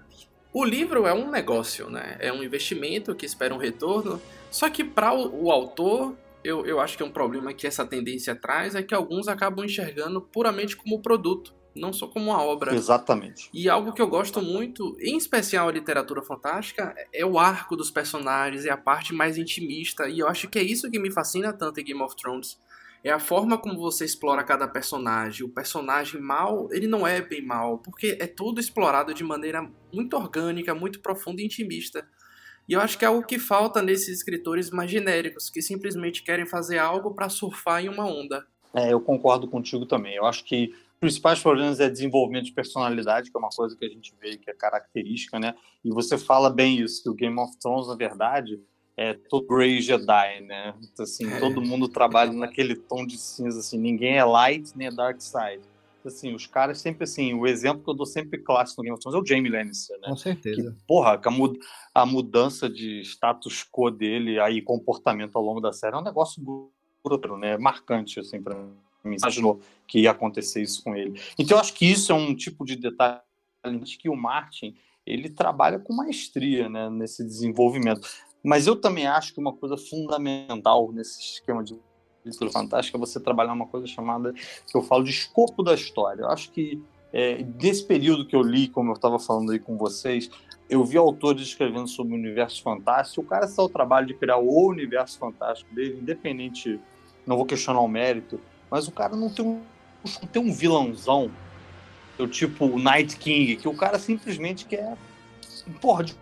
o 0.51 0.63
livro 0.63 1.07
é 1.07 1.13
um 1.13 1.31
negócio, 1.31 1.89
né? 1.89 2.17
É 2.19 2.31
um 2.31 2.43
investimento 2.43 3.15
que 3.15 3.25
espera 3.25 3.53
um 3.53 3.57
retorno. 3.57 4.21
Só 4.51 4.69
que 4.69 4.83
para 4.83 5.13
o, 5.13 5.45
o 5.45 5.51
autor, 5.51 6.15
eu, 6.43 6.65
eu 6.65 6.79
acho 6.79 6.95
que 6.95 7.01
é 7.01 7.05
um 7.05 7.11
problema 7.11 7.53
que 7.53 7.65
essa 7.65 7.85
tendência 7.85 8.35
traz 8.35 8.75
é 8.75 8.83
que 8.83 8.93
alguns 8.93 9.27
acabam 9.27 9.65
enxergando 9.65 10.21
puramente 10.21 10.75
como 10.75 11.01
produto 11.01 11.53
não 11.75 11.91
só 11.93 12.07
como 12.07 12.31
uma 12.31 12.41
obra. 12.41 12.73
Exatamente. 12.73 13.49
E 13.53 13.69
algo 13.69 13.93
que 13.93 14.01
eu 14.01 14.07
gosto 14.07 14.41
muito, 14.41 14.95
em 14.99 15.17
especial 15.17 15.67
a 15.67 15.71
literatura 15.71 16.21
fantástica, 16.21 16.95
é 17.13 17.25
o 17.25 17.39
arco 17.39 17.75
dos 17.75 17.91
personagens, 17.91 18.65
é 18.65 18.71
a 18.71 18.77
parte 18.77 19.13
mais 19.13 19.37
intimista, 19.37 20.07
e 20.07 20.19
eu 20.19 20.27
acho 20.27 20.49
que 20.49 20.59
é 20.59 20.63
isso 20.63 20.89
que 20.89 20.99
me 20.99 21.11
fascina 21.11 21.53
tanto 21.53 21.79
em 21.79 21.83
Game 21.83 22.01
of 22.01 22.15
Thrones. 22.15 22.57
É 23.03 23.11
a 23.11 23.19
forma 23.19 23.57
como 23.57 23.77
você 23.77 24.05
explora 24.05 24.43
cada 24.43 24.65
personagem. 24.65 25.45
O 25.45 25.49
personagem 25.49 26.21
mal, 26.21 26.69
ele 26.71 26.87
não 26.87 27.05
é 27.05 27.21
bem 27.21 27.45
mal, 27.45 27.79
porque 27.79 28.17
é 28.19 28.25
tudo 28.25 28.61
explorado 28.61 29.13
de 29.13 29.25
maneira 29.25 29.69
muito 29.93 30.15
orgânica, 30.15 30.73
muito 30.73 31.01
profunda 31.01 31.41
e 31.41 31.45
intimista. 31.45 32.07
E 32.67 32.73
eu 32.73 32.79
acho 32.79 32.97
que 32.97 33.03
é 33.03 33.09
algo 33.09 33.25
que 33.27 33.37
falta 33.37 33.81
nesses 33.81 34.07
escritores 34.07 34.69
mais 34.69 34.89
genéricos, 34.89 35.49
que 35.49 35.61
simplesmente 35.61 36.23
querem 36.23 36.45
fazer 36.45 36.77
algo 36.77 37.13
para 37.13 37.27
surfar 37.27 37.83
em 37.83 37.89
uma 37.89 38.05
onda. 38.05 38.45
É, 38.73 38.93
eu 38.93 39.01
concordo 39.01 39.47
contigo 39.47 39.85
também. 39.85 40.15
Eu 40.15 40.25
acho 40.25 40.45
que 40.45 40.73
principais 41.03 41.41
problemas 41.41 41.81
é 41.81 41.89
desenvolvimento 41.89 42.45
de 42.45 42.53
personalidade, 42.53 43.29
que 43.29 43.35
é 43.35 43.39
uma 43.39 43.49
coisa 43.49 43.75
que 43.75 43.83
a 43.83 43.89
gente 43.89 44.13
vê 44.21 44.37
que 44.37 44.49
é 44.49 44.53
característica, 44.53 45.37
né? 45.37 45.53
E 45.83 45.89
você 45.89 46.17
fala 46.17 46.49
bem 46.49 46.79
isso, 46.79 47.03
que 47.03 47.09
o 47.09 47.13
Game 47.13 47.37
of 47.37 47.57
Thrones, 47.59 47.89
na 47.89 47.95
verdade, 47.95 48.57
é 48.95 49.13
todo 49.13 49.45
Grey 49.45 49.81
Jedi, 49.81 50.39
né? 50.41 50.73
Então, 50.81 51.03
assim, 51.03 51.29
é. 51.29 51.39
todo 51.41 51.61
mundo 51.61 51.89
trabalha 51.89 52.31
naquele 52.31 52.73
tom 52.73 53.05
de 53.05 53.17
cinza, 53.17 53.59
assim, 53.59 53.77
ninguém 53.77 54.17
é 54.17 54.23
light 54.23 54.71
nem 54.77 54.87
é 54.87 54.91
dark 54.91 55.19
side. 55.19 55.61
Então, 55.99 56.09
assim, 56.09 56.33
os 56.33 56.47
caras 56.47 56.79
sempre, 56.79 57.03
assim, 57.03 57.33
o 57.33 57.45
exemplo 57.45 57.83
que 57.83 57.89
eu 57.89 57.93
dou 57.93 58.05
sempre 58.05 58.39
clássico 58.39 58.81
no 58.81 58.85
Game 58.85 58.93
of 58.93 59.01
Thrones 59.01 59.19
é 59.19 59.21
o 59.21 59.25
Jaime 59.25 59.49
Lannister, 59.49 59.99
né? 59.99 60.07
Com 60.07 60.15
certeza. 60.15 60.71
Que, 60.71 60.85
porra, 60.87 61.19
a, 61.21 61.31
mud 61.31 61.59
a 61.93 62.05
mudança 62.05 62.69
de 62.69 63.01
status 63.01 63.65
quo 63.69 63.91
dele, 63.91 64.39
aí 64.39 64.61
comportamento 64.61 65.35
ao 65.35 65.43
longo 65.43 65.59
da 65.59 65.73
série 65.73 65.95
é 65.95 65.99
um 65.99 66.03
negócio 66.03 66.41
bruto, 67.03 67.35
né? 67.35 67.57
Marcante, 67.57 68.21
assim, 68.21 68.41
pra 68.41 68.55
mim 68.55 68.71
imaginou 69.05 69.59
que 69.87 69.99
ia 69.99 70.11
acontecer 70.11 70.61
isso 70.61 70.83
com 70.83 70.95
ele. 70.95 71.19
Então, 71.37 71.57
eu 71.57 71.61
acho 71.61 71.73
que 71.73 71.85
isso 71.85 72.11
é 72.11 72.15
um 72.15 72.35
tipo 72.35 72.65
de 72.65 72.75
detalhe 72.75 73.21
que 73.99 74.09
o 74.09 74.15
Martin 74.15 74.75
ele 75.05 75.29
trabalha 75.29 75.79
com 75.79 75.93
maestria 75.93 76.69
né, 76.69 76.89
nesse 76.89 77.23
desenvolvimento. 77.23 78.07
Mas 78.43 78.67
eu 78.67 78.75
também 78.75 79.07
acho 79.07 79.33
que 79.33 79.39
uma 79.39 79.53
coisa 79.53 79.77
fundamental 79.77 80.91
nesse 80.91 81.19
esquema 81.21 81.63
de 81.63 81.77
literatura 82.25 82.51
fantástica 82.51 82.97
é 82.97 82.99
você 82.99 83.19
trabalhar 83.19 83.53
uma 83.53 83.67
coisa 83.67 83.85
chamada, 83.87 84.33
que 84.33 84.75
eu 84.77 84.81
falo 84.81 85.03
de 85.03 85.11
escopo 85.11 85.63
da 85.63 85.73
história. 85.73 86.21
Eu 86.21 86.29
acho 86.29 86.51
que 86.51 86.81
é, 87.11 87.43
desse 87.43 87.85
período 87.85 88.25
que 88.25 88.35
eu 88.35 88.41
li, 88.41 88.67
como 88.67 88.91
eu 88.91 88.95
estava 88.95 89.19
falando 89.19 89.51
aí 89.51 89.59
com 89.59 89.77
vocês, 89.77 90.29
eu 90.69 90.83
vi 90.83 90.97
autores 90.97 91.43
escrevendo 91.43 91.87
sobre 91.87 92.13
o 92.13 92.17
universo 92.17 92.61
fantástico. 92.63 93.21
O 93.21 93.25
cara 93.25 93.45
está 93.45 93.61
o 93.61 93.69
trabalho 93.69 94.07
de 94.07 94.13
criar 94.13 94.37
o 94.37 94.67
universo 94.67 95.19
fantástico 95.19 95.73
dele, 95.75 95.99
independente, 96.01 96.79
não 97.25 97.37
vou 97.37 97.45
questionar 97.45 97.81
o 97.81 97.87
mérito, 97.87 98.39
mas 98.73 98.87
o 98.87 98.91
cara 98.91 99.15
não 99.15 99.29
tem 99.29 99.45
um, 99.45 99.61
não 100.03 100.27
tem 100.33 100.41
um 100.41 100.51
vilãozão, 100.51 101.29
do 102.17 102.27
tipo 102.27 102.65
o 102.65 102.79
Night 102.79 103.17
King, 103.17 103.55
que 103.55 103.67
o 103.67 103.75
cara 103.75 103.99
simplesmente 103.99 104.65
quer. 104.65 104.97
Porra, 105.79 106.05
de 106.05 106.15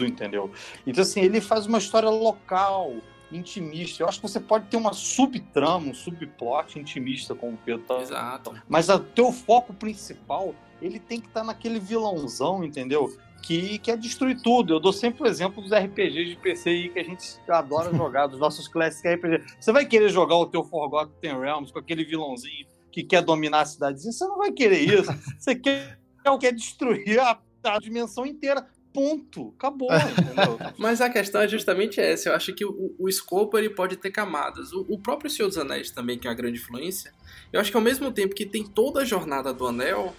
entendeu? 0.00 0.50
Então, 0.84 1.02
assim, 1.02 1.20
ele 1.20 1.40
faz 1.40 1.66
uma 1.66 1.78
história 1.78 2.10
local, 2.10 2.96
intimista. 3.30 4.02
Eu 4.02 4.08
acho 4.08 4.20
que 4.20 4.28
você 4.28 4.40
pode 4.40 4.66
ter 4.66 4.76
uma 4.76 4.92
subtrama, 4.92 5.86
um 5.86 5.94
subplot 5.94 6.80
intimista, 6.80 7.32
como 7.32 7.52
o 7.52 7.58
Pedro 7.64 7.84
tá. 7.84 8.00
Exato. 8.00 8.54
Mas 8.68 8.88
o 8.88 8.98
teu 8.98 9.30
foco 9.30 9.72
principal, 9.72 10.52
ele 10.82 10.98
tem 10.98 11.20
que 11.20 11.28
estar 11.28 11.40
tá 11.40 11.46
naquele 11.46 11.78
vilãozão, 11.78 12.64
entendeu? 12.64 13.16
Que 13.44 13.78
quer 13.78 13.98
destruir 13.98 14.40
tudo. 14.40 14.74
Eu 14.74 14.80
dou 14.80 14.92
sempre 14.92 15.22
o 15.22 15.26
exemplo 15.26 15.62
dos 15.62 15.70
RPGs 15.70 16.30
de 16.30 16.36
PC 16.36 16.70
aí 16.70 16.88
que 16.88 16.98
a 16.98 17.04
gente 17.04 17.38
adora 17.46 17.92
jogar, 17.94 18.26
dos 18.26 18.40
nossos 18.40 18.66
Classic 18.66 19.06
RPG. 19.06 19.42
Você 19.60 19.70
vai 19.70 19.84
querer 19.84 20.08
jogar 20.08 20.36
o 20.36 20.46
teu 20.46 20.64
Forgotten 20.64 21.38
Realms 21.38 21.72
com 21.72 21.78
aquele 21.78 22.04
vilãozinho 22.04 22.66
que 22.90 23.02
quer 23.02 23.22
dominar 23.22 23.60
a 23.60 23.66
cidadezinha? 23.66 24.12
Você 24.12 24.24
não 24.24 24.38
vai 24.38 24.50
querer 24.50 24.80
isso. 24.80 25.10
Você 25.38 25.54
quer, 25.54 25.98
quer 26.40 26.52
destruir 26.52 27.20
a, 27.20 27.38
a 27.64 27.78
dimensão 27.78 28.24
inteira 28.24 28.66
ponto, 28.94 29.52
acabou, 29.58 29.88
Mas 30.78 31.00
a 31.00 31.10
questão 31.10 31.40
é 31.40 31.48
justamente 31.48 32.00
essa. 32.00 32.28
Eu 32.28 32.34
acho 32.34 32.54
que 32.54 32.64
o, 32.64 32.94
o 32.96 33.08
escopo 33.08 33.58
ele 33.58 33.68
pode 33.68 33.96
ter 33.96 34.12
camadas. 34.12 34.72
O, 34.72 34.86
o, 34.88 34.98
próprio 34.98 35.28
Senhor 35.28 35.48
dos 35.48 35.58
Anéis 35.58 35.90
também, 35.90 36.16
que 36.16 36.28
é 36.28 36.30
uma 36.30 36.36
grande 36.36 36.60
influência, 36.60 37.12
eu 37.52 37.60
acho 37.60 37.72
que 37.72 37.76
ao 37.76 37.82
mesmo 37.82 38.12
tempo 38.12 38.34
que 38.34 38.46
tem 38.46 38.64
toda 38.64 39.00
a 39.00 39.04
jornada 39.04 39.52
do 39.52 39.66
Anel, 39.66 40.14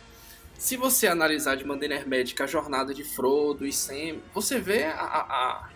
se 0.58 0.78
você 0.78 1.08
analisar 1.08 1.56
de 1.56 1.65
maneira 1.65 1.96
hermética 1.96 2.46
a 2.46 2.48
jornada 2.48 2.94
de 2.94 3.04
Frodo 3.04 3.65
e 3.65 3.74
Sam, 3.74 4.18
você 4.34 4.60
vê 4.60 4.86
a, 4.86 4.94
a, 4.94 5.22
a, 5.22 5.70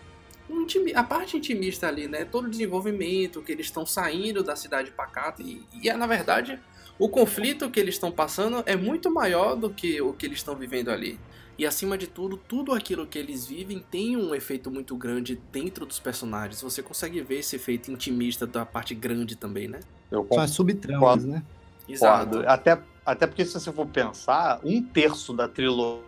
a 0.94 1.04
parte 1.04 1.36
intimista 1.36 1.86
ali, 1.88 2.08
né? 2.08 2.24
Todo 2.24 2.46
o 2.46 2.50
desenvolvimento, 2.50 3.42
que 3.42 3.52
eles 3.52 3.66
estão 3.66 3.84
saindo 3.84 4.42
da 4.42 4.56
cidade 4.56 4.90
pacata 4.90 5.42
e, 5.42 5.62
e 5.82 5.88
é, 5.88 5.96
na 5.96 6.06
verdade, 6.06 6.58
o 6.98 7.08
conflito 7.08 7.70
que 7.70 7.78
eles 7.78 7.94
estão 7.94 8.10
passando 8.10 8.62
é 8.66 8.76
muito 8.76 9.12
maior 9.12 9.54
do 9.54 9.70
que 9.70 10.00
o 10.00 10.12
que 10.12 10.26
eles 10.26 10.38
estão 10.38 10.54
vivendo 10.54 10.90
ali. 10.90 11.18
E 11.60 11.66
acima 11.66 11.98
de 11.98 12.06
tudo, 12.06 12.38
tudo 12.38 12.72
aquilo 12.72 13.06
que 13.06 13.18
eles 13.18 13.46
vivem 13.46 13.84
tem 13.90 14.16
um 14.16 14.34
efeito 14.34 14.70
muito 14.70 14.96
grande 14.96 15.38
dentro 15.52 15.84
dos 15.84 16.00
personagens. 16.00 16.62
Você 16.62 16.82
consegue 16.82 17.20
ver 17.20 17.40
esse 17.40 17.56
efeito 17.56 17.90
intimista 17.90 18.46
da 18.46 18.64
parte 18.64 18.94
grande 18.94 19.36
também, 19.36 19.68
né? 19.68 19.80
Eu 20.10 20.26
Faz 20.34 20.52
subtramas, 20.52 21.24
né? 21.24 21.42
Exato. 21.86 22.38
Até, 22.46 22.78
até 23.12 23.26
porque 23.26 23.44
se 23.44 23.52
você 23.52 23.72
for 23.72 23.86
pensar, 23.86 24.60
um 24.64 24.82
terço 24.82 25.32
da 25.32 25.48
trilogia 25.48 26.04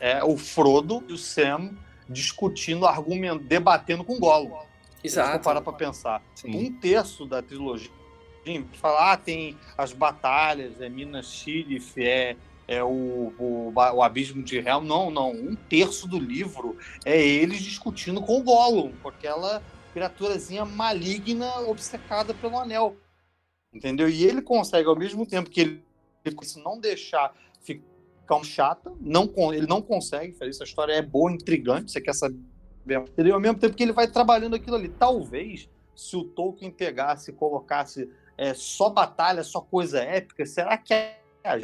é 0.00 0.24
o 0.24 0.36
Frodo 0.36 1.04
e 1.08 1.12
o 1.12 1.18
Sam 1.18 1.72
discutindo, 2.08 2.86
argumentando, 2.86 3.44
debatendo 3.44 4.04
com 4.04 4.14
o 4.14 4.18
Gollum. 4.18 4.56
Exato. 5.02 5.28
Se 5.28 5.32
for 5.34 5.44
parar 5.44 5.60
pra 5.60 5.72
pensar. 5.72 6.22
Sim. 6.34 6.56
Um 6.56 6.72
terço 6.72 7.26
da 7.26 7.42
trilogia 7.42 7.90
falar, 8.74 9.12
ah, 9.12 9.16
tem 9.16 9.56
as 9.76 9.92
batalhas, 9.92 10.80
é 10.80 10.88
Minas 10.88 11.30
Tirith, 11.30 11.94
é 11.96 12.36
é 12.66 12.82
o, 12.82 13.32
o, 13.38 13.72
o, 13.74 14.02
Abismo 14.02 14.42
de 14.42 14.56
Helm. 14.56 14.84
Não, 14.84 15.10
não. 15.10 15.32
Um 15.32 15.54
terço 15.54 16.08
do 16.08 16.18
livro 16.18 16.78
é 17.04 17.20
eles 17.20 17.60
discutindo 17.60 18.22
com 18.22 18.40
o 18.40 18.42
Gollum, 18.42 18.92
com 19.02 19.08
aquela 19.08 19.62
criaturazinha 19.92 20.64
maligna 20.64 21.60
obcecada 21.60 22.32
pelo 22.32 22.58
anel. 22.58 22.96
Entendeu? 23.72 24.08
E 24.08 24.24
ele 24.24 24.40
consegue, 24.40 24.88
ao 24.88 24.96
mesmo 24.96 25.26
tempo 25.26 25.50
que 25.50 25.60
ele 25.60 25.84
não 26.62 26.78
deixar 26.78 27.34
ficar 27.60 28.36
um 28.36 28.44
chata, 28.44 28.92
não, 29.00 29.30
ele 29.52 29.66
não 29.66 29.82
consegue 29.82 30.32
fazer 30.32 30.50
isso. 30.50 30.62
A 30.62 30.66
história 30.66 30.92
é 30.92 31.02
boa, 31.02 31.30
intrigante, 31.32 31.92
você 31.92 32.00
quer 32.00 32.14
saber. 32.14 32.38
Entendeu? 32.86 33.34
Ao 33.34 33.40
mesmo 33.40 33.58
tempo 33.58 33.74
que 33.74 33.82
ele 33.82 33.92
vai 33.92 34.06
trabalhando 34.06 34.56
aquilo 34.56 34.76
ali. 34.76 34.88
Talvez, 34.88 35.68
se 35.94 36.16
o 36.16 36.24
Tolkien 36.24 36.70
pegasse 36.70 37.30
e 37.30 37.34
colocasse 37.34 38.10
é, 38.36 38.52
só 38.54 38.90
batalha, 38.90 39.42
só 39.42 39.60
coisa 39.60 40.00
épica, 40.00 40.44
será 40.44 40.76
que 40.76 40.92
é 40.92 41.18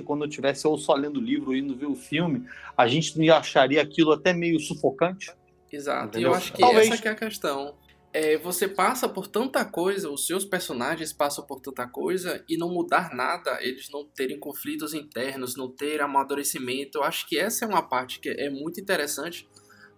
quando 0.04 0.24
eu 0.24 0.28
tivesse 0.28 0.66
ou 0.66 0.76
só 0.76 0.94
lendo 0.94 1.18
o 1.18 1.22
livro 1.22 1.50
ou 1.50 1.56
indo 1.56 1.74
ver 1.74 1.86
o 1.86 1.94
filme, 1.94 2.46
a 2.76 2.86
gente 2.86 3.18
não 3.18 3.34
acharia 3.34 3.80
aquilo 3.80 4.12
até 4.12 4.32
meio 4.32 4.60
sufocante? 4.60 5.32
Exato. 5.72 6.18
E 6.18 6.22
eu 6.22 6.34
acho 6.34 6.52
que 6.52 6.60
Talvez. 6.60 6.86
essa 6.86 7.00
que 7.00 7.08
é 7.08 7.12
a 7.12 7.14
questão. 7.14 7.74
É, 8.12 8.36
você 8.38 8.66
passa 8.66 9.08
por 9.08 9.28
tanta 9.28 9.64
coisa, 9.64 10.10
os 10.10 10.26
seus 10.26 10.44
personagens 10.44 11.12
passam 11.12 11.46
por 11.46 11.60
tanta 11.60 11.86
coisa 11.86 12.44
e 12.48 12.56
não 12.56 12.68
mudar 12.68 13.14
nada, 13.14 13.58
eles 13.62 13.88
não 13.88 14.04
terem 14.04 14.38
conflitos 14.38 14.92
internos, 14.94 15.56
não 15.56 15.70
ter 15.70 16.00
amadurecimento. 16.00 16.98
Eu 16.98 17.04
acho 17.04 17.28
que 17.28 17.38
essa 17.38 17.64
é 17.64 17.68
uma 17.68 17.82
parte 17.82 18.18
que 18.18 18.28
é 18.28 18.50
muito 18.50 18.80
interessante, 18.80 19.48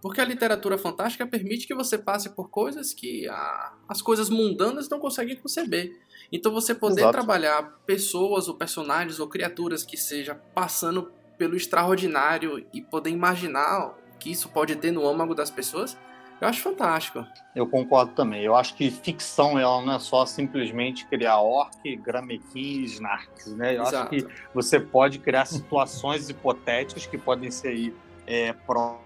porque 0.02 0.20
a 0.20 0.26
literatura 0.26 0.76
fantástica 0.76 1.26
permite 1.26 1.66
que 1.66 1.74
você 1.74 1.96
passe 1.96 2.28
por 2.34 2.50
coisas 2.50 2.92
que 2.92 3.26
a, 3.28 3.74
as 3.88 4.02
coisas 4.02 4.28
mundanas 4.28 4.90
não 4.90 4.98
conseguem 4.98 5.36
conceber. 5.36 5.98
Então 6.30 6.52
você 6.52 6.74
poder 6.74 7.02
Exato. 7.02 7.12
trabalhar 7.12 7.62
pessoas 7.86 8.46
ou 8.46 8.54
personagens 8.56 9.20
ou 9.20 9.28
criaturas 9.28 9.84
que 9.84 9.96
seja 9.96 10.34
passando 10.34 11.10
pelo 11.38 11.56
extraordinário 11.56 12.66
e 12.74 12.82
poder 12.82 13.10
imaginar 13.10 13.86
o 13.88 14.18
que 14.18 14.30
isso 14.30 14.50
pode 14.50 14.76
ter 14.76 14.90
no 14.90 15.06
âmago 15.08 15.34
das 15.34 15.50
pessoas, 15.50 15.96
eu 16.42 16.48
acho 16.48 16.60
fantástico. 16.60 17.24
Eu 17.54 17.66
concordo 17.68 18.12
também. 18.12 18.42
Eu 18.42 18.56
acho 18.56 18.74
que 18.74 18.90
ficção 18.90 19.58
ela 19.58 19.80
não 19.80 19.94
é 19.94 19.98
só 19.98 20.26
simplesmente 20.26 21.06
criar 21.06 21.40
orc, 21.40 21.96
gramequim, 21.96 22.82
snarks, 22.82 23.46
né? 23.54 23.76
Eu 23.76 23.82
Exato. 23.82 23.96
acho 23.96 24.08
que 24.08 24.26
você 24.52 24.80
pode 24.80 25.20
criar 25.20 25.44
situações 25.46 26.28
hipotéticas 26.30 27.06
que 27.06 27.16
podem 27.16 27.50
ser 27.50 27.68
aí, 27.68 27.94
é, 28.26 28.52
pró 28.52 29.00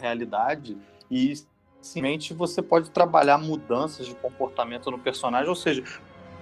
realidade 0.00 0.76
e 1.10 1.34
simplesmente 1.80 2.34
você 2.34 2.60
pode 2.60 2.90
trabalhar 2.90 3.38
mudanças 3.38 4.06
de 4.06 4.14
comportamento 4.14 4.90
no 4.90 4.98
personagem, 4.98 5.48
ou 5.48 5.54
seja, 5.54 5.84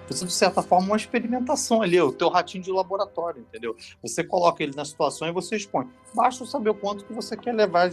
você, 0.09 0.25
de 0.25 0.31
certa 0.31 0.61
forma, 0.61 0.87
uma 0.87 0.97
experimentação 0.97 1.81
ali, 1.81 1.99
o 1.99 2.11
teu 2.11 2.29
ratinho 2.29 2.63
de 2.63 2.71
laboratório, 2.71 3.41
entendeu? 3.41 3.75
Você 4.01 4.23
coloca 4.23 4.63
ele 4.63 4.73
na 4.75 4.85
situação 4.85 5.27
e 5.27 5.31
você 5.31 5.57
expõe. 5.57 5.87
Basta 6.13 6.45
saber 6.45 6.69
o 6.69 6.73
quanto 6.73 7.03
que 7.03 7.13
você 7.13 7.35
quer 7.35 7.53
levar, 7.53 7.91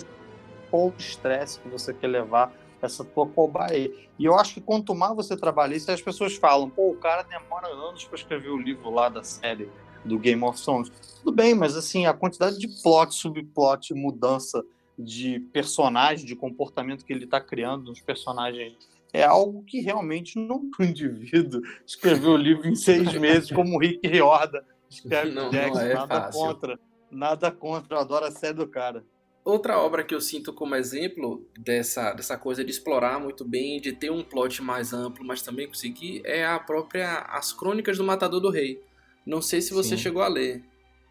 qual 0.75 0.89
o 0.89 0.95
estresse 0.99 1.61
que 1.61 1.69
você 1.69 1.95
quer 1.95 2.09
levar 2.09 2.53
essa 2.83 3.05
tua 3.05 3.29
cobaia. 3.29 3.93
E 4.19 4.25
eu 4.25 4.35
acho 4.35 4.55
que 4.55 4.61
quanto 4.61 4.93
mais 4.93 5.15
você 5.15 5.37
trabalha 5.37 5.77
isso, 5.77 5.89
as 5.91 6.03
pessoas 6.03 6.35
falam, 6.35 6.69
pô, 6.69 6.91
o 6.91 6.97
cara 6.97 7.23
demora 7.23 7.69
anos 7.69 8.05
para 8.05 8.19
escrever 8.19 8.51
o 8.51 8.61
livro 8.61 8.91
lá 8.91 9.09
da 9.09 9.23
série 9.23 9.71
do 10.05 10.19
Game 10.19 10.43
of 10.43 10.61
Thrones. 10.61 10.91
Tudo 11.23 11.33
bem, 11.33 11.55
mas 11.55 11.77
assim, 11.77 12.07
a 12.07 12.13
quantidade 12.13 12.59
de 12.59 12.67
plot, 12.83 13.15
subplot, 13.15 13.95
mudança 13.95 14.65
de 14.99 15.39
personagem, 15.53 16.27
de 16.27 16.35
comportamento 16.35 17.05
que 17.05 17.13
ele 17.13 17.25
está 17.25 17.41
criando 17.41 17.85
nos 17.85 18.01
personagens 18.01 18.77
é 19.13 19.23
algo 19.23 19.63
que 19.63 19.81
realmente 19.81 20.37
não 20.45 20.69
o 20.77 20.83
indivíduo 20.83 21.63
escreveu 21.87 22.33
o 22.33 22.37
livro 22.37 22.69
em 22.69 22.75
seis 22.75 23.13
meses, 23.15 23.49
como 23.53 23.77
o 23.77 23.79
Rick 23.79 24.09
Riorda 24.09 24.65
escreve 24.91 25.31
não, 25.31 25.51
Jackson, 25.51 25.75
não 25.75 25.81
é 25.81 25.95
nada 25.95 26.21
fácil. 26.23 26.41
contra. 26.41 26.81
Nada 27.13 27.53
contra, 27.53 27.97
eu 27.97 28.01
adoro 28.01 28.25
a 28.25 28.31
série 28.33 28.55
do 28.55 28.67
cara. 28.67 29.05
Outra 29.45 29.79
obra 29.79 30.03
que 30.03 30.15
eu 30.15 30.23
sinto 30.23 30.55
como 30.55 30.75
exemplo 30.75 31.47
dessa, 31.59 32.15
dessa 32.15 32.39
coisa 32.39 32.65
de 32.65 32.71
explorar 32.71 33.21
muito 33.21 33.45
bem, 33.45 33.79
de 33.79 33.93
ter 33.93 34.11
um 34.11 34.25
plot 34.25 34.63
mais 34.63 34.95
amplo, 34.95 35.23
mas 35.23 35.43
também 35.43 35.69
conseguir, 35.69 36.23
é 36.25 36.47
a 36.47 36.59
própria 36.59 37.19
As 37.29 37.53
Crônicas 37.53 37.99
do 37.99 38.05
Matador 38.05 38.41
do 38.41 38.49
Rei. 38.49 38.83
Não 39.27 39.43
sei 39.43 39.61
se 39.61 39.75
você 39.75 39.97
Sim. 39.97 40.03
chegou 40.03 40.23
a 40.23 40.29
ler. 40.29 40.65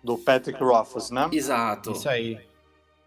Do 0.03 0.17
Patrick 0.17 0.61
Rothfuss, 0.61 1.11
né? 1.11 1.29
Exato. 1.31 1.91
Isso 1.91 2.09
aí. 2.09 2.39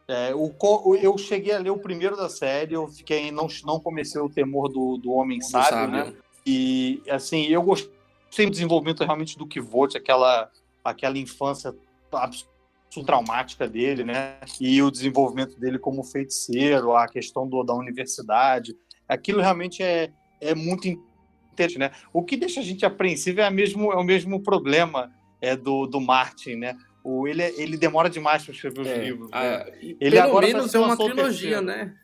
É, 0.07 0.33
o, 0.33 0.55
eu 0.95 1.19
cheguei 1.19 1.53
a 1.53 1.59
ler 1.59 1.71
o 1.71 1.79
primeiro 1.79 2.17
da 2.17 2.29
série, 2.29 2.75
eu 2.75 2.87
fiquei 2.87 3.33
não, 3.33 3.49
não 3.65 3.81
comecei 3.81 4.21
o 4.21 4.29
temor 4.29 4.69
do, 4.69 4.97
do 4.97 5.11
Homem 5.11 5.41
Sábio, 5.41 5.71
sábio, 5.71 5.91
né? 5.91 6.15
E 6.47 7.03
assim, 7.11 7.47
eu 7.47 7.61
gostei 7.61 8.47
do 8.47 8.51
desenvolvimento 8.53 9.03
realmente 9.03 9.37
do 9.37 9.49
Kivot, 9.49 9.97
aquela, 9.97 10.49
aquela 10.85 11.19
infância 11.19 11.75
traumática 13.05 13.69
dele, 13.69 14.05
né? 14.05 14.39
E 14.61 14.83
o 14.83 14.91
desenvolvimento 14.91 15.59
dele 15.59 15.79
como 15.79 16.03
feiticeiro, 16.03 16.97
a 16.97 17.07
questão 17.09 17.49
do, 17.49 17.63
da 17.63 17.75
universidade. 17.75 18.75
Aquilo 19.09 19.41
realmente 19.41 19.83
é, 19.83 20.11
é 20.41 20.55
muito 20.55 20.89
interessante, 21.53 21.79
né? 21.79 21.91
O 22.13 22.23
que 22.23 22.37
deixa 22.37 22.61
a 22.61 22.63
gente 22.63 22.85
apreensivo 22.85 23.41
é, 23.41 23.51
mesmo, 23.51 23.93
é 23.93 23.97
o 23.97 24.05
mesmo 24.05 24.43
problema 24.43 25.13
é, 25.41 25.57
do, 25.57 25.87
do 25.87 26.01
Martin, 26.01 26.57
né? 26.57 26.77
O, 27.05 27.29
ele, 27.29 27.43
é, 27.43 27.61
ele 27.61 27.77
demora 27.77 28.11
demais 28.11 28.45
para 28.45 28.53
escrever 28.53 28.81
os 28.81 28.89
é, 28.89 29.05
livros. 29.05 29.31
Né? 29.31 29.37
Ah, 29.39 29.67
ele 29.81 29.97
Pelo 29.99 30.23
agora 30.23 30.47
menos 30.47 30.75
é 30.75 30.79
uma 30.79 30.97
trilogia, 30.97 31.61
né? 31.61 31.95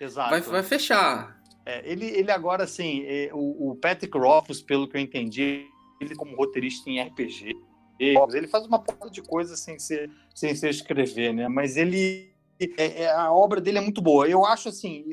Exato. 0.00 0.30
Vai, 0.30 0.40
vai 0.40 0.62
fechar. 0.62 1.36
É, 1.64 1.82
ele, 1.90 2.06
ele 2.06 2.30
agora, 2.30 2.62
assim, 2.62 3.02
é, 3.06 3.30
o, 3.32 3.70
o, 3.70 3.76
Patrick 3.76 4.16
Rothfuss, 4.16 4.62
pelo 4.62 4.88
que 4.88 4.96
eu 4.96 5.00
entendi, 5.00 5.66
ele 6.00 6.14
como 6.14 6.36
roteirista 6.36 6.88
em 6.88 7.02
RPG, 7.02 7.56
ele 7.98 8.48
faz 8.48 8.66
uma 8.66 8.78
porta 8.78 9.10
de 9.10 9.22
coisas 9.22 9.60
sem 9.60 9.78
ser, 9.78 10.10
sem 10.34 10.54
ser 10.54 10.70
escrever, 10.70 11.32
né? 11.32 11.48
Mas 11.48 11.76
ele... 11.76 12.34
É, 12.78 13.02
é, 13.02 13.10
a 13.10 13.30
obra 13.30 13.60
dele 13.60 13.78
é 13.78 13.82
muito 13.82 14.00
boa. 14.00 14.26
Eu 14.26 14.46
acho, 14.46 14.70
assim, 14.70 15.04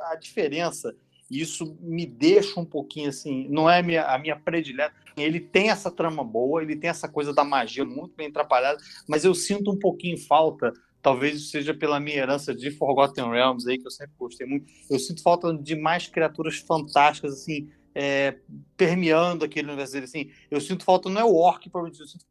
a 0.00 0.16
diferença 0.16 0.94
isso 1.30 1.76
me 1.80 2.06
deixa 2.06 2.58
um 2.58 2.64
pouquinho 2.64 3.08
assim, 3.08 3.48
não 3.48 3.68
é 3.68 3.80
a 3.80 3.82
minha, 3.82 4.04
a 4.04 4.18
minha 4.18 4.36
predileta. 4.36 4.94
Ele 5.16 5.40
tem 5.40 5.70
essa 5.70 5.90
trama 5.90 6.22
boa, 6.22 6.62
ele 6.62 6.76
tem 6.76 6.90
essa 6.90 7.08
coisa 7.08 7.32
da 7.32 7.42
magia 7.42 7.84
muito 7.84 8.14
bem 8.14 8.28
atrapalhada, 8.28 8.78
mas 9.08 9.24
eu 9.24 9.34
sinto 9.34 9.72
um 9.72 9.78
pouquinho 9.78 10.18
falta, 10.18 10.72
talvez 11.02 11.50
seja 11.50 11.74
pela 11.74 11.98
minha 11.98 12.16
herança 12.16 12.54
de 12.54 12.70
Forgotten 12.70 13.30
Realms 13.30 13.68
aí, 13.68 13.78
que 13.78 13.86
eu 13.86 13.90
sempre 13.90 14.14
gostei 14.18 14.46
muito. 14.46 14.66
Eu 14.90 14.98
sinto 14.98 15.22
falta 15.22 15.52
de 15.54 15.74
mais 15.74 16.06
criaturas 16.06 16.58
fantásticas, 16.58 17.32
assim, 17.32 17.68
é, 17.98 18.36
permeando 18.76 19.46
aquele 19.46 19.68
universo 19.68 19.94
dele. 19.94 20.04
Assim, 20.04 20.30
eu 20.50 20.60
sinto 20.60 20.84
falta, 20.84 21.08
não 21.08 21.18
é 21.18 21.24
o 21.24 21.34
Orc, 21.34 21.70
provavelmente, 21.70 21.98
eu 21.98 22.06
sinto 22.06 22.26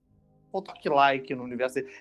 falta 0.52 0.72
Orc-like 0.72 1.34
no 1.34 1.44
universo 1.44 1.76
dele. 1.76 1.92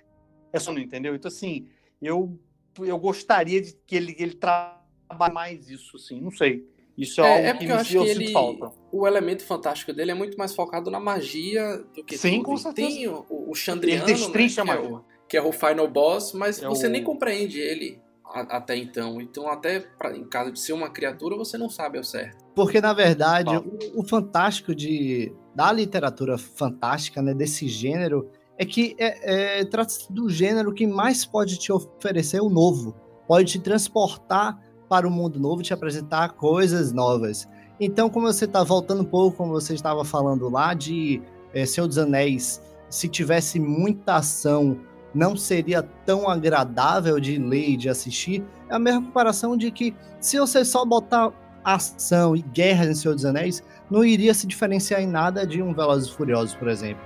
É 0.53 0.59
só 0.59 0.70
não 0.70 0.79
entendeu? 0.79 1.14
Então, 1.14 1.31
assim, 1.31 1.66
eu, 2.00 2.38
eu 2.79 2.98
gostaria 2.98 3.62
de 3.62 3.74
que 3.87 3.96
ele, 3.96 4.14
ele 4.18 4.35
trabalhe 4.35 5.33
mais 5.33 5.70
isso, 5.70 5.96
assim, 5.96 6.20
não 6.20 6.31
sei. 6.31 6.68
Isso 6.96 7.22
é, 7.22 7.24
é 7.24 7.48
algo 7.48 7.48
é 7.48 7.55
que, 7.55 7.72
eu 7.72 7.77
acho 7.77 7.90
que 7.90 7.96
ele, 8.11 8.33
falta. 8.33 8.70
O 8.92 9.07
elemento 9.07 9.42
fantástico 9.44 9.94
dele 9.94 10.11
é 10.11 10.14
muito 10.14 10.37
mais 10.37 10.55
focado 10.55 10.90
na 10.90 11.00
magia 11.00 11.79
do 11.94 12.05
que 12.05 12.18
Sim, 12.18 12.37
tudo. 12.37 12.44
com 12.44 12.57
certeza. 12.59 12.88
Tem 12.88 13.09
o, 13.09 13.24
o 13.31 13.55
Chandriano, 13.55 14.07
né, 14.07 14.14
que, 14.14 14.20
é 14.61 14.62
o, 14.62 15.05
que, 15.31 15.37
é 15.38 15.42
o, 15.42 15.53
final 15.53 15.88
boss, 15.88 16.35
mas 16.35 16.62
é 16.62 16.68
você 16.68 16.87
o... 16.87 16.90
nem 16.90 17.03
compreende 17.03 17.59
ele 17.59 17.98
a, 18.22 18.59
até 18.59 18.77
então. 18.77 19.20
Então, 19.22 19.48
até 19.48 19.81
pra, 19.81 20.14
em 20.14 20.24
caso 20.24 20.53
de 20.53 20.61
ser 20.61 20.74
uma 20.74 20.90
criatura, 20.90 21.35
você 21.35 21.57
não 21.57 21.70
sabe 21.70 21.96
ao 21.96 22.05
certo. 22.05 22.44
Porque, 22.55 22.81
na 22.81 22.93
verdade, 22.93 23.57
o, 23.57 24.01
o, 24.01 24.03
fantástico 24.05 24.75
de, 24.75 25.33
da 25.55 25.73
literatura 25.73 26.38
fantástica, 26.38 27.21
né, 27.21 27.35
desse 27.35 27.67
gênero, 27.67 28.29
é 28.57 28.64
que 28.64 28.95
é, 28.99 29.61
é, 29.61 29.64
trata-se 29.64 30.12
do 30.12 30.31
gênero 30.31 30.73
que 30.73 30.87
mais 30.87 31.25
pode 31.25 31.59
te 31.59 31.73
oferecer 31.73 32.40
o 32.40 32.49
novo. 32.49 32.95
Pode 33.27 33.53
te 33.53 33.59
transportar 33.59 34.61
para 34.88 35.09
o 35.09 35.11
mundo 35.11 35.40
novo, 35.40 35.62
te 35.62 35.75
apresentar 35.75 36.35
coisas 36.35 36.93
novas. 36.93 37.49
Então, 37.81 38.09
como 38.09 38.27
você 38.27 38.45
está 38.45 38.62
voltando 38.62 39.03
um 39.03 39.07
pouco, 39.07 39.37
como 39.37 39.53
você 39.53 39.75
estava 39.75 40.05
falando 40.05 40.49
lá, 40.49 40.75
de 40.75 41.21
é, 41.53 41.67
Senhor 41.67 41.88
dos 41.88 41.99
Anéis, 41.99 42.62
se 42.88 43.09
tivesse 43.09 43.59
muita 43.59 44.17
ação, 44.17 44.79
não 45.12 45.37
seria 45.37 45.83
tão 45.83 46.29
agradável 46.29 47.19
de 47.19 47.38
ler 47.38 47.71
e 47.71 47.77
de 47.77 47.88
assistir. 47.88 48.45
É 48.69 48.75
a 48.75 48.79
mesma 48.79 49.03
comparação 49.03 49.57
de 49.57 49.71
que 49.73 49.95
se 50.21 50.38
você 50.38 50.64
só 50.64 50.85
botar 50.85 51.33
ação 51.64 52.37
e 52.37 52.42
guerra 52.42 52.87
em 52.87 52.94
Senhor 52.94 53.14
dos 53.14 53.24
Anéis, 53.24 53.62
não 53.90 54.05
iria 54.05 54.35
se 54.35 54.46
diferenciar 54.46 55.00
em 55.00 55.07
nada 55.07 55.46
de 55.46 55.62
um 55.62 55.72
Velozes 55.72 56.09
e 56.09 56.12
Furiosos, 56.12 56.55
por 56.55 56.68
exemplo. 56.68 57.03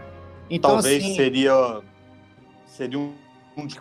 Então, 0.50 0.72
Talvez 0.72 1.02
assim, 1.02 1.14
seria 1.14 1.80
seria 2.66 2.98
um 2.98 3.12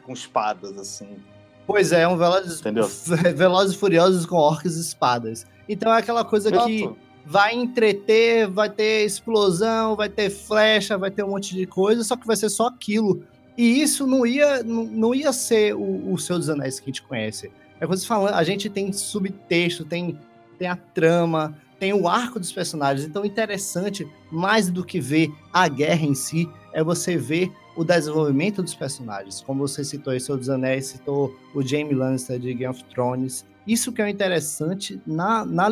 com 0.04 0.14
espadas 0.14 0.78
assim. 0.78 1.18
Pois 1.66 1.92
é, 1.92 2.08
um 2.08 2.18
Velozes, 2.18 2.62
Velozes 3.36 3.76
Furiosos 3.76 4.26
com 4.26 4.36
orcs 4.36 4.76
e 4.76 4.82
espadas. 4.82 5.46
Então 5.68 5.94
é 5.94 6.00
aquela 6.00 6.24
coisa 6.24 6.50
Exato. 6.50 6.68
que 6.68 6.90
vai 7.26 7.54
entreter, 7.54 8.48
vai 8.48 8.70
ter 8.70 9.06
explosão, 9.06 9.96
vai 9.96 10.08
ter 10.08 10.30
flecha, 10.30 10.98
vai 10.98 11.12
ter 11.12 11.24
um 11.24 11.32
monte 11.32 11.54
de 11.54 11.66
coisa, 11.68 12.04
só 12.04 12.16
que 12.16 12.26
vai 12.26 12.38
ser 12.38 12.50
só 12.50 12.68
aquilo. 12.68 13.22
E 13.58 13.82
isso 13.82 14.08
não 14.08 14.26
ia, 14.26 14.64
não, 14.64 14.86
não 14.86 15.16
ia 15.16 15.34
ser 15.34 15.76
o, 15.76 16.14
o 16.14 16.18
Seu 16.18 16.38
dos 16.38 16.50
Anéis 16.50 16.80
que 16.80 16.86
a 16.86 16.88
gente 16.90 17.02
conhece. 17.02 17.52
É 17.80 17.86
você 17.86 18.06
falando, 18.08 18.34
a 18.34 18.44
gente 18.44 18.70
tem 18.70 18.94
subtexto, 18.94 19.84
tem, 19.84 20.18
tem 20.58 20.68
a 20.68 20.76
trama, 20.76 21.56
tem 21.80 21.94
o 21.94 22.08
arco 22.08 22.40
dos 22.40 22.52
personagens. 22.52 23.08
Então, 23.08 23.26
interessante, 23.26 24.08
mais 24.32 24.70
do 24.70 24.84
que 24.84 25.00
ver 25.00 25.32
a 25.54 25.68
guerra 25.68 26.06
em 26.06 26.16
si, 26.16 26.50
é 26.74 26.84
você 26.84 27.18
ver 27.18 27.52
o 27.76 27.84
desenvolvimento 27.84 28.64
dos 28.64 28.74
personagens. 28.74 29.42
Como 29.42 29.68
você 29.68 29.84
citou 29.84 30.12
aí, 30.12 30.20
Senhor 30.20 30.38
dos 30.38 30.50
Anéis, 30.50 30.88
citou 30.88 31.36
o 31.54 31.62
Jaime 31.62 31.94
Lannister 31.94 32.40
de 32.40 32.54
Game 32.54 32.74
of 32.74 32.84
Thrones. 32.86 33.46
Isso 33.68 33.92
que 33.92 34.02
é 34.02 34.10
interessante 34.10 35.00
na, 35.06 35.46
na, 35.46 35.68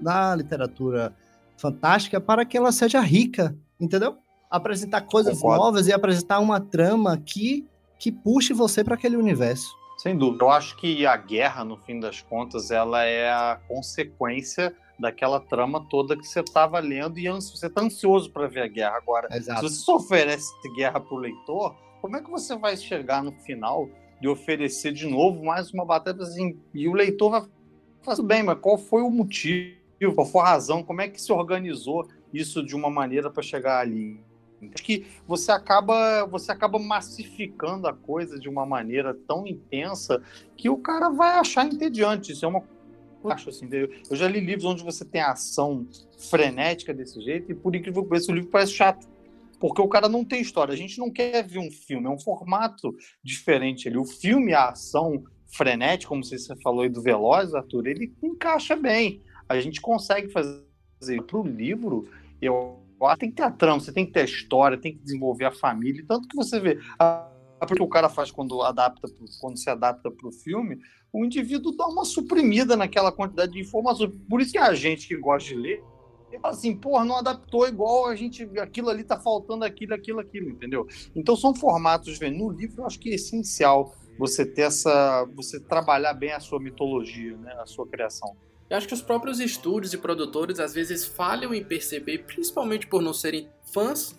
na 0.00 0.34
literatura 0.34 1.14
fantástica 1.56 2.20
para 2.20 2.44
que 2.44 2.56
ela 2.56 2.72
seja 2.72 3.00
rica, 3.00 3.54
entendeu? 3.78 4.16
Apresentar 4.50 5.02
coisas 5.02 5.36
Concordo. 5.36 5.64
novas 5.64 5.86
e 5.86 5.92
apresentar 5.92 6.38
uma 6.38 6.58
trama 6.60 7.18
que, 7.18 7.66
que 7.98 8.10
puxe 8.10 8.54
você 8.54 8.82
para 8.82 8.94
aquele 8.94 9.16
universo. 9.16 9.79
Sem 10.02 10.16
dúvida. 10.16 10.46
Eu 10.46 10.50
acho 10.50 10.78
que 10.78 11.04
a 11.04 11.14
guerra, 11.14 11.62
no 11.62 11.76
fim 11.76 12.00
das 12.00 12.22
contas, 12.22 12.70
ela 12.70 13.04
é 13.04 13.30
a 13.30 13.60
consequência 13.68 14.74
daquela 14.98 15.38
trama 15.38 15.86
toda 15.90 16.16
que 16.16 16.26
você 16.26 16.40
estava 16.40 16.78
lendo 16.78 17.18
e 17.18 17.28
você 17.28 17.66
está 17.66 17.82
ansioso 17.82 18.30
para 18.32 18.46
ver 18.46 18.62
a 18.62 18.66
guerra. 18.66 18.96
Agora, 18.96 19.28
Exato. 19.30 19.68
se 19.68 19.74
você 19.74 19.84
só 19.84 19.96
oferece 19.96 20.50
guerra 20.74 21.00
para 21.00 21.14
o 21.14 21.18
leitor, 21.18 21.76
como 22.00 22.16
é 22.16 22.22
que 22.22 22.30
você 22.30 22.56
vai 22.56 22.78
chegar 22.78 23.22
no 23.22 23.32
final 23.32 23.90
de 24.18 24.26
oferecer 24.26 24.92
de 24.92 25.06
novo 25.06 25.44
mais 25.44 25.70
uma 25.70 25.84
batalha 25.84 26.22
assim, 26.22 26.58
e 26.72 26.88
o 26.88 26.94
leitor 26.94 27.30
vai 27.30 27.42
falar, 28.00 28.22
bem, 28.22 28.42
mas 28.42 28.58
qual 28.58 28.78
foi 28.78 29.02
o 29.02 29.10
motivo, 29.10 29.76
qual 30.14 30.26
foi 30.26 30.40
a 30.40 30.46
razão, 30.46 30.82
como 30.82 31.02
é 31.02 31.08
que 31.08 31.20
se 31.20 31.30
organizou 31.30 32.08
isso 32.32 32.64
de 32.64 32.74
uma 32.74 32.88
maneira 32.88 33.30
para 33.30 33.42
chegar 33.42 33.80
ali? 33.80 34.18
Acho 34.74 34.84
que 34.84 35.06
você 35.26 35.50
acaba, 35.50 36.26
você 36.26 36.52
acaba 36.52 36.78
massificando 36.78 37.86
a 37.86 37.94
coisa 37.94 38.38
de 38.38 38.48
uma 38.48 38.66
maneira 38.66 39.14
tão 39.26 39.46
intensa 39.46 40.22
que 40.56 40.68
o 40.68 40.76
cara 40.76 41.08
vai 41.08 41.38
achar 41.38 41.66
entediante. 41.66 42.32
Isso 42.32 42.44
é 42.44 42.48
uma 42.48 42.62
acho 43.28 43.50
assim. 43.50 43.68
Eu 43.70 44.16
já 44.16 44.28
li 44.28 44.40
livros 44.40 44.64
onde 44.64 44.82
você 44.82 45.04
tem 45.04 45.20
ação 45.20 45.86
frenética 46.18 46.94
desse 46.94 47.20
jeito 47.20 47.52
e 47.52 47.54
por 47.54 47.74
incrível 47.74 48.02
que 48.02 48.08
pareça 48.08 48.32
o 48.32 48.34
livro 48.34 48.50
parece 48.50 48.72
chato. 48.72 49.06
Porque 49.58 49.82
o 49.82 49.88
cara 49.88 50.08
não 50.08 50.24
tem 50.24 50.40
história. 50.40 50.72
A 50.72 50.76
gente 50.76 50.98
não 50.98 51.10
quer 51.10 51.46
ver 51.46 51.58
um 51.58 51.70
filme, 51.70 52.06
é 52.06 52.10
um 52.10 52.18
formato 52.18 52.96
diferente 53.22 53.88
ali. 53.88 53.98
O 53.98 54.06
filme, 54.06 54.54
a 54.54 54.70
ação 54.70 55.22
frenética, 55.48 56.08
como 56.08 56.24
você 56.24 56.56
falou 56.62 56.82
aí 56.82 56.88
do 56.88 57.02
Veloz, 57.02 57.54
Arthur, 57.54 57.88
ele 57.88 58.14
encaixa 58.22 58.74
bem. 58.74 59.20
A 59.48 59.60
gente 59.60 59.80
consegue 59.80 60.28
fazer. 60.30 60.64
Para 61.26 61.38
o 61.38 61.46
livro, 61.46 62.08
eu 62.42 62.78
que 63.14 63.18
tem 63.18 63.30
que 63.30 63.36
ter 63.36 63.42
a 63.42 63.50
trama, 63.50 63.80
você 63.80 63.92
tem 63.92 64.06
que 64.06 64.12
ter 64.12 64.20
a 64.20 64.24
história, 64.24 64.78
tem 64.78 64.92
que 64.92 65.02
desenvolver 65.02 65.46
a 65.46 65.52
família. 65.52 66.04
Tanto 66.06 66.28
que 66.28 66.36
você 66.36 66.60
vê. 66.60 66.78
A 66.98 67.28
porque 67.66 67.82
o 67.82 67.88
cara 67.88 68.08
faz 68.08 68.30
quando 68.30 68.62
adapta, 68.62 69.08
quando 69.38 69.58
se 69.58 69.68
adapta 69.68 70.10
para 70.10 70.28
o 70.28 70.32
filme, 70.32 70.80
o 71.12 71.24
indivíduo 71.24 71.76
dá 71.76 71.86
uma 71.86 72.04
suprimida 72.04 72.76
naquela 72.76 73.12
quantidade 73.12 73.52
de 73.52 73.60
informações. 73.60 74.10
Por 74.28 74.40
isso 74.40 74.52
que 74.52 74.58
a 74.58 74.72
gente 74.74 75.06
que 75.06 75.16
gosta 75.16 75.50
de 75.50 75.56
ler, 75.56 75.84
fala 76.40 76.54
assim, 76.54 76.76
porra, 76.76 77.04
não 77.04 77.16
adaptou 77.16 77.66
igual 77.66 78.06
a 78.06 78.16
gente, 78.16 78.48
aquilo 78.58 78.88
ali 78.88 79.04
tá 79.04 79.18
faltando 79.18 79.64
aquilo, 79.64 79.94
aquilo, 79.94 80.20
aquilo, 80.20 80.48
entendeu? 80.50 80.86
Então 81.14 81.36
são 81.36 81.54
formatos, 81.54 82.18
no 82.20 82.50
livro 82.50 82.82
eu 82.82 82.86
acho 82.86 82.98
que 82.98 83.10
é 83.10 83.14
essencial 83.14 83.94
você 84.18 84.44
ter 84.44 84.62
essa, 84.62 85.26
você 85.34 85.58
trabalhar 85.58 86.14
bem 86.14 86.32
a 86.32 86.40
sua 86.40 86.60
mitologia, 86.60 87.36
né, 87.36 87.52
a 87.58 87.66
sua 87.66 87.86
criação. 87.86 88.36
Eu 88.70 88.76
acho 88.76 88.86
que 88.86 88.94
os 88.94 89.02
próprios 89.02 89.40
estúdios 89.40 89.92
e 89.92 89.98
produtores 89.98 90.60
às 90.60 90.72
vezes 90.72 91.04
falham 91.04 91.52
em 91.52 91.64
perceber, 91.64 92.18
principalmente 92.18 92.86
por 92.86 93.02
não 93.02 93.12
serem 93.12 93.50
fãs, 93.64 94.16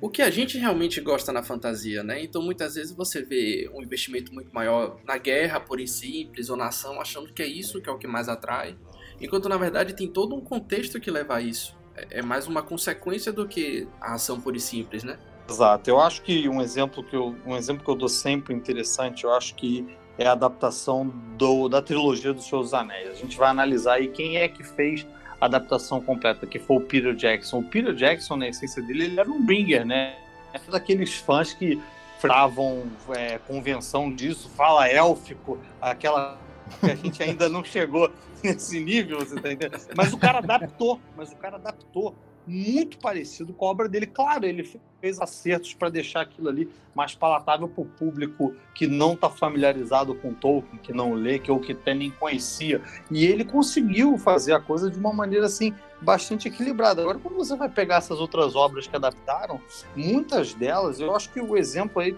o 0.00 0.08
que 0.08 0.22
a 0.22 0.30
gente 0.30 0.56
realmente 0.56 0.98
gosta 1.02 1.30
na 1.30 1.42
fantasia, 1.42 2.02
né? 2.02 2.22
Então 2.22 2.40
muitas 2.40 2.76
vezes 2.76 2.92
você 2.92 3.20
vê 3.20 3.70
um 3.74 3.82
investimento 3.82 4.32
muito 4.32 4.50
maior 4.54 4.98
na 5.04 5.18
guerra, 5.18 5.60
por 5.60 5.78
em 5.78 5.86
simples, 5.86 6.48
ou 6.48 6.56
na 6.56 6.68
ação, 6.68 6.98
achando 6.98 7.30
que 7.30 7.42
é 7.42 7.46
isso 7.46 7.82
que 7.82 7.90
é 7.90 7.92
o 7.92 7.98
que 7.98 8.06
mais 8.06 8.26
atrai. 8.26 8.74
Enquanto 9.20 9.50
na 9.50 9.58
verdade 9.58 9.94
tem 9.94 10.08
todo 10.08 10.34
um 10.34 10.40
contexto 10.40 10.98
que 10.98 11.10
leva 11.10 11.36
a 11.36 11.42
isso. 11.42 11.76
É, 11.94 12.20
é 12.20 12.22
mais 12.22 12.46
uma 12.46 12.62
consequência 12.62 13.30
do 13.30 13.46
que 13.46 13.86
a 14.00 14.14
ação 14.14 14.40
pura 14.40 14.56
e 14.56 14.60
simples, 14.60 15.04
né? 15.04 15.18
Exato. 15.46 15.90
Eu 15.90 16.00
acho 16.00 16.22
que 16.22 16.48
um 16.48 16.62
exemplo 16.62 17.04
que 17.04 17.14
eu, 17.14 17.36
um 17.44 17.54
exemplo 17.54 17.84
que 17.84 17.90
eu 17.90 17.96
dou 17.96 18.08
sempre 18.08 18.54
interessante, 18.54 19.24
eu 19.24 19.34
acho 19.34 19.54
que 19.54 19.86
é 20.20 20.26
a 20.26 20.32
adaptação 20.32 21.10
do, 21.38 21.66
da 21.66 21.80
trilogia 21.80 22.34
dos 22.34 22.46
Seus 22.46 22.74
Anéis. 22.74 23.08
A 23.08 23.14
gente 23.14 23.38
vai 23.38 23.48
analisar 23.48 23.94
aí 23.94 24.08
quem 24.08 24.36
é 24.36 24.48
que 24.48 24.62
fez 24.62 25.06
a 25.40 25.46
adaptação 25.46 25.98
completa, 25.98 26.46
que 26.46 26.58
foi 26.58 26.76
o 26.76 26.80
Peter 26.80 27.14
Jackson. 27.14 27.60
O 27.60 27.64
Peter 27.64 27.94
Jackson, 27.94 28.36
na 28.36 28.46
essência 28.46 28.82
dele, 28.82 29.04
ele 29.04 29.18
era 29.18 29.30
um 29.30 29.42
bringer, 29.42 29.86
né? 29.86 30.14
É 30.52 30.58
todos 30.58 30.74
aqueles 30.74 31.14
fãs 31.14 31.54
que 31.54 31.80
fravam 32.18 32.82
é, 33.16 33.38
convenção 33.38 34.14
disso, 34.14 34.50
fala 34.50 34.86
élfico, 34.86 35.58
aquela 35.80 36.36
que 36.80 36.90
a 36.90 36.94
gente 36.94 37.22
ainda 37.22 37.48
não 37.48 37.64
chegou 37.64 38.12
nesse 38.44 38.80
nível, 38.80 39.18
você 39.18 39.40
tá 39.40 39.52
entendendo? 39.52 39.80
Mas 39.96 40.12
o 40.12 40.18
cara 40.18 40.38
adaptou, 40.38 41.00
mas 41.16 41.32
o 41.32 41.36
cara 41.36 41.56
adaptou 41.56 42.14
muito 42.46 42.98
parecido 42.98 43.52
com 43.52 43.66
a 43.66 43.70
obra 43.70 43.88
dele. 43.88 44.06
Claro, 44.06 44.44
ele 44.44 44.68
fez 45.00 45.20
acertos 45.20 45.74
para 45.74 45.88
deixar 45.88 46.22
aquilo 46.22 46.48
ali 46.48 46.68
mais 46.94 47.14
palatável 47.14 47.68
para 47.68 47.82
o 47.82 47.86
público 47.86 48.54
que 48.74 48.86
não 48.86 49.12
está 49.12 49.30
familiarizado 49.30 50.14
com 50.14 50.34
Tolkien, 50.34 50.80
que 50.82 50.92
não 50.92 51.12
lê, 51.14 51.38
que 51.38 51.50
ou 51.50 51.60
que 51.60 51.72
até 51.72 51.94
nem 51.94 52.10
conhecia. 52.10 52.82
E 53.10 53.24
ele 53.24 53.44
conseguiu 53.44 54.18
fazer 54.18 54.52
a 54.52 54.60
coisa 54.60 54.90
de 54.90 54.98
uma 54.98 55.12
maneira 55.12 55.46
assim 55.46 55.74
bastante 56.00 56.48
equilibrada. 56.48 57.02
Agora, 57.02 57.18
quando 57.18 57.36
você 57.36 57.54
vai 57.54 57.68
pegar 57.68 57.96
essas 57.96 58.18
outras 58.18 58.56
obras 58.56 58.86
que 58.86 58.96
adaptaram, 58.96 59.60
muitas 59.94 60.54
delas, 60.54 60.98
eu 60.98 61.14
acho 61.14 61.30
que 61.30 61.40
o 61.40 61.56
exemplo 61.56 62.00
aí 62.00 62.16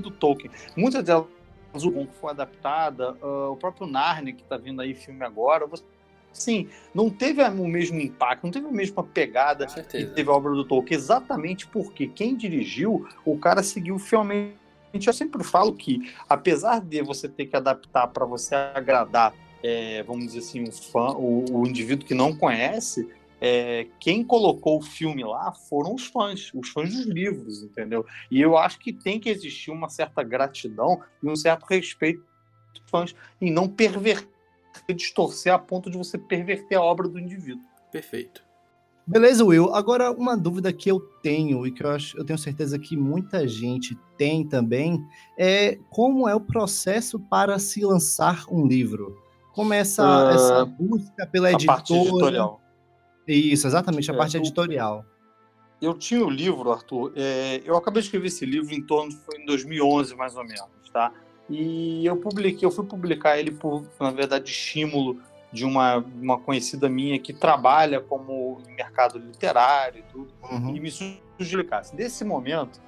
do 0.00 0.10
Tolkien, 0.10 0.50
muitas 0.76 1.02
delas 1.02 1.26
o 1.74 2.06
foi 2.20 2.30
adaptada, 2.30 3.12
uh, 3.22 3.52
o 3.52 3.56
próprio 3.56 3.86
Narnia, 3.86 4.32
que 4.32 4.42
está 4.42 4.56
vindo 4.56 4.80
aí 4.82 4.94
filme 4.94 5.24
agora, 5.24 5.66
você 5.66 5.84
sim, 6.32 6.68
não 6.94 7.10
teve 7.10 7.42
o 7.42 7.68
mesmo 7.68 8.00
impacto, 8.00 8.44
não 8.44 8.50
teve 8.50 8.66
a 8.66 8.72
mesma 8.72 9.02
pegada 9.02 9.66
que 9.66 10.06
teve 10.06 10.30
a 10.30 10.32
obra 10.32 10.52
do 10.52 10.64
Tolkien, 10.64 10.98
exatamente 10.98 11.66
porque 11.66 12.06
quem 12.06 12.34
dirigiu, 12.36 13.06
o 13.24 13.38
cara 13.38 13.62
seguiu 13.62 13.98
fielmente. 13.98 14.56
Eu 15.06 15.12
sempre 15.12 15.42
falo 15.42 15.72
que, 15.74 16.10
apesar 16.28 16.80
de 16.80 17.02
você 17.02 17.28
ter 17.28 17.46
que 17.46 17.56
adaptar 17.56 18.08
para 18.08 18.24
você 18.26 18.54
agradar, 18.54 19.34
é, 19.62 20.02
vamos 20.02 20.26
dizer 20.26 20.40
assim, 20.40 20.62
um 20.62 20.72
fã, 20.72 21.12
o, 21.12 21.44
o 21.60 21.66
indivíduo 21.66 22.06
que 22.06 22.14
não 22.14 22.34
conhece, 22.34 23.08
é, 23.44 23.88
quem 23.98 24.22
colocou 24.22 24.78
o 24.78 24.82
filme 24.82 25.24
lá 25.24 25.52
foram 25.52 25.96
os 25.96 26.06
fãs, 26.06 26.52
os 26.54 26.68
fãs 26.68 26.94
dos 26.94 27.06
livros, 27.06 27.60
entendeu? 27.64 28.06
E 28.30 28.40
eu 28.40 28.56
acho 28.56 28.78
que 28.78 28.92
tem 28.92 29.18
que 29.18 29.28
existir 29.28 29.72
uma 29.72 29.88
certa 29.88 30.22
gratidão 30.22 31.02
e 31.20 31.28
um 31.28 31.34
certo 31.34 31.64
respeito 31.64 32.24
dos 32.72 32.88
fãs 32.88 33.14
em 33.40 33.50
não 33.50 33.66
perverter 33.66 34.30
distorcer 34.94 35.52
a 35.52 35.58
ponto 35.58 35.90
de 35.90 35.98
você 35.98 36.16
perverter 36.16 36.78
a 36.78 36.82
obra 36.82 37.08
do 37.08 37.18
indivíduo. 37.18 37.64
Perfeito. 37.90 38.44
Beleza, 39.04 39.44
Will. 39.44 39.74
Agora, 39.74 40.12
uma 40.12 40.36
dúvida 40.36 40.72
que 40.72 40.88
eu 40.88 41.00
tenho 41.20 41.66
e 41.66 41.72
que 41.72 41.82
eu, 41.82 41.90
acho, 41.90 42.16
eu 42.16 42.24
tenho 42.24 42.38
certeza 42.38 42.78
que 42.78 42.96
muita 42.96 43.48
gente 43.48 43.98
tem 44.16 44.46
também 44.46 45.04
é 45.36 45.80
como 45.90 46.28
é 46.28 46.34
o 46.34 46.40
processo 46.40 47.18
para 47.18 47.58
se 47.58 47.84
lançar 47.84 48.44
um 48.48 48.64
livro? 48.64 49.20
Como 49.52 49.74
é 49.74 49.78
essa, 49.78 50.04
uh, 50.04 50.30
essa 50.30 50.64
busca 50.64 51.26
pela 51.26 51.48
a 51.48 51.52
editora? 51.52 52.61
Isso, 53.26 53.66
exatamente, 53.66 54.10
a 54.10 54.14
é, 54.14 54.16
parte 54.16 54.36
editorial. 54.36 55.04
Eu 55.80 55.94
tinha 55.94 56.24
o 56.24 56.30
livro, 56.30 56.70
Arthur. 56.70 57.12
É, 57.16 57.60
eu 57.64 57.76
acabei 57.76 58.00
de 58.00 58.06
escrever 58.06 58.28
esse 58.28 58.46
livro 58.46 58.74
em 58.74 58.82
torno, 58.82 59.12
foi 59.12 59.38
em 59.40 59.46
2011 59.46 60.14
mais 60.14 60.36
ou 60.36 60.44
menos, 60.44 60.68
tá? 60.92 61.12
E 61.50 62.06
eu 62.06 62.16
publiquei, 62.16 62.64
eu 62.64 62.70
fui 62.70 62.84
publicar 62.84 63.38
ele 63.38 63.50
por, 63.50 63.84
na 64.00 64.10
verdade, 64.10 64.50
estímulo 64.50 65.20
de 65.52 65.64
uma, 65.64 65.98
uma 65.98 66.38
conhecida 66.38 66.88
minha 66.88 67.18
que 67.18 67.32
trabalha 67.32 68.00
como 68.00 68.60
mercado 68.68 69.18
literário 69.18 70.00
e 70.00 70.12
tudo, 70.12 70.32
uhum. 70.50 70.74
e 70.74 70.80
me 70.80 70.90
sugeriu. 70.90 71.68
Nesse 71.92 72.24
momento, 72.24 72.80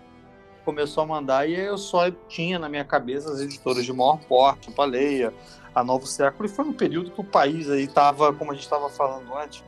começou 0.64 1.02
a 1.02 1.06
mandar 1.06 1.48
e 1.48 1.54
eu 1.54 1.76
só 1.76 2.10
tinha 2.28 2.58
na 2.58 2.68
minha 2.68 2.84
cabeça 2.84 3.30
as 3.30 3.40
editoras 3.40 3.84
de 3.84 3.92
maior 3.92 4.18
porte, 4.20 4.72
a 4.76 4.84
Leia, 4.84 5.34
a 5.74 5.84
Novo 5.84 6.06
Século, 6.06 6.46
e 6.46 6.48
foi 6.48 6.64
um 6.64 6.72
período 6.72 7.10
que 7.10 7.20
o 7.20 7.24
país 7.24 7.68
aí 7.68 7.84
estava, 7.84 8.32
como 8.32 8.50
a 8.50 8.54
gente 8.54 8.64
estava 8.64 8.88
falando 8.88 9.36
antes, 9.36 9.62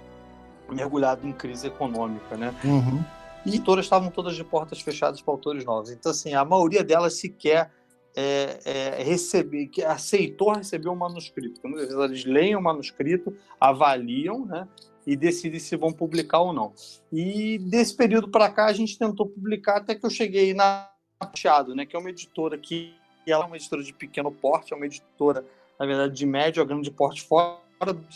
mergulhado 0.75 1.27
em 1.27 1.33
crise 1.33 1.67
econômica, 1.67 2.37
né? 2.37 2.55
Uhum. 2.65 3.05
E 3.45 3.49
editoras 3.49 3.85
estavam 3.85 4.11
todas 4.11 4.35
de 4.35 4.43
portas 4.43 4.81
fechadas 4.81 5.23
para 5.23 5.33
autores 5.33 5.65
novos. 5.65 5.91
Então, 5.91 6.11
assim, 6.11 6.35
a 6.35 6.45
maioria 6.45 6.83
delas 6.83 7.15
sequer 7.15 7.71
é, 8.17 8.59
é, 8.65 9.03
receber, 9.05 9.67
que 9.67 9.85
aceitou 9.85 10.53
receber 10.53 10.89
o 10.89 10.93
um 10.93 10.97
manuscrito. 10.97 11.59
Então, 11.59 11.71
muitas 11.71 11.89
vezes 11.89 12.03
eles 12.03 12.25
leem 12.25 12.57
o 12.57 12.63
manuscrito, 12.63 13.37
avaliam, 13.61 14.45
né? 14.47 14.67
E 15.07 15.15
decidem 15.15 15.61
se 15.61 15.77
vão 15.77 15.93
publicar 15.93 16.41
ou 16.41 16.53
não. 16.53 16.73
E 17.13 17.59
desse 17.59 17.97
período 17.97 18.29
para 18.29 18.51
cá 18.51 18.67
a 18.67 18.73
gente 18.73 18.99
tentou 18.99 19.29
publicar 19.29 19.77
até 19.77 19.95
que 19.95 20.05
eu 20.05 20.11
cheguei 20.11 20.53
na 20.53 20.91
Pateado, 21.19 21.75
né? 21.75 21.87
Que 21.87 21.95
é 21.95 21.99
uma 21.99 22.11
editora 22.11 22.59
que 22.59 22.95
ela 23.27 23.45
é 23.45 23.47
uma 23.47 23.57
editora 23.57 23.83
de 23.83 23.93
pequeno 23.93 24.31
porte, 24.31 24.73
é 24.73 24.77
uma 24.77 24.87
editora, 24.87 25.45
na 25.79 25.87
verdade, 25.87 26.15
de 26.15 26.27
médio 26.27 26.63
a 26.63 26.67
grande 26.67 26.91
porte 26.91 27.23
fora 27.23 27.66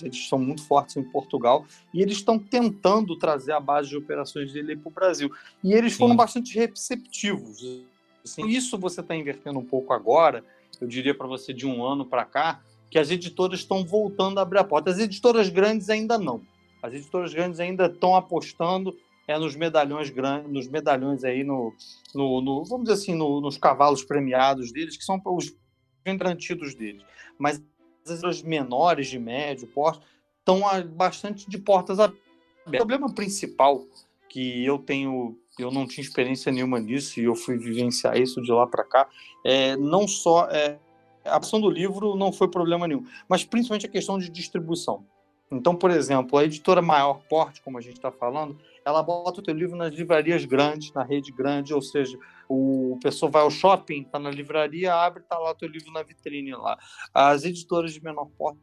eles 0.03 0.29
são 0.29 0.39
muito 0.39 0.67
fortes 0.67 0.97
em 0.97 1.03
Portugal 1.03 1.67
e 1.93 2.01
eles 2.01 2.17
estão 2.17 2.39
tentando 2.39 3.17
trazer 3.17 3.53
a 3.53 3.61
base 3.61 3.91
de 3.91 3.97
operações 3.97 4.53
dele 4.53 4.77
para 4.77 4.89
o 4.89 4.93
Brasil. 4.93 5.31
E 5.63 5.73
eles 5.73 5.95
foram 5.95 6.13
Sim. 6.13 6.17
bastante 6.17 6.59
receptivos. 6.59 7.85
Assim, 8.25 8.47
isso 8.47 8.79
você 8.79 9.01
está 9.01 9.15
invertendo 9.15 9.59
um 9.59 9.65
pouco 9.65 9.93
agora, 9.93 10.45
eu 10.81 10.87
diria 10.87 11.15
para 11.15 11.27
você 11.27 11.53
de 11.53 11.67
um 11.67 11.85
ano 11.85 12.07
para 12.07 12.25
cá, 12.25 12.61
que 12.91 12.99
as 12.99 13.11
editoras 13.11 13.61
estão 13.61 13.85
voltando 13.85 14.39
a 14.39 14.43
abrir 14.43 14.59
a 14.59 14.65
porta. 14.65 14.91
As 14.91 14.99
editoras 14.99 15.49
grandes 15.49 15.89
ainda 15.91 16.19
não. 16.19 16.43
As 16.83 16.95
editoras 16.95 17.33
grandes 17.33 17.61
ainda 17.61 17.87
estão 17.87 18.15
apostando 18.15 18.97
é 19.29 19.39
nos 19.39 19.55
medalhões 19.55 20.11
grandes, 20.11 20.51
nos 20.51 20.69
medalhões 20.69 21.23
aí 21.23 21.45
no, 21.45 21.73
no, 22.13 22.41
no 22.41 22.65
vamos 22.65 22.89
dizer 22.89 23.01
assim, 23.01 23.15
no, 23.15 23.41
nos 23.41 23.57
cavalos 23.57 24.03
premiados 24.03 24.73
deles, 24.73 24.97
que 24.97 25.05
são 25.05 25.23
os 25.25 25.55
garantidos 26.05 26.75
deles. 26.75 27.05
Mas 27.39 27.63
as 28.11 28.19
editoras 28.19 28.43
menores 28.43 29.09
de 29.09 29.19
médio 29.19 29.67
porte 29.69 30.05
estão 30.39 30.61
bastante 30.95 31.49
de 31.49 31.59
portas 31.59 31.99
abertas. 31.99 32.21
O 32.67 32.71
problema 32.71 33.13
principal 33.13 33.85
que 34.29 34.65
eu 34.65 34.79
tenho 34.79 35.37
eu 35.59 35.71
não 35.71 35.87
tinha 35.87 36.03
experiência 36.03 36.51
nenhuma 36.51 36.81
nisso 36.81 37.21
e 37.21 37.25
eu 37.25 37.35
fui 37.35 37.59
vivenciar 37.59 38.17
isso 38.17 38.41
de 38.41 38.51
lá 38.51 38.67
para 38.67 38.85
cá. 38.85 39.09
É, 39.45 39.77
não 39.77 40.09
só 40.09 40.49
é, 40.51 40.79
a 41.25 41.37
opção 41.37 41.61
do 41.61 41.69
livro 41.69 42.17
não 42.17 42.33
foi 42.33 42.49
problema 42.49 42.89
nenhum, 42.89 43.05
mas 43.29 43.45
principalmente 43.45 43.87
a 43.87 43.91
questão 43.91 44.19
de 44.19 44.31
distribuição. 44.31 45.05
Então, 45.51 45.75
por 45.75 45.91
exemplo, 45.91 46.39
a 46.39 46.45
editora 46.45 46.81
maior 46.81 47.21
porte, 47.29 47.61
como 47.61 47.77
a 47.77 47.81
gente 47.81 47.97
está 47.97 48.13
falando, 48.13 48.57
ela 48.85 49.03
bota 49.03 49.41
o 49.41 49.43
teu 49.43 49.55
livro 49.55 49.77
nas 49.77 49.93
livrarias 49.93 50.45
grandes, 50.45 50.93
na 50.93 51.03
rede 51.03 51.33
grande, 51.33 51.75
ou 51.75 51.83
seja, 51.83 52.17
o 52.49 52.99
pessoa 53.03 53.31
vai 53.31 53.43
ao 53.43 53.51
shopping, 53.51 54.03
está 54.03 54.19
na 54.19 54.31
livraria, 54.31 54.95
abre, 54.95 55.23
está 55.23 55.37
lá 55.39 55.51
o 55.51 55.55
teu 55.55 55.69
livro 55.69 55.93
na 55.93 56.03
vitrine 56.03 56.53
lá. 56.53 56.79
As 57.13 57.45
editoras 57.45 57.93
de 57.93 58.03
menor 58.03 58.29
porte 58.39 58.61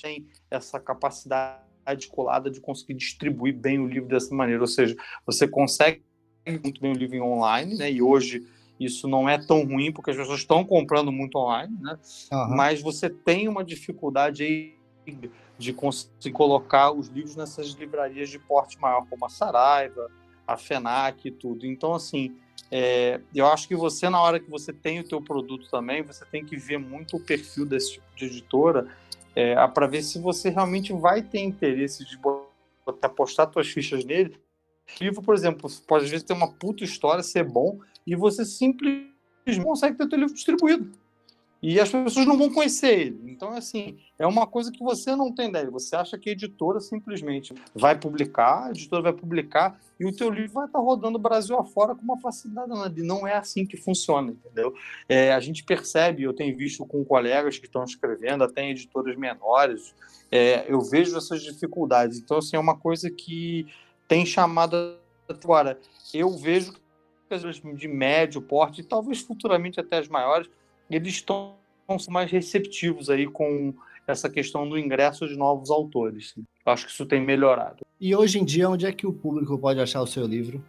têm 0.00 0.26
essa 0.50 0.80
capacidade 0.80 1.60
articulada 1.84 2.50
de 2.50 2.60
conseguir 2.60 2.94
distribuir 2.94 3.54
bem 3.54 3.78
o 3.78 3.86
livro 3.86 4.08
dessa 4.08 4.34
maneira, 4.34 4.62
ou 4.62 4.66
seja, 4.66 4.96
você 5.26 5.46
consegue 5.46 6.02
muito 6.46 6.80
bem 6.80 6.92
o 6.92 6.96
livro 6.96 7.22
online, 7.22 7.76
né? 7.76 7.90
E 7.90 8.00
hoje 8.00 8.46
isso 8.80 9.06
não 9.06 9.28
é 9.28 9.38
tão 9.38 9.64
ruim 9.64 9.92
porque 9.92 10.10
as 10.10 10.16
pessoas 10.16 10.40
estão 10.40 10.64
comprando 10.64 11.12
muito 11.12 11.36
online, 11.36 11.76
né? 11.80 11.98
Uhum. 12.32 12.56
Mas 12.56 12.80
você 12.80 13.10
tem 13.10 13.48
uma 13.48 13.64
dificuldade 13.64 14.42
aí 14.42 14.81
de 15.58 15.72
conseguir 15.72 16.32
colocar 16.32 16.92
os 16.92 17.08
livros 17.08 17.36
nessas 17.36 17.68
livrarias 17.70 18.28
de 18.28 18.38
porte 18.38 18.80
maior, 18.80 19.06
como 19.08 19.24
a 19.24 19.28
Saraiva, 19.28 20.10
a 20.46 20.56
Fenac 20.56 21.26
e 21.26 21.30
tudo. 21.30 21.66
Então, 21.66 21.94
assim, 21.94 22.36
é, 22.70 23.20
eu 23.34 23.46
acho 23.46 23.68
que 23.68 23.76
você, 23.76 24.08
na 24.08 24.20
hora 24.20 24.40
que 24.40 24.50
você 24.50 24.72
tem 24.72 25.00
o 25.00 25.04
teu 25.04 25.20
produto 25.20 25.68
também, 25.70 26.02
você 26.02 26.24
tem 26.24 26.44
que 26.44 26.56
ver 26.56 26.78
muito 26.78 27.16
o 27.16 27.20
perfil 27.20 27.66
desse 27.66 27.94
tipo 27.94 28.06
de 28.16 28.26
editora 28.26 28.88
é, 29.34 29.54
para 29.68 29.86
ver 29.86 30.02
se 30.02 30.18
você 30.18 30.50
realmente 30.50 30.92
vai 30.92 31.22
ter 31.22 31.40
interesse 31.40 32.04
de 32.04 32.18
botar, 32.18 33.08
postar 33.08 33.50
suas 33.52 33.68
fichas 33.68 34.04
nele 34.04 34.38
livro, 35.00 35.22
por 35.22 35.34
exemplo, 35.34 35.70
pode 35.86 36.04
às 36.04 36.10
vezes 36.10 36.24
ter 36.24 36.32
uma 36.32 36.52
puta 36.52 36.84
história, 36.84 37.22
ser 37.22 37.44
bom, 37.44 37.78
e 38.06 38.14
você 38.14 38.44
simplesmente 38.44 39.12
consegue 39.62 39.96
ter 39.96 40.04
o 40.04 40.08
teu 40.08 40.18
livro 40.18 40.34
distribuído. 40.34 40.90
E 41.62 41.78
as 41.78 41.88
pessoas 41.88 42.26
não 42.26 42.36
vão 42.36 42.52
conhecer 42.52 42.98
ele. 42.98 43.30
Então, 43.30 43.52
assim, 43.52 43.96
é 44.18 44.26
uma 44.26 44.48
coisa 44.48 44.72
que 44.72 44.82
você 44.82 45.14
não 45.14 45.32
tem 45.32 45.48
ideia. 45.48 45.70
Você 45.70 45.94
acha 45.94 46.18
que 46.18 46.28
a 46.28 46.32
editora 46.32 46.80
simplesmente 46.80 47.54
vai 47.72 47.96
publicar, 47.96 48.66
a 48.66 48.70
editora 48.70 49.02
vai 49.02 49.12
publicar 49.12 49.78
e 50.00 50.04
o 50.04 50.14
teu 50.14 50.28
livro 50.28 50.54
vai 50.54 50.66
estar 50.66 50.80
rodando 50.80 51.18
o 51.18 51.20
Brasil 51.20 51.56
afora 51.56 51.94
com 51.94 52.02
uma 52.02 52.18
facilidade. 52.18 53.02
Não 53.02 53.28
é 53.28 53.36
assim 53.36 53.64
que 53.64 53.76
funciona, 53.76 54.32
entendeu? 54.32 54.74
É, 55.08 55.32
a 55.32 55.38
gente 55.38 55.62
percebe, 55.62 56.24
eu 56.24 56.32
tenho 56.32 56.56
visto 56.56 56.84
com 56.84 57.04
colegas 57.04 57.58
que 57.58 57.66
estão 57.66 57.84
escrevendo, 57.84 58.42
até 58.42 58.62
em 58.62 58.72
editoras 58.72 59.16
menores, 59.16 59.94
é, 60.32 60.64
eu 60.66 60.80
vejo 60.80 61.16
essas 61.16 61.42
dificuldades. 61.42 62.18
Então, 62.18 62.38
assim, 62.38 62.56
é 62.56 62.58
uma 62.58 62.76
coisa 62.76 63.08
que 63.08 63.66
tem 64.08 64.26
chamado 64.26 64.96
agora. 65.28 65.78
Eu 66.12 66.30
vejo 66.36 66.72
que 66.72 67.72
de 67.74 67.88
médio 67.88 68.42
porte, 68.42 68.80
e 68.80 68.84
talvez 68.84 69.20
futuramente 69.20 69.80
até 69.80 69.98
as 69.98 70.08
maiores, 70.08 70.50
eles 70.96 71.14
estão 71.14 71.54
mais 72.08 72.30
receptivos 72.30 73.10
aí 73.10 73.26
com 73.26 73.74
essa 74.06 74.28
questão 74.28 74.68
do 74.68 74.78
ingresso 74.78 75.28
de 75.28 75.36
novos 75.36 75.70
autores. 75.70 76.34
Eu 76.36 76.72
acho 76.72 76.86
que 76.86 76.92
isso 76.92 77.06
tem 77.06 77.20
melhorado. 77.20 77.84
E 78.00 78.14
hoje 78.14 78.38
em 78.38 78.44
dia, 78.44 78.68
onde 78.68 78.86
é 78.86 78.92
que 78.92 79.06
o 79.06 79.12
público 79.12 79.58
pode 79.58 79.80
achar 79.80 80.00
o 80.02 80.06
seu 80.06 80.26
livro? 80.26 80.62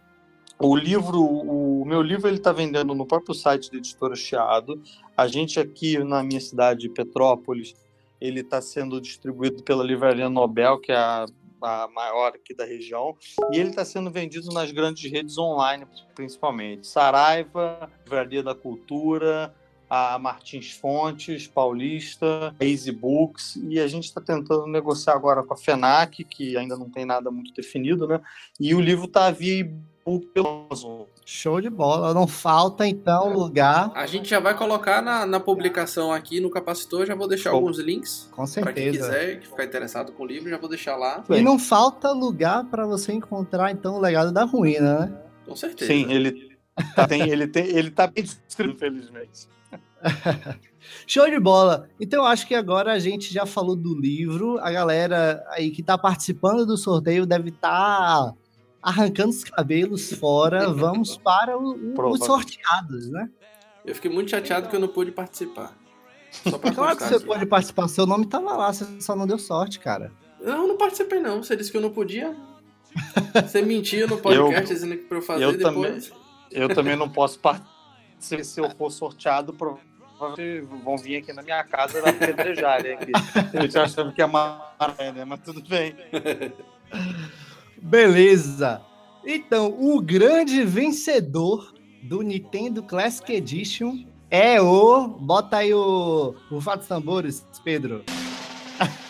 O 0.58 0.76
livro, 0.76 1.20
o 1.20 1.84
meu 1.84 2.00
livro, 2.00 2.28
ele 2.28 2.36
está 2.36 2.52
vendendo 2.52 2.94
no 2.94 3.04
próprio 3.04 3.34
site 3.34 3.70
da 3.70 3.78
Editora 3.78 4.14
Chiado. 4.14 4.80
A 5.16 5.26
gente 5.26 5.58
aqui 5.58 5.98
na 5.98 6.22
minha 6.22 6.40
cidade, 6.40 6.88
Petrópolis, 6.88 7.74
ele 8.20 8.40
está 8.40 8.60
sendo 8.62 9.00
distribuído 9.00 9.62
pela 9.64 9.82
Livraria 9.82 10.28
Nobel, 10.28 10.78
que 10.78 10.92
é 10.92 10.96
a, 10.96 11.26
a 11.60 11.88
maior 11.88 12.28
aqui 12.28 12.54
da 12.54 12.64
região, 12.64 13.16
e 13.50 13.58
ele 13.58 13.70
está 13.70 13.84
sendo 13.84 14.10
vendido 14.10 14.48
nas 14.52 14.70
grandes 14.70 15.10
redes 15.10 15.36
online, 15.36 15.86
principalmente. 16.14 16.86
Saraiva, 16.86 17.90
Livraria 18.04 18.42
da 18.42 18.54
Cultura, 18.54 19.52
a 19.94 20.18
Martins 20.18 20.72
Fontes, 20.72 21.46
Paulista, 21.46 22.52
Easy 22.60 22.90
Books, 22.90 23.56
e 23.68 23.78
a 23.78 23.86
gente 23.86 24.04
está 24.04 24.20
tentando 24.20 24.66
negociar 24.66 25.14
agora 25.14 25.44
com 25.44 25.54
a 25.54 25.56
FENAC, 25.56 26.24
que 26.24 26.56
ainda 26.56 26.76
não 26.76 26.90
tem 26.90 27.04
nada 27.04 27.30
muito 27.30 27.54
definido, 27.54 28.08
né? 28.08 28.20
E 28.58 28.74
o 28.74 28.80
livro 28.80 29.04
está 29.04 29.30
via 29.30 29.60
e-book 29.60 30.26
pelo 30.34 30.66
Amazon. 30.66 31.02
Show 31.24 31.60
de 31.60 31.70
bola, 31.70 32.12
não 32.12 32.26
falta 32.26 32.86
então 32.86 33.32
lugar. 33.32 33.92
A 33.94 34.04
gente 34.04 34.28
já 34.28 34.40
vai 34.40 34.56
colocar 34.56 35.00
na, 35.00 35.24
na 35.24 35.38
publicação 35.38 36.12
aqui 36.12 36.40
no 36.40 36.50
Capacitor, 36.50 37.06
já 37.06 37.14
vou 37.14 37.28
deixar 37.28 37.50
Show. 37.50 37.60
alguns 37.60 37.78
links. 37.78 38.28
Com 38.32 38.46
certeza. 38.46 38.64
Para 38.64 38.82
quem 38.82 38.92
quiser, 38.92 39.40
que 39.40 39.46
ficar 39.46 39.64
interessado 39.64 40.12
com 40.12 40.24
o 40.24 40.26
livro, 40.26 40.50
já 40.50 40.58
vou 40.58 40.68
deixar 40.68 40.96
lá. 40.96 41.22
E 41.30 41.40
não 41.40 41.56
falta 41.56 42.10
lugar 42.10 42.64
para 42.64 42.84
você 42.84 43.12
encontrar 43.12 43.70
então 43.70 43.94
o 43.94 44.00
legado 44.00 44.32
da 44.32 44.44
ruína, 44.44 44.98
né? 45.00 45.18
Com 45.46 45.54
certeza. 45.54 45.92
Sim, 45.92 46.12
ele 46.12 46.53
tem, 47.08 47.28
ele 47.28 47.46
tem, 47.46 47.66
ele 47.66 47.90
tá 47.90 48.06
bem 48.06 48.24
descrito, 48.24 48.78
felizmente. 48.78 49.48
Show 51.06 51.28
de 51.28 51.40
bola. 51.40 51.88
Então 51.98 52.22
eu 52.22 52.26
acho 52.26 52.46
que 52.46 52.54
agora 52.54 52.92
a 52.92 52.98
gente 52.98 53.32
já 53.32 53.46
falou 53.46 53.74
do 53.74 53.98
livro. 53.98 54.58
A 54.58 54.70
galera 54.70 55.44
aí 55.50 55.70
que 55.70 55.80
está 55.80 55.96
participando 55.96 56.66
do 56.66 56.76
sorteio 56.76 57.26
deve 57.26 57.50
estar 57.50 57.70
tá 57.70 58.34
arrancando 58.82 59.30
os 59.30 59.44
cabelos 59.44 60.12
fora. 60.12 60.68
Vamos 60.72 61.16
para 61.16 61.56
o, 61.58 61.94
o, 61.96 62.10
os 62.10 62.20
sorteados, 62.20 63.10
né? 63.10 63.28
Eu 63.84 63.94
fiquei 63.94 64.10
muito 64.10 64.30
chateado 64.30 64.68
que 64.68 64.76
eu 64.76 64.80
não 64.80 64.88
pude 64.88 65.10
participar. 65.10 65.76
Só 66.30 66.58
pra 66.58 66.72
claro 66.72 66.96
que 66.96 67.04
você 67.04 67.16
aqui. 67.16 67.26
pode 67.26 67.46
participar. 67.46 67.88
Seu 67.88 68.06
nome 68.06 68.24
estava 68.24 68.56
lá, 68.56 68.72
você 68.72 68.84
só 69.00 69.14
não 69.14 69.26
deu 69.26 69.38
sorte, 69.38 69.78
cara. 69.78 70.10
Não, 70.40 70.62
eu 70.62 70.68
não 70.68 70.76
participei 70.76 71.20
não. 71.20 71.42
Você 71.42 71.56
disse 71.56 71.70
que 71.70 71.76
eu 71.76 71.80
não 71.80 71.90
podia. 71.90 72.34
Você 73.34 73.62
mentiu 73.62 74.06
no 74.08 74.18
podcast 74.18 74.70
eu, 74.70 74.74
dizendo 74.74 74.96
que 74.96 75.04
para 75.04 75.18
eu 75.18 75.22
fazer 75.22 75.44
eu 75.44 75.56
depois. 75.56 76.08
Também, 76.08 76.23
eu 76.54 76.74
também 76.74 76.96
não 76.96 77.08
posso 77.08 77.38
participar. 77.38 77.74
Se 78.18 78.58
eu 78.58 78.70
for 78.70 78.90
sorteado, 78.90 79.54
vão 80.82 80.96
vir 80.96 81.16
aqui 81.16 81.32
na 81.32 81.42
minha 81.42 81.62
casa 81.64 82.00
da 82.00 82.12
pedrejarem 82.12 82.94
aqui. 82.94 83.12
Eu 83.52 83.68
já 83.68 83.82
achando 83.82 84.12
que 84.12 84.22
é 84.22 84.26
maré, 84.26 85.12
né? 85.14 85.24
Mas 85.26 85.40
tudo 85.40 85.60
bem. 85.68 85.94
Beleza. 87.82 88.80
Então, 89.26 89.74
o 89.78 90.00
grande 90.00 90.64
vencedor 90.64 91.74
do 92.02 92.22
Nintendo 92.22 92.82
Classic 92.82 93.30
Edition 93.30 94.04
é 94.30 94.60
o. 94.60 95.08
Bota 95.08 95.58
aí 95.58 95.74
o. 95.74 96.34
O 96.50 96.60
Fatos 96.60 96.86
Tambores, 96.86 97.44
Pedro. 97.62 98.04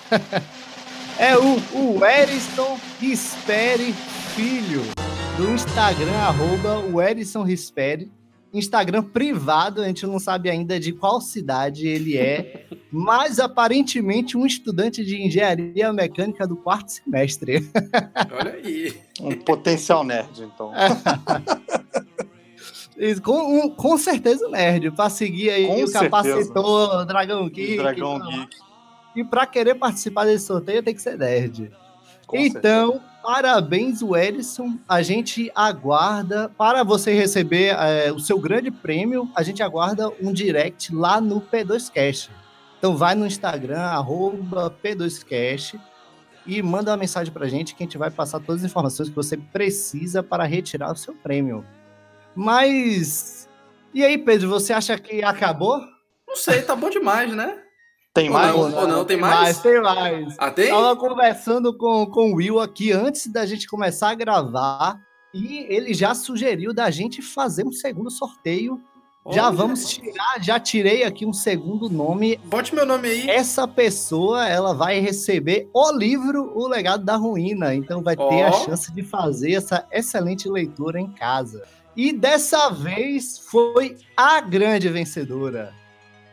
é 1.19 1.37
o, 1.37 1.99
o 1.99 2.05
Eriston 2.05 2.79
Risperi 3.01 3.93
Filho, 4.35 4.83
do 5.37 5.51
Instagram, 5.51 6.13
arroba 6.13 6.79
o 6.79 7.03
Eriston 7.03 7.43
Risperi. 7.43 8.11
Instagram 8.53 9.03
privado, 9.03 9.83
a 9.83 9.87
gente 9.87 10.07
não 10.07 10.21
sabe 10.21 10.49
ainda 10.49 10.79
de 10.79 10.93
qual 10.93 11.21
cidade 11.21 11.89
ele 11.89 12.17
é, 12.17 12.67
mas 12.91 13.41
aparentemente 13.41 14.37
um 14.37 14.47
estudante 14.47 15.05
de 15.05 15.21
engenharia 15.21 15.93
mecânica 15.93 16.47
do 16.47 16.57
quarto 16.57 16.93
semestre. 16.93 17.69
Olha 18.31 18.53
aí. 18.53 18.97
Um 19.21 19.33
potencial 19.33 20.05
nerd, 20.05 20.45
então. 20.45 20.71
com, 23.25 23.59
um, 23.59 23.69
com 23.71 23.99
certeza 23.99 24.49
nerd, 24.49 24.93
para 24.93 25.11
seguir 25.11 25.51
aí 25.51 25.67
com 25.67 25.83
o 25.83 25.89
certeza. 25.89 26.05
capacitor, 26.05 27.05
Dragão 27.07 27.49
Geek. 27.49 27.77
Dragão 27.79 28.21
Geek. 28.21 28.57
E 29.17 29.25
para 29.25 29.47
querer 29.47 29.75
participar 29.75 30.27
desse 30.27 30.47
sorteio 30.47 30.83
tem 30.83 30.95
que 30.95 31.03
ser 31.03 31.19
nerd. 31.19 31.73
Com 32.27 32.37
então, 32.37 32.93
certeza. 32.93 33.13
parabéns, 33.23 34.03
Wellison. 34.03 34.79
A 34.89 35.03
gente 35.03 35.51
aguarda, 35.55 36.49
para 36.57 36.83
você 36.83 37.13
receber 37.13 37.77
é, 37.79 38.13
o 38.13 38.19
seu 38.19 38.39
grande 38.39 38.71
prêmio, 38.71 39.31
a 39.35 39.43
gente 39.43 39.63
aguarda 39.63 40.11
um 40.21 40.33
direct 40.33 40.95
lá 40.95 41.21
no 41.21 41.41
P2Cast. 41.41 42.31
Então 42.79 42.97
vai 42.97 43.15
no 43.15 43.27
Instagram, 43.27 43.81
arroba 43.81 44.71
P2Cast, 44.83 45.81
e 46.47 46.63
manda 46.63 46.91
uma 46.91 46.97
mensagem 46.97 47.33
pra 47.33 47.49
gente 47.49 47.75
que 47.75 47.83
a 47.83 47.87
gente 47.87 47.97
vai 47.97 48.11
passar 48.11 48.41
todas 48.41 48.63
as 48.63 48.71
informações 48.71 49.09
que 49.09 49.15
você 49.15 49.37
precisa 49.37 50.23
para 50.23 50.45
retirar 50.45 50.93
o 50.93 50.97
seu 50.97 51.15
prêmio. 51.15 51.65
Mas. 52.35 53.49
E 53.95 54.05
aí, 54.05 54.19
Pedro, 54.19 54.49
você 54.49 54.73
acha 54.73 54.99
que 54.99 55.23
acabou? 55.23 55.81
Não 56.29 56.37
sei, 56.37 56.63
tá 56.63 56.75
bom 56.77 56.91
demais, 56.91 57.33
né? 57.35 57.64
Tem 58.15 58.31
mais? 58.31 58.55
Ou 58.55 58.69
não, 58.69 58.79
ou 58.79 58.89
não 58.89 59.05
tem, 59.05 59.17
tem 59.17 59.21
mais? 59.21 59.41
mais? 59.41 59.59
Tem 59.59 59.81
mais. 59.83 60.37
Ah, 60.39 60.51
tem? 60.51 60.71
Tava 60.71 60.95
conversando 60.95 61.77
com, 61.77 62.07
com 62.07 62.31
o 62.31 62.37
Will 62.37 62.61
aqui 62.61 62.93
antes 62.93 63.27
da 63.27 63.45
gente 63.45 63.67
começar 63.67 64.11
a 64.11 64.15
gravar 64.15 65.01
e 65.35 65.67
ele 65.69 65.93
já 65.93 66.15
sugeriu 66.15 66.73
da 66.73 66.89
gente 66.93 67.21
fazer 67.21 67.67
um 67.67 67.73
segundo 67.73 68.09
sorteio. 68.09 68.81
Olha. 69.25 69.35
Já 69.35 69.51
vamos 69.51 69.89
tirar, 69.89 70.41
já 70.41 70.61
tirei 70.61 71.03
aqui 71.03 71.27
um 71.27 71.33
segundo 71.33 71.91
nome. 71.91 72.37
Bote 72.45 72.73
meu 72.73 72.87
nome 72.87 73.09
aí. 73.09 73.29
Essa 73.29 73.67
pessoa, 73.67 74.47
ela 74.47 74.73
vai 74.73 75.01
receber 75.01 75.69
o 75.75 75.91
livro 75.91 76.53
O 76.55 76.69
Legado 76.69 77.05
da 77.05 77.17
Ruína, 77.17 77.75
então 77.75 78.01
vai 78.01 78.15
oh. 78.17 78.29
ter 78.29 78.43
a 78.43 78.53
chance 78.53 78.93
de 78.93 79.03
fazer 79.03 79.55
essa 79.55 79.89
excelente 79.91 80.49
leitura 80.49 81.01
em 81.01 81.11
casa. 81.11 81.65
E 81.97 82.13
dessa 82.13 82.69
vez 82.71 83.39
foi 83.39 83.97
a 84.17 84.41
grande 84.41 84.89
vencedora. 84.89 85.73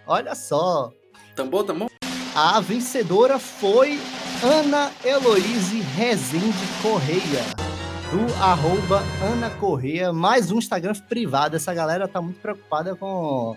Olha 0.06 0.36
só, 0.36 0.92
Tambor, 1.36 1.64
tambor? 1.64 1.90
A 2.36 2.60
vencedora 2.60 3.40
foi 3.40 4.00
Ana 4.44 4.92
Heloise 5.04 5.80
Rezende 5.80 6.68
Correia, 6.82 7.44
do 8.12 8.44
arroba 8.44 9.02
Ana 9.32 9.50
Correia, 9.52 10.12
mais 10.12 10.52
um 10.52 10.58
Instagram 10.58 10.94
privado. 11.08 11.56
Essa 11.56 11.74
galera 11.74 12.08
tá 12.08 12.22
muito 12.22 12.40
preocupada 12.40 12.96
com. 12.96 13.56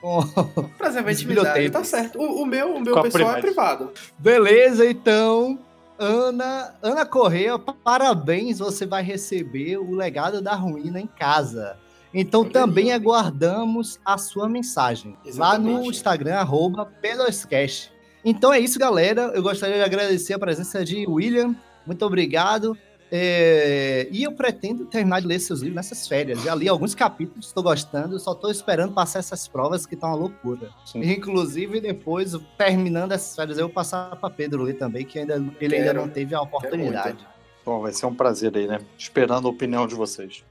com 0.00 0.20
Preservar 0.76 1.08
a 1.08 1.12
intimidade, 1.12 1.70
tá 1.70 1.84
certo. 1.84 2.18
O, 2.18 2.42
o 2.42 2.46
meu, 2.46 2.74
o 2.74 2.80
meu 2.80 3.00
pessoal 3.00 3.36
é 3.36 3.40
privado. 3.40 3.92
Beleza, 4.18 4.88
então. 4.88 5.58
Ana, 5.98 6.74
Ana 6.82 7.06
Correia, 7.06 7.58
parabéns, 7.58 8.58
você 8.58 8.84
vai 8.84 9.02
receber 9.02 9.78
o 9.78 9.94
legado 9.94 10.42
da 10.42 10.54
ruína 10.54 11.00
em 11.00 11.06
casa. 11.06 11.78
Então 12.12 12.42
Olha 12.42 12.50
também 12.50 12.86
aí. 12.86 12.92
aguardamos 12.92 14.00
a 14.04 14.16
sua 14.16 14.48
mensagem 14.48 15.16
Exatamente. 15.24 15.72
lá 15.72 15.80
no 15.80 15.90
Instagram, 15.90 16.34
arroba 16.36 16.86
Peloscast. 16.86 17.92
Então 18.24 18.52
é 18.52 18.58
isso, 18.58 18.78
galera. 18.78 19.32
Eu 19.34 19.42
gostaria 19.42 19.76
de 19.76 19.82
agradecer 19.82 20.34
a 20.34 20.38
presença 20.38 20.84
de 20.84 21.06
William. 21.06 21.54
Muito 21.86 22.04
obrigado. 22.04 22.76
É... 23.10 24.08
E 24.10 24.24
eu 24.24 24.32
pretendo 24.32 24.84
terminar 24.86 25.20
de 25.20 25.28
ler 25.28 25.38
seus 25.38 25.60
livros 25.60 25.76
nessas 25.76 26.08
férias. 26.08 26.42
Já 26.42 26.54
li 26.54 26.68
alguns 26.68 26.94
capítulos, 26.94 27.46
estou 27.46 27.62
gostando, 27.62 28.18
só 28.18 28.32
estou 28.32 28.50
esperando 28.50 28.92
passar 28.92 29.20
essas 29.20 29.46
provas 29.46 29.86
que 29.86 29.94
estão 29.94 30.08
uma 30.08 30.16
loucura. 30.16 30.70
Sim. 30.84 31.02
Inclusive, 31.04 31.80
depois, 31.80 32.36
terminando 32.58 33.12
essas 33.12 33.36
férias, 33.36 33.58
eu 33.58 33.66
vou 33.66 33.74
passar 33.74 34.16
para 34.16 34.30
Pedro 34.30 34.64
ler 34.64 34.74
também, 34.74 35.04
que 35.04 35.18
ainda, 35.20 35.36
ele 35.36 35.54
Quero. 35.56 35.74
ainda 35.74 35.94
não 35.94 36.08
teve 36.08 36.34
a 36.34 36.40
oportunidade. 36.40 37.24
Bom, 37.64 37.80
vai 37.80 37.92
ser 37.92 38.06
um 38.06 38.14
prazer 38.14 38.56
aí, 38.56 38.66
né? 38.66 38.80
Esperando 38.98 39.46
a 39.46 39.50
opinião 39.50 39.86
de 39.86 39.94
vocês. 39.94 40.44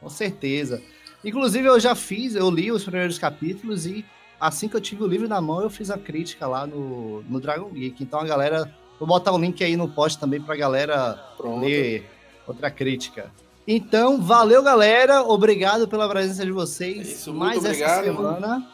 Com 0.00 0.08
certeza. 0.08 0.82
Inclusive, 1.24 1.68
eu 1.68 1.78
já 1.78 1.94
fiz, 1.94 2.34
eu 2.34 2.50
li 2.50 2.72
os 2.72 2.82
primeiros 2.82 3.18
capítulos 3.18 3.86
e 3.86 4.04
assim 4.40 4.68
que 4.68 4.76
eu 4.76 4.80
tive 4.80 5.02
o 5.02 5.06
livro 5.06 5.28
na 5.28 5.40
mão, 5.40 5.60
eu 5.60 5.68
fiz 5.68 5.90
a 5.90 5.98
crítica 5.98 6.46
lá 6.46 6.66
no, 6.66 7.22
no 7.22 7.40
Dragon 7.40 7.68
Geek. 7.70 8.02
Então 8.02 8.20
a 8.20 8.24
galera. 8.24 8.74
Vou 8.98 9.08
botar 9.08 9.32
o 9.32 9.38
link 9.38 9.64
aí 9.64 9.76
no 9.78 9.88
post 9.88 10.18
também 10.18 10.42
pra 10.42 10.54
galera 10.54 11.14
Pronto. 11.36 11.60
ler 11.64 12.06
outra 12.46 12.70
crítica. 12.70 13.30
Então, 13.66 14.20
valeu, 14.20 14.62
galera. 14.62 15.22
Obrigado 15.22 15.88
pela 15.88 16.08
presença 16.08 16.44
de 16.44 16.52
vocês. 16.52 17.08
Isso, 17.08 17.32
Mais 17.32 17.64
essa 17.64 18.02
semana. 18.02 18.66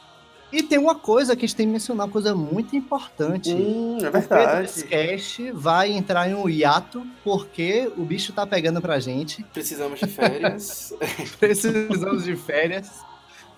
E 0.53 0.63
tem 0.63 0.79
uma 0.79 0.95
coisa 0.95 1.35
que 1.35 1.45
a 1.45 1.49
gente 1.49 1.57
tem 1.57 1.67
que 1.67 1.73
mencionar, 1.73 2.07
uma 2.07 2.13
coisa 2.13 2.35
muito 2.35 2.77
importante. 2.77 3.53
Hum, 3.53 3.99
é 4.01 4.11
verdade. 4.11 4.81
O 4.81 4.89
Cash 4.89 5.39
vai 5.53 5.93
entrar 5.93 6.29
em 6.29 6.35
um 6.35 6.49
hiato 6.49 7.07
porque 7.25 7.91
o 7.97 8.05
bicho 8.05 8.33
tá 8.33 8.47
pegando 8.47 8.81
pra 8.81 9.01
gente. 9.01 9.43
Precisamos 9.53 9.99
de 9.99 10.07
férias. 10.07 10.95
Precisamos 11.41 12.25
de 12.25 12.37
férias. 12.37 13.05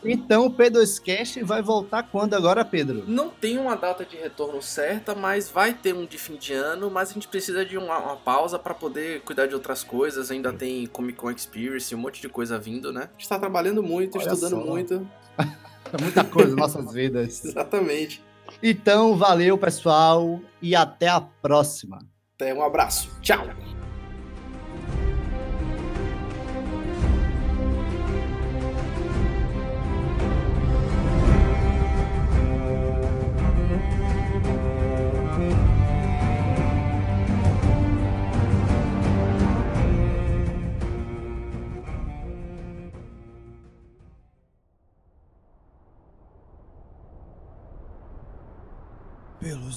Então 0.05 0.47
o 0.47 0.51
P2Cast 0.51 1.43
vai 1.45 1.61
voltar 1.61 2.05
quando 2.05 2.35
agora, 2.35 2.65
Pedro? 2.65 3.05
Não 3.07 3.29
tem 3.29 3.59
uma 3.59 3.75
data 3.77 4.05
de 4.05 4.17
retorno 4.17 4.63
certa, 4.63 5.15
mas 5.15 5.51
vai 5.51 5.75
ter 5.75 5.93
um 5.93 6.07
de 6.07 6.17
fim 6.17 6.37
de 6.37 6.53
ano, 6.53 6.89
mas 6.89 7.11
a 7.11 7.15
gente 7.15 7.27
precisa 7.27 7.65
de 7.65 7.77
uma, 7.77 7.99
uma 7.99 8.17
pausa 8.17 8.59
para 8.59 8.75
poder 8.75 9.23
cuidar 9.23 9.47
de 9.47 9.55
outras 9.55 9.83
coisas. 9.83 10.31
Ainda 10.31 10.53
tem 10.53 10.87
Comic 10.87 11.19
Con 11.19 11.33
Experience, 11.33 11.93
um 11.95 11.99
monte 11.99 12.21
de 12.21 12.29
coisa 12.29 12.59
vindo, 12.59 12.93
né? 12.93 13.09
A 13.11 13.19
gente 13.19 13.29
tá 13.29 13.39
trabalhando 13.39 13.83
muito, 13.83 14.19
Olha 14.19 14.29
estudando 14.29 14.63
só. 14.63 14.65
muito. 14.65 15.09
é 15.93 16.03
muita 16.03 16.25
coisa 16.25 16.55
nas 16.55 16.75
nossas 16.75 16.93
vidas. 16.93 17.45
Exatamente. 17.47 18.23
Então, 18.63 19.17
valeu, 19.17 19.57
pessoal, 19.59 20.41
e 20.61 20.75
até 20.75 21.09
a 21.09 21.21
próxima. 21.21 21.99
Até 22.35 22.55
um 22.55 22.63
abraço. 22.63 23.11
Tchau. 23.21 23.47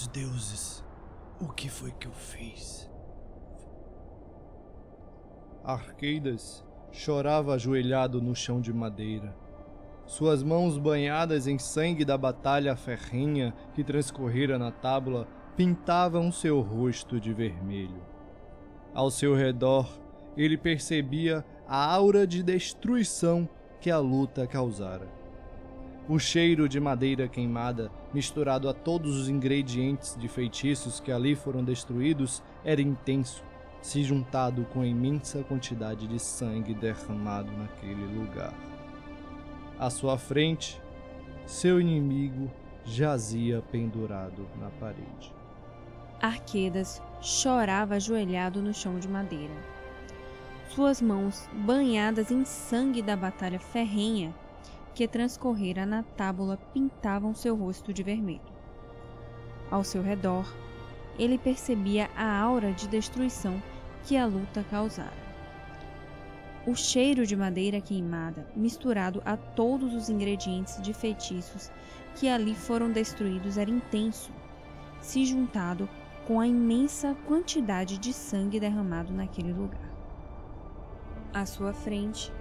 Deuses, 0.08 0.84
o 1.40 1.48
que 1.48 1.70
foi 1.70 1.92
que 1.92 2.08
eu 2.08 2.12
fiz? 2.12 2.90
Arqueidas 5.64 6.66
chorava 6.92 7.54
ajoelhado 7.54 8.22
no 8.22 8.36
chão 8.36 8.60
de 8.60 8.74
madeira. 8.74 9.36
Suas 10.06 10.44
mãos 10.44 10.78
banhadas 10.78 11.48
em 11.48 11.58
sangue 11.58 12.04
da 12.04 12.18
batalha 12.18 12.76
ferrinha 12.76 13.54
que 13.74 13.84
transcorrera 13.84 14.58
na 14.58 14.72
tábua 14.72 15.28
pintavam 15.56 16.32
seu 16.32 16.60
rosto 16.62 17.20
de 17.20 17.32
vermelho. 17.32 18.02
Ao 18.94 19.10
seu 19.10 19.36
redor, 19.36 19.88
ele 20.36 20.58
percebia 20.58 21.46
a 21.68 21.94
aura 21.94 22.26
de 22.26 22.44
destruição 22.44 23.48
que 23.80 23.90
a 23.90 24.00
luta 24.00 24.46
causara. 24.48 25.21
O 26.10 26.18
cheiro 26.18 26.68
de 26.68 26.80
madeira 26.80 27.28
queimada, 27.28 27.92
misturado 28.14 28.68
a 28.68 28.74
todos 28.74 29.16
os 29.18 29.30
ingredientes 29.30 30.18
de 30.20 30.28
feitiços 30.28 31.00
que 31.00 31.12
ali 31.12 31.36
foram 31.36 31.64
destruídos, 31.64 32.42
era 32.66 32.82
intenso, 32.82 33.44
se 33.82 34.04
juntado 34.04 34.66
com 34.74 34.82
a 34.82 34.88
imensa 34.88 35.44
quantidade 35.44 36.08
de 36.08 36.20
sangue 36.20 36.74
derramado 36.74 37.52
naquele 37.52 38.06
lugar. 38.18 38.54
À 39.80 39.90
sua 39.90 40.18
frente, 40.18 40.82
seu 41.46 41.80
inimigo 41.80 42.52
jazia 42.84 43.64
pendurado 43.72 44.48
na 44.60 44.70
parede. 44.72 45.34
Arquedas 46.20 47.02
chorava 47.22 47.96
ajoelhado 47.96 48.62
no 48.62 48.74
chão 48.74 49.00
de 49.00 49.08
madeira. 49.08 49.54
Suas 50.70 51.02
mãos, 51.02 51.50
banhadas 51.66 52.32
em 52.32 52.46
sangue 52.46 53.02
da 53.02 53.16
batalha 53.16 53.60
ferrenha, 53.60 54.34
que 54.94 55.08
transcorrera 55.08 55.86
na 55.86 56.04
tábua 56.04 56.58
pintavam 56.74 57.34
seu 57.34 57.56
rosto 57.56 57.94
de 57.94 58.04
vermelho. 58.04 58.42
Ao 59.70 59.84
seu 59.84 60.02
redor, 60.02 60.46
ele 61.18 61.38
percebia 61.38 62.10
a 62.16 62.40
aura 62.40 62.74
de 62.74 62.88
destruição 62.88 63.62
que 64.04 64.18
a 64.18 64.26
luta 64.26 64.66
causara. 64.70 65.22
O 66.66 66.76
cheiro 66.76 67.26
de 67.26 67.36
madeira 67.36 67.82
queimada, 67.82 68.48
misturado 68.56 69.22
a 69.26 69.36
todos 69.36 69.94
os 69.94 70.10
ingredientes 70.10 70.80
de 70.82 70.94
feitiços 70.94 71.72
que 72.16 72.28
ali 72.28 72.54
foram 72.54 72.92
destruídos, 72.92 73.58
era 73.58 73.70
intenso, 73.70 74.32
se 75.00 75.26
juntado 75.26 75.90
com 76.28 76.40
a 76.40 76.48
imensa 76.48 77.16
quantidade 77.26 77.98
de 77.98 78.14
sangue 78.14 78.60
derramado 78.60 79.12
naquele 79.12 79.52
lugar. 79.52 79.90
À 81.34 81.46
sua 81.46 81.74
frente, 81.74 82.32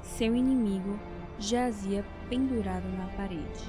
seu 0.00 0.34
inimigo 0.34 0.98
jazia 1.38 2.04
pendurado 2.28 2.88
na 2.88 3.06
parede. 3.16 3.64